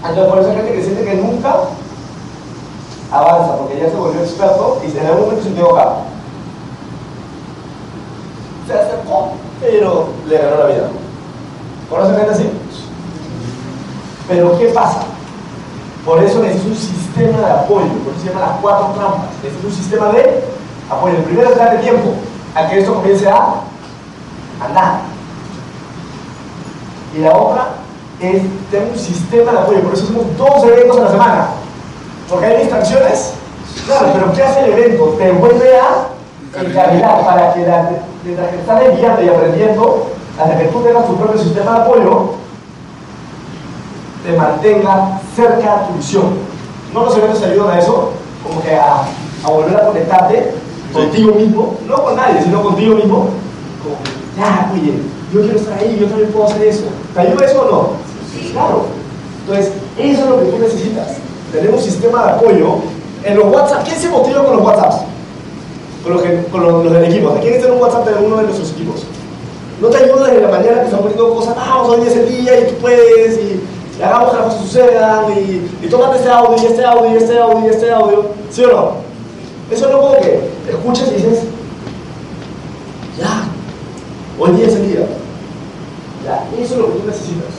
Entonces, 0.02 0.26
por 0.26 0.38
eso 0.38 0.50
hay 0.50 0.56
gente 0.56 0.72
que 0.74 0.82
siente 0.82 1.04
que 1.04 1.14
nunca 1.16 1.54
avanza, 3.10 3.56
porque 3.56 3.80
ya 3.80 3.88
se 3.88 3.96
volvió 3.96 4.20
experto 4.20 4.80
y 4.86 4.96
en 4.96 5.06
algún 5.06 5.22
momento 5.22 5.42
se 5.42 5.50
equivoca. 5.50 5.92
Se 8.68 8.74
acercó, 8.74 9.32
pero 9.62 10.08
le 10.28 10.36
ganó 10.36 10.58
la 10.58 10.66
vida. 10.66 10.90
¿Conocen 11.88 12.16
gente 12.16 12.32
así? 12.32 12.50
Pero 14.28 14.58
¿qué 14.58 14.66
pasa? 14.66 15.04
Por 16.04 16.22
eso 16.22 16.40
necesitas 16.40 16.66
un 16.66 16.76
sistema 16.76 17.38
de 17.38 17.50
apoyo, 17.50 17.86
por 18.04 18.12
eso 18.12 18.22
se 18.22 18.28
llama 18.28 18.46
las 18.46 18.60
cuatro 18.60 18.88
trampas. 18.88 19.30
Necesitas 19.42 19.64
un 19.64 19.72
sistema 19.72 20.08
de 20.08 20.44
apoyo. 20.90 21.16
El 21.16 21.22
primero 21.22 21.48
es 21.48 21.56
darle 21.56 21.78
tiempo 21.80 22.12
a 22.54 22.68
que 22.68 22.80
esto 22.80 22.92
comience 22.92 23.26
a 23.26 23.54
andar. 24.62 25.00
Y 27.16 27.20
la 27.20 27.38
otra 27.38 27.68
es 28.20 28.42
tener 28.70 28.92
un 28.92 28.98
sistema 28.98 29.52
de 29.52 29.58
apoyo. 29.60 29.80
Por 29.80 29.94
eso 29.94 30.04
hacemos 30.04 30.36
dos 30.36 30.64
eventos 30.64 30.98
a 30.98 31.04
la 31.04 31.10
semana. 31.10 31.48
Porque 32.28 32.44
hay 32.44 32.58
distracciones. 32.58 33.32
Claro, 33.86 34.08
pero 34.12 34.32
¿qué 34.34 34.42
hace 34.42 34.60
el 34.60 34.72
evento? 34.72 35.14
Te 35.16 35.32
vuelve 35.32 35.80
a 35.80 36.17
encarrilar 36.54 37.24
para 37.24 37.54
que 37.54 37.66
la- 37.66 37.90
mientras 38.24 38.48
que 38.50 38.56
estás 38.58 38.82
guiando 38.96 39.22
y 39.22 39.28
aprendiendo, 39.28 40.06
hasta 40.40 40.58
que 40.58 40.64
tú 40.66 40.80
tengas 40.80 41.06
tu 41.06 41.16
propio 41.16 41.38
sistema 41.40 41.72
de 41.72 41.78
apoyo, 41.80 42.30
te 44.24 44.32
mantenga 44.36 45.20
cerca 45.34 45.74
a 45.74 45.86
tu 45.88 45.94
visión. 45.94 46.26
¿No 46.92 47.04
los 47.04 47.16
eventos 47.16 47.40
te 47.40 47.46
ayudan 47.46 47.76
a 47.76 47.78
eso? 47.78 48.10
Como 48.46 48.62
que 48.62 48.74
a, 48.74 49.02
a 49.44 49.50
volver 49.50 49.76
a 49.76 49.86
conectarte 49.86 50.54
contigo 50.92 51.34
mismo, 51.34 51.76
no 51.86 52.02
con 52.02 52.16
nadie, 52.16 52.42
sino 52.42 52.62
contigo 52.62 52.94
mismo. 52.96 53.28
Como 53.82 53.96
que, 54.02 54.40
ya, 54.40 54.70
oye, 54.72 54.94
yo 55.32 55.40
quiero 55.42 55.56
estar 55.58 55.78
ahí, 55.78 55.96
yo 56.00 56.06
también 56.06 56.30
puedo 56.32 56.46
hacer 56.46 56.62
eso. 56.62 56.84
¿Te 57.14 57.20
ayuda 57.20 57.44
eso 57.46 57.62
o 57.62 57.70
no? 57.70 57.88
Claro. 58.52 58.86
Entonces, 59.42 59.72
eso 59.98 60.24
es 60.24 60.30
lo 60.30 60.38
que 60.40 60.46
tú 60.46 60.58
necesitas. 60.58 61.06
Tener 61.52 61.70
un 61.70 61.80
sistema 61.80 62.24
de 62.24 62.30
apoyo 62.32 62.76
en 63.24 63.36
los 63.36 63.46
WhatsApp. 63.52 63.84
¿Quién 63.84 63.98
se 63.98 64.08
motiva 64.08 64.44
con 64.44 64.56
los 64.56 64.64
WhatsApps? 64.66 64.96
Con 66.02 66.12
los, 66.14 66.22
con 66.50 66.62
los, 66.62 66.84
los 66.84 66.92
del 66.92 67.04
equipo. 67.04 67.36
¿Quién 67.40 67.54
está 67.54 67.68
en 67.68 67.74
un 67.74 67.80
WhatsApp 67.82 68.08
de 68.08 68.26
uno 68.26 68.36
de 68.38 68.42
nuestros 68.44 68.70
equipos? 68.72 69.02
¿No 69.80 69.88
te 69.88 69.98
ayuda 69.98 70.26
desde 70.26 70.40
la 70.42 70.48
mañana 70.48 70.80
que 70.80 70.84
están 70.86 71.00
poniendo 71.00 71.34
cosas? 71.34 71.54
Vamos, 71.56 71.88
hoy 71.96 72.06
es 72.06 72.16
el 72.16 72.28
día 72.28 72.60
y 72.60 72.66
tú 72.68 72.74
puedes 72.80 73.38
y, 73.38 73.60
hagamos 74.02 74.30
que 74.30 74.36
las 74.36 74.44
cosas 74.46 74.60
sucedan 74.62 75.24
y, 75.32 75.68
y 75.84 75.88
tómate 75.88 76.16
este 76.18 76.30
audio 76.30 76.62
y 76.62 76.66
este 76.66 76.84
audio 76.84 77.12
y 77.12 77.16
este 77.16 77.40
audio 77.40 77.66
y 77.66 77.70
este 77.70 77.92
audio. 77.92 78.26
¿Sí 78.50 78.64
o 78.64 78.68
no? 78.68 78.92
Eso 79.70 79.86
es 79.86 79.92
lo 79.92 80.00
como 80.00 80.14
que 80.16 80.40
escuchas 80.68 81.08
y 81.10 81.14
dices, 81.14 81.40
ya, 83.18 83.44
hoy 84.38 84.52
día 84.52 84.66
es 84.66 84.74
el 84.76 84.88
día. 84.88 85.00
Ya, 86.24 86.44
eso 86.62 86.74
es 86.74 86.80
lo 86.80 86.86
que 86.86 86.92
tú 87.00 87.06
necesitas. 87.06 87.54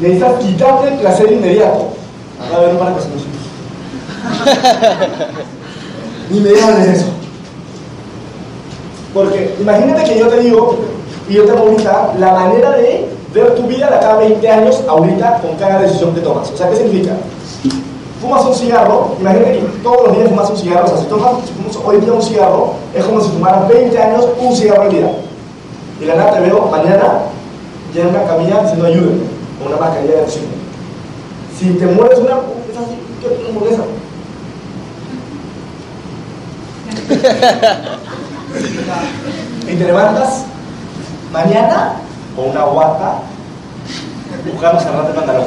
Necesitas 0.00 0.42
quitarte 0.42 0.88
el 0.88 0.98
placer 1.00 1.32
inmediato. 1.32 1.88
A 2.52 2.58
ver, 2.58 2.72
no 2.72 2.78
para 2.78 2.94
que 2.96 3.02
se 3.02 3.08
nos- 3.10 3.24
Ni 6.30 6.40
me 6.40 6.50
hables 6.60 6.88
eso. 6.88 7.06
Porque 9.12 9.54
imagínate 9.60 10.04
que 10.04 10.18
yo 10.18 10.28
te 10.28 10.40
digo, 10.40 10.76
y 11.28 11.34
yo 11.34 11.44
te 11.44 11.52
ahorita, 11.52 12.14
la 12.18 12.32
manera 12.32 12.72
de 12.72 13.08
ver 13.32 13.54
tu 13.54 13.62
vida 13.62 13.90
de 13.90 13.98
cada 13.98 14.16
20 14.16 14.48
años, 14.48 14.82
ahorita, 14.88 15.40
con 15.40 15.56
cada 15.56 15.80
decisión 15.80 16.14
que 16.14 16.20
tomas. 16.20 16.50
O 16.50 16.56
sea, 16.56 16.68
¿qué 16.70 16.76
significa? 16.76 17.12
Fumas 18.20 18.44
un 18.44 18.54
cigarro, 18.54 19.16
imagínate 19.20 19.52
que 19.52 19.66
todos 19.82 20.08
los 20.08 20.16
días 20.16 20.30
fumas 20.30 20.50
un 20.50 20.56
cigarro, 20.56 20.84
o 20.84 20.88
sea, 20.88 20.98
si 20.98 21.04
tomas 21.04 21.34
hoy 21.84 21.98
día 21.98 22.12
un 22.12 22.22
cigarro, 22.22 22.72
es 22.94 23.04
como 23.04 23.20
si 23.20 23.30
fumaras 23.30 23.68
20 23.68 23.98
años 23.98 24.26
un 24.40 24.56
cigarro 24.56 24.82
al 24.82 24.90
día. 24.90 25.10
Y 26.00 26.04
la 26.06 26.16
nada 26.16 26.32
te 26.32 26.40
veo 26.40 26.68
mañana 26.70 27.20
ya 27.94 28.02
en 28.02 28.08
una 28.08 28.24
camilla 28.24 28.62
diciendo 28.62 28.86
ayúdenme, 28.86 29.24
con 29.58 29.72
una 29.72 29.76
mascarilla 29.76 30.16
de 30.16 30.22
oxígeno. 30.22 30.52
Si 31.58 31.70
te 31.70 31.86
mueres 31.86 32.18
una, 32.18 32.32
es 32.32 32.76
así, 32.76 32.98
¿qué 33.20 33.28
te 33.28 33.52
molesta? 33.52 33.84
y 39.68 39.76
te 39.76 39.84
levantas 39.84 40.46
mañana 41.32 41.96
con 42.34 42.48
una 42.50 42.64
guata 42.64 43.18
buscando 44.50 44.80
cerrarte 44.80 45.10
el 45.10 45.16
pantalón. 45.16 45.44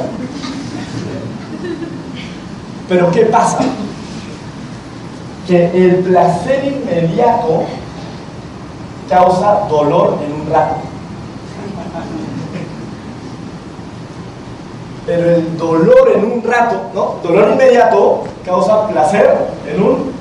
Pero 2.88 3.10
¿qué 3.10 3.26
pasa? 3.26 3.58
Que 5.46 5.66
el 5.66 5.96
placer 5.96 6.64
inmediato 6.64 7.64
causa 9.08 9.66
dolor 9.68 10.18
en 10.24 10.40
un 10.40 10.50
rato. 10.50 10.76
Pero 15.06 15.30
el 15.30 15.56
dolor 15.56 16.12
en 16.14 16.32
un 16.32 16.42
rato, 16.42 16.90
¿no? 16.94 17.16
Dolor 17.22 17.52
inmediato 17.52 18.24
causa 18.44 18.88
placer 18.88 19.36
en 19.66 19.82
un 19.82 20.12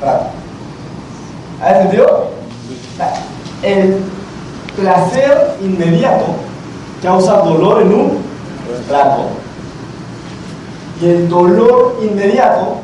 rato. 0.00 0.37
¿Has 1.62 1.76
entendido? 1.76 2.30
El 3.62 3.96
placer 4.76 5.56
inmediato 5.60 6.26
causa 7.02 7.38
dolor 7.38 7.82
en 7.82 7.92
un 7.92 8.18
rato. 8.88 9.26
Y 11.00 11.06
el 11.06 11.28
dolor 11.28 11.98
inmediato 12.02 12.80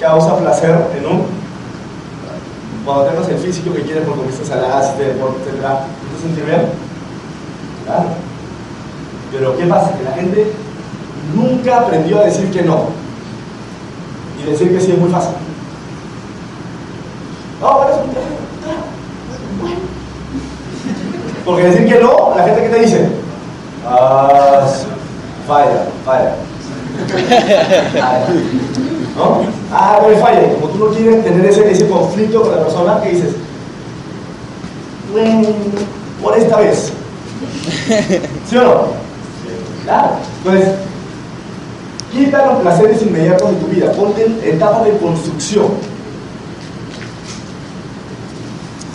causa 0.00 0.36
placer 0.36 0.86
en 0.98 1.06
un 1.06 1.44
cuando 2.84 3.04
tengas 3.04 3.28
el 3.30 3.38
físico 3.38 3.72
que 3.72 3.82
quieres 3.82 4.04
porque 4.04 4.20
comiste 4.20 4.44
saladas, 4.44 4.86
hiciste 4.86 5.14
deporte, 5.14 5.38
etc. 5.48 5.64
¿Te 6.14 6.22
sentir 6.22 6.44
bien? 6.44 6.66
Claro. 7.86 8.08
Pero 9.32 9.56
¿qué 9.56 9.64
pasa? 9.64 9.96
Que 9.96 10.04
la 10.04 10.12
gente 10.12 10.52
nunca 11.34 11.80
aprendió 11.80 12.20
a 12.20 12.24
decir 12.24 12.50
que 12.50 12.62
no. 12.62 12.88
Y 14.38 14.50
decir 14.50 14.70
que 14.70 14.80
sí 14.80 14.92
es 14.92 14.98
muy 14.98 15.10
fácil. 15.10 15.32
No, 17.64 17.80
pero 17.80 17.94
es 17.94 17.96
un 17.96 18.04
Porque 21.46 21.62
decir 21.62 21.88
que 21.88 21.98
no, 21.98 22.34
la 22.36 22.44
gente 22.44 22.62
que 22.62 22.68
te 22.68 22.80
dice, 22.80 23.08
ah, 23.88 24.66
falla, 25.48 25.86
falla. 26.04 26.34
¿No? 29.16 29.40
Ah, 29.72 29.98
pero 30.04 30.18
falla. 30.18 30.42
Como 30.60 30.74
tú 30.74 30.78
no 30.78 30.88
quieres 30.90 31.24
tener 31.24 31.46
ese, 31.46 31.70
ese 31.70 31.88
conflicto 31.88 32.42
con 32.42 32.50
la 32.50 32.64
persona 32.64 33.00
que 33.00 33.08
dices, 33.08 33.34
bueno, 35.10 35.48
por 36.22 36.36
esta 36.36 36.58
vez. 36.58 36.92
¿Sí 38.46 38.58
o 38.58 38.62
no? 38.62 38.88
Claro. 39.84 40.10
Entonces, 40.44 40.68
quita 42.12 42.44
los 42.44 42.60
placeres 42.60 43.00
inmediatos 43.00 43.52
de 43.52 43.56
tu 43.56 43.68
vida. 43.68 43.90
Ponte 43.92 44.22
en 44.22 44.38
etapas 44.54 44.84
de 44.84 44.98
construcción. 44.98 45.93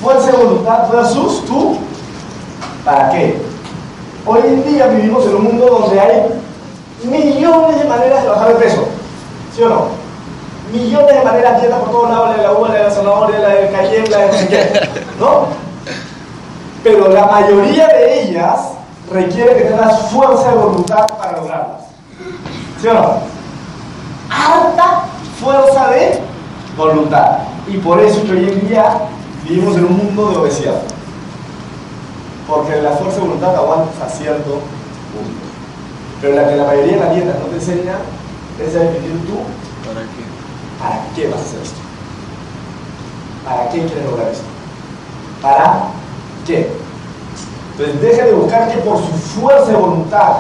Fuerza 0.02 0.32
de 0.32 0.38
voluntad 0.38 0.90
versus 0.92 1.46
tú. 1.46 1.78
¿Para 2.86 3.10
qué? 3.10 3.42
Hoy 4.26 4.40
en 4.46 4.64
día 4.64 4.88
vivimos 4.88 5.26
en 5.26 5.36
un 5.36 5.44
mundo 5.44 5.66
donde 5.66 6.00
hay 6.00 6.42
millones 7.04 7.80
de 7.80 7.86
maneras 7.86 8.24
de 8.24 8.30
bajar 8.30 8.48
de 8.50 8.56
peso. 8.56 8.88
¿Sí 9.56 9.64
o 9.64 9.70
no? 9.70 9.88
Millones 10.72 11.16
de 11.16 11.24
maneras, 11.24 11.60
dieta 11.62 11.80
por 11.80 11.92
todos 11.92 12.10
lados, 12.10 12.30
la 12.30 12.38
de 12.38 12.44
la 12.44 12.52
uva, 12.54 12.70
la 12.70 12.76
de 12.76 12.84
la 12.84 12.92
zanahoria, 12.92 13.40
la 13.40 13.50
del 13.50 13.72
cayenne, 13.72 14.10
la 14.10 14.18
de 14.18 14.88
no. 15.20 15.48
Pero 16.84 17.10
la 17.10 17.26
mayoría 17.26 17.88
de 17.88 18.22
ellas 18.22 18.60
requiere 19.12 19.56
que 19.56 19.64
tengas 19.64 20.10
fuerza 20.12 20.52
de 20.52 20.58
voluntad 20.58 21.08
para 21.18 21.38
lograrlas. 21.38 21.82
¿Sí 22.82 22.88
o 22.88 22.94
no? 22.94 23.18
Alta 24.30 25.04
fuerza 25.44 25.88
de 25.90 26.22
voluntad. 26.78 27.40
Y 27.68 27.78
por 27.78 28.00
eso 28.00 28.24
que 28.24 28.32
hoy 28.32 28.50
en 28.50 28.68
día 28.70 29.02
vivimos 29.50 29.76
en 29.78 29.86
un 29.86 29.98
mundo 29.98 30.30
de 30.30 30.38
obesidad. 30.38 30.82
Porque 32.48 32.82
la 32.82 32.92
fuerza 32.92 33.16
de 33.16 33.28
voluntad 33.28 33.56
aguanta 33.56 33.90
hasta 33.92 34.18
cierto 34.18 34.44
punto. 34.44 35.42
Pero 36.22 36.36
la 36.36 36.48
que 36.48 36.56
la 36.56 36.66
mayoría 36.66 36.94
de 36.94 37.00
las 37.00 37.16
dietas 37.16 37.40
no 37.40 37.46
te 37.46 37.56
enseña 37.56 37.98
es 38.60 38.76
a 38.76 38.80
definir 38.80 39.26
tú 39.26 39.40
¿Para 39.88 40.02
qué? 40.02 40.24
¿Para 40.80 41.16
qué 41.16 41.28
vas 41.30 41.40
a 41.40 41.44
hacer 41.44 41.62
esto? 41.64 41.80
¿Para 43.46 43.70
qué 43.70 43.80
quieres 43.80 44.06
lograr 44.06 44.28
esto? 44.32 44.46
¿Para 45.42 45.84
qué? 46.46 46.70
Entonces 47.72 48.02
deja 48.02 48.26
de 48.26 48.34
buscar 48.34 48.72
que 48.72 48.78
por 48.80 48.98
su 48.98 49.12
fuerza 49.40 49.72
de 49.72 49.78
voluntad 49.78 50.34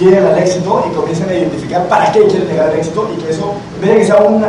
lleguen 0.00 0.24
al 0.24 0.38
éxito 0.38 0.84
y 0.90 0.94
comiencen 0.94 1.28
a 1.28 1.34
identificar 1.34 1.86
para 1.88 2.10
qué 2.10 2.24
quieren 2.24 2.48
llegar 2.48 2.70
al 2.70 2.76
éxito 2.76 3.10
y 3.14 3.20
que 3.20 3.30
eso, 3.30 3.54
en 3.76 3.80
vez 3.82 3.90
de 3.90 3.98
que 3.98 4.06
sea 4.06 4.16
una, 4.22 4.48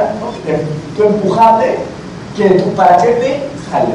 tú 0.96 1.04
empujarte, 1.04 1.80
que 2.38 2.50
tú 2.52 2.72
para 2.74 2.98
qué 2.98 3.08
te 3.10 3.51
jale. 3.72 3.88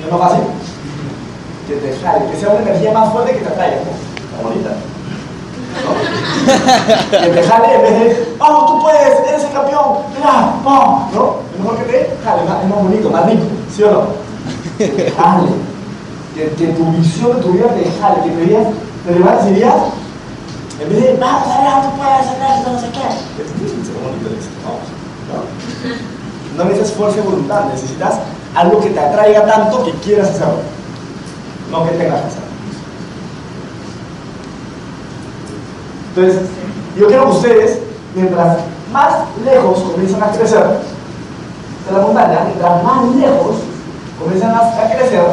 ¿No 0.00 0.06
es 0.06 0.12
más 0.12 0.20
fácil? 0.30 0.44
Que 1.68 1.74
te 1.76 1.98
jale, 2.00 2.30
que 2.30 2.36
sea 2.36 2.50
una 2.50 2.60
energía 2.60 2.92
más 2.92 3.12
fuerte 3.12 3.32
que 3.32 3.40
te 3.40 3.48
atraiga. 3.48 3.76
¿no? 3.76 4.48
Bonita. 4.48 4.70
¿no? 4.70 4.82
que 7.10 7.28
te 7.28 7.42
jale 7.42 7.74
en 7.76 7.82
vez 7.82 7.92
de, 8.00 8.36
vamos, 8.38 8.66
tú 8.66 8.82
puedes, 8.82 9.28
eres 9.28 9.44
el 9.44 9.52
campeón, 9.52 9.84
mira, 10.16 10.54
vamos, 10.64 11.12
¿no? 11.14 11.36
Es 11.54 11.60
mejor 11.60 11.78
que 11.78 11.84
te 11.92 12.16
jale, 12.24 12.42
más- 12.44 12.62
es 12.62 12.68
más 12.68 12.82
bonito, 12.82 13.10
más 13.10 13.26
rico, 13.26 13.42
¿sí 13.74 13.82
o 13.84 13.90
no? 13.90 14.02
Que 14.78 15.10
jale, 15.16 15.48
que, 16.34 16.50
que 16.56 16.66
tu 16.72 16.84
visión 16.92 17.36
de 17.36 17.42
tu 17.42 17.52
vida 17.52 17.68
te 17.68 17.90
jale, 18.00 18.22
que 18.24 18.30
te 18.30 18.40
digas, 18.42 18.66
te 19.06 19.12
levantes 19.14 19.46
y 19.50 19.54
digas, 19.54 19.74
en 20.80 20.88
vez 20.88 21.02
de, 21.02 21.16
vamos, 21.18 21.48
allá, 21.48 21.82
tú 21.82 21.96
puedes 21.96 22.18
hacer 22.20 22.38
no 22.72 22.80
sé 22.80 22.86
qué, 22.92 23.08
que 23.36 23.42
bonito 24.02 24.28
vamos, 24.64 24.86
¿no? 25.30 26.58
No 26.58 26.64
necesitas 26.64 26.92
fuerza 26.98 27.16
de 27.16 27.22
voluntad, 27.22 27.64
necesitas 27.72 28.14
algo 28.54 28.80
que 28.80 28.90
te 28.90 29.00
atraiga 29.00 29.46
tanto 29.46 29.84
que 29.84 29.92
quieras 29.92 30.30
hacerlo, 30.30 30.60
no 31.70 31.84
que 31.84 31.90
tengas 31.92 32.20
que 32.20 32.26
hacerlo. 32.26 32.52
Entonces, 36.14 36.42
yo 36.98 37.06
quiero 37.06 37.24
que 37.24 37.36
ustedes, 37.36 37.78
mientras 38.14 38.58
más 38.92 39.14
lejos 39.44 39.78
comienzan 39.78 40.22
a 40.22 40.30
crecer 40.30 40.64
de 41.86 41.92
la 41.92 41.98
montaña, 41.98 42.44
mientras 42.46 42.84
más 42.84 43.14
lejos 43.16 43.56
comienzan 44.18 44.54
a 44.54 44.94
crecer, 44.94 45.24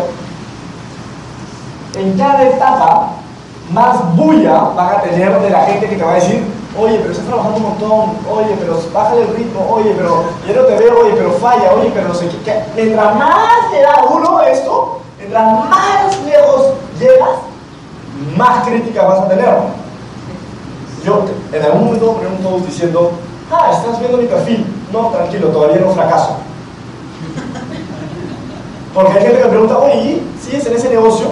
en 1.95 2.17
cada 2.17 2.43
etapa 2.43 3.18
más 3.71 4.15
bulla 4.15 4.71
van 4.75 4.95
a 4.95 5.01
tener 5.01 5.39
de 5.41 5.49
la 5.49 5.61
gente 5.65 5.87
que 5.87 5.95
te 5.95 6.03
va 6.03 6.11
a 6.11 6.15
decir, 6.15 6.43
oye, 6.77 6.97
pero 6.99 7.11
estás 7.11 7.27
trabajando 7.27 7.57
un 7.57 7.63
montón, 7.63 8.17
oye, 8.31 8.55
pero 8.59 8.79
bájale 8.93 9.21
el 9.21 9.35
ritmo, 9.35 9.67
oye, 9.69 9.93
pero 9.95 10.23
yo 10.47 10.61
no 10.61 10.67
te 10.67 10.75
veo, 10.75 10.99
oye, 11.01 11.13
pero 11.15 11.31
falla, 11.33 11.73
oye, 11.73 11.91
pero 11.93 12.07
no 12.07 12.13
sé 12.13 12.29
qué. 12.43 12.63
Mientras 12.75 13.15
más 13.15 13.71
te 13.71 13.81
da 13.81 14.05
uno 14.09 14.41
esto, 14.41 15.01
mientras 15.17 15.69
más 15.69 16.19
lejos 16.25 16.73
llegas, 16.99 17.29
más 18.35 18.67
crítica 18.67 19.03
vas 19.03 19.19
a 19.19 19.29
tener. 19.29 19.55
Yo 21.05 21.25
en 21.53 21.63
algún 21.63 21.85
momento 21.85 22.13
poner 22.13 22.31
un 22.31 22.37
post 22.37 22.65
diciendo, 22.65 23.11
ah, 23.51 23.71
estás 23.71 23.99
viendo 23.99 24.17
mi 24.17 24.25
perfil. 24.25 24.65
No, 24.91 25.09
tranquilo, 25.09 25.49
todavía 25.49 25.81
no 25.85 25.91
fracaso. 25.91 26.37
Porque 28.93 29.13
hay 29.13 29.25
gente 29.25 29.41
que 29.41 29.47
pregunta, 29.47 29.77
oye, 29.77 30.23
¿sigues 30.41 30.65
en 30.65 30.73
ese 30.73 30.89
negocio? 30.89 31.27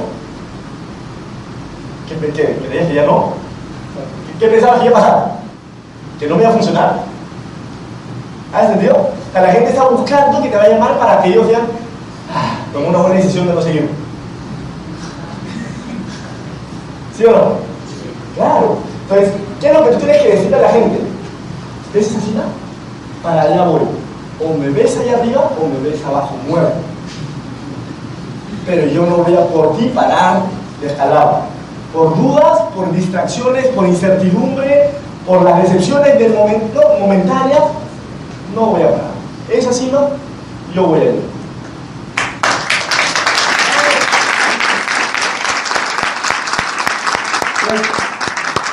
¿Qué, 2.07 2.15
qué, 2.31 2.57
¿Creías 2.67 2.87
que 2.87 2.95
ya 2.95 3.05
no? 3.05 3.33
¿Qué 4.39 4.47
pensabas 4.47 4.79
que 4.79 4.85
iba 4.85 4.97
a 4.97 5.01
pasar? 5.01 5.31
¿Que 6.19 6.27
no 6.27 6.35
me 6.35 6.41
iba 6.41 6.51
a 6.51 6.53
funcionar? 6.53 6.99
¿Has 8.53 8.65
entendido? 8.65 8.95
O 9.35 9.39
la 9.39 9.51
gente 9.51 9.69
está 9.69 9.83
buscando 9.83 10.41
que 10.41 10.49
te 10.49 10.55
vaya 10.55 10.79
mal 10.79 10.97
para 10.97 11.21
que 11.21 11.29
ellos 11.29 11.47
digan, 11.47 11.63
ah, 12.33 12.57
una 12.73 12.99
buena 12.99 13.15
decisión 13.15 13.47
de 13.47 13.53
no 13.53 13.61
seguir. 13.61 13.89
¿Sí 17.15 17.25
o 17.25 17.31
no? 17.31 17.67
Claro. 18.35 18.77
Entonces, 19.03 19.33
¿qué 19.59 19.67
es 19.67 19.73
lo 19.73 19.83
que 19.83 19.91
tú 19.91 19.97
tienes 19.97 20.21
que 20.21 20.29
decirle 20.29 20.55
a 20.55 20.61
la 20.61 20.69
gente? 20.69 20.99
¿Ves 21.93 22.11
esa 22.11 22.21
cita? 22.21 22.43
Para 23.21 23.41
allá 23.41 23.63
voy. 23.63 23.81
O 24.39 24.53
me 24.57 24.69
ves 24.69 24.97
allá 24.97 25.17
arriba 25.17 25.51
o 25.59 25.67
me 25.67 25.89
ves 25.89 26.03
abajo, 26.05 26.35
muerto. 26.47 26.77
Pero 28.65 28.87
yo 28.87 29.05
no 29.05 29.17
voy 29.17 29.35
a 29.35 29.45
por 29.47 29.77
ti 29.77 29.91
parar 29.93 30.43
de 30.79 30.87
escalar 30.87 31.56
por 31.97 32.15
dudas, 32.15 32.59
por 32.75 32.91
distracciones, 32.91 33.65
por 33.69 33.87
incertidumbre, 33.87 34.91
por 35.25 35.41
las 35.41 35.63
decepciones 35.63 36.19
del 36.19 36.31
momento, 36.31 36.79
momentáneas, 36.99 37.63
no 38.53 38.67
voy 38.67 38.83
a 38.83 38.91
parar. 38.91 39.11
Es 39.51 39.65
así, 39.65 39.89
¿no? 39.91 40.09
Yo 40.75 40.83
voy 40.83 40.99
a 40.99 41.03
ir. 41.05 41.23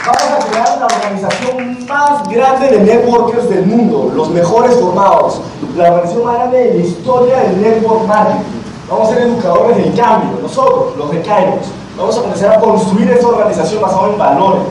Vamos 0.07 0.45
a 0.45 0.51
crear 0.51 0.79
la 0.81 0.87
organización 0.87 1.87
más 1.89 2.29
grande 2.29 2.69
de 2.73 2.81
networkers 2.81 3.49
del 3.49 3.65
mundo, 3.65 4.13
los 4.15 4.29
mejores 4.29 4.79
formados, 4.79 5.41
la 5.79 5.85
organización 5.85 6.27
más 6.27 6.35
grande 6.37 6.59
de 6.59 6.75
la 6.75 6.85
historia 6.85 7.39
del 7.39 7.63
network 7.63 8.07
marketing. 8.07 8.61
Vamos 8.91 9.09
a 9.09 9.15
ser 9.15 9.23
educadores 9.23 9.79
del 9.79 9.95
cambio, 9.95 10.39
nosotros, 10.43 10.95
los 10.99 11.11
de 11.11 11.23
Kairos. 11.23 11.84
Vamos 11.97 12.19
a 12.19 12.23
comenzar 12.23 12.53
a 12.53 12.61
construir 12.61 13.11
esa 13.11 13.29
organización 13.29 13.81
basada 13.83 14.09
en 14.09 14.19
valores. 14.19 14.63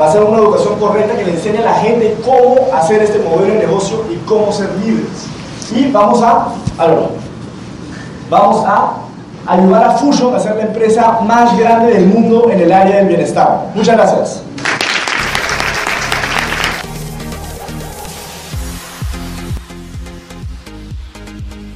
Va 0.00 0.08
a 0.08 0.12
ser 0.12 0.24
una 0.24 0.38
educación 0.38 0.78
correcta 0.80 1.16
que 1.16 1.24
le 1.24 1.32
enseñe 1.32 1.58
a 1.58 1.62
la 1.62 1.74
gente 1.74 2.16
cómo 2.24 2.56
hacer 2.74 3.02
este 3.02 3.18
modelo 3.20 3.54
de 3.54 3.66
negocio 3.66 4.04
y 4.10 4.16
cómo 4.26 4.50
ser 4.52 4.70
líderes. 4.84 5.26
Y 5.74 5.90
vamos 5.92 6.22
a, 6.22 6.48
vamos 8.28 8.64
a 8.66 8.94
ayudar 9.46 9.84
a 9.84 9.90
Fusion 9.92 10.34
a 10.34 10.40
ser 10.40 10.56
la 10.56 10.62
empresa 10.62 11.20
más 11.24 11.56
grande 11.56 11.92
del 11.92 12.06
mundo 12.06 12.50
en 12.50 12.60
el 12.60 12.72
área 12.72 12.96
del 12.96 13.08
bienestar. 13.08 13.66
Muchas 13.74 13.96
gracias. 13.96 14.42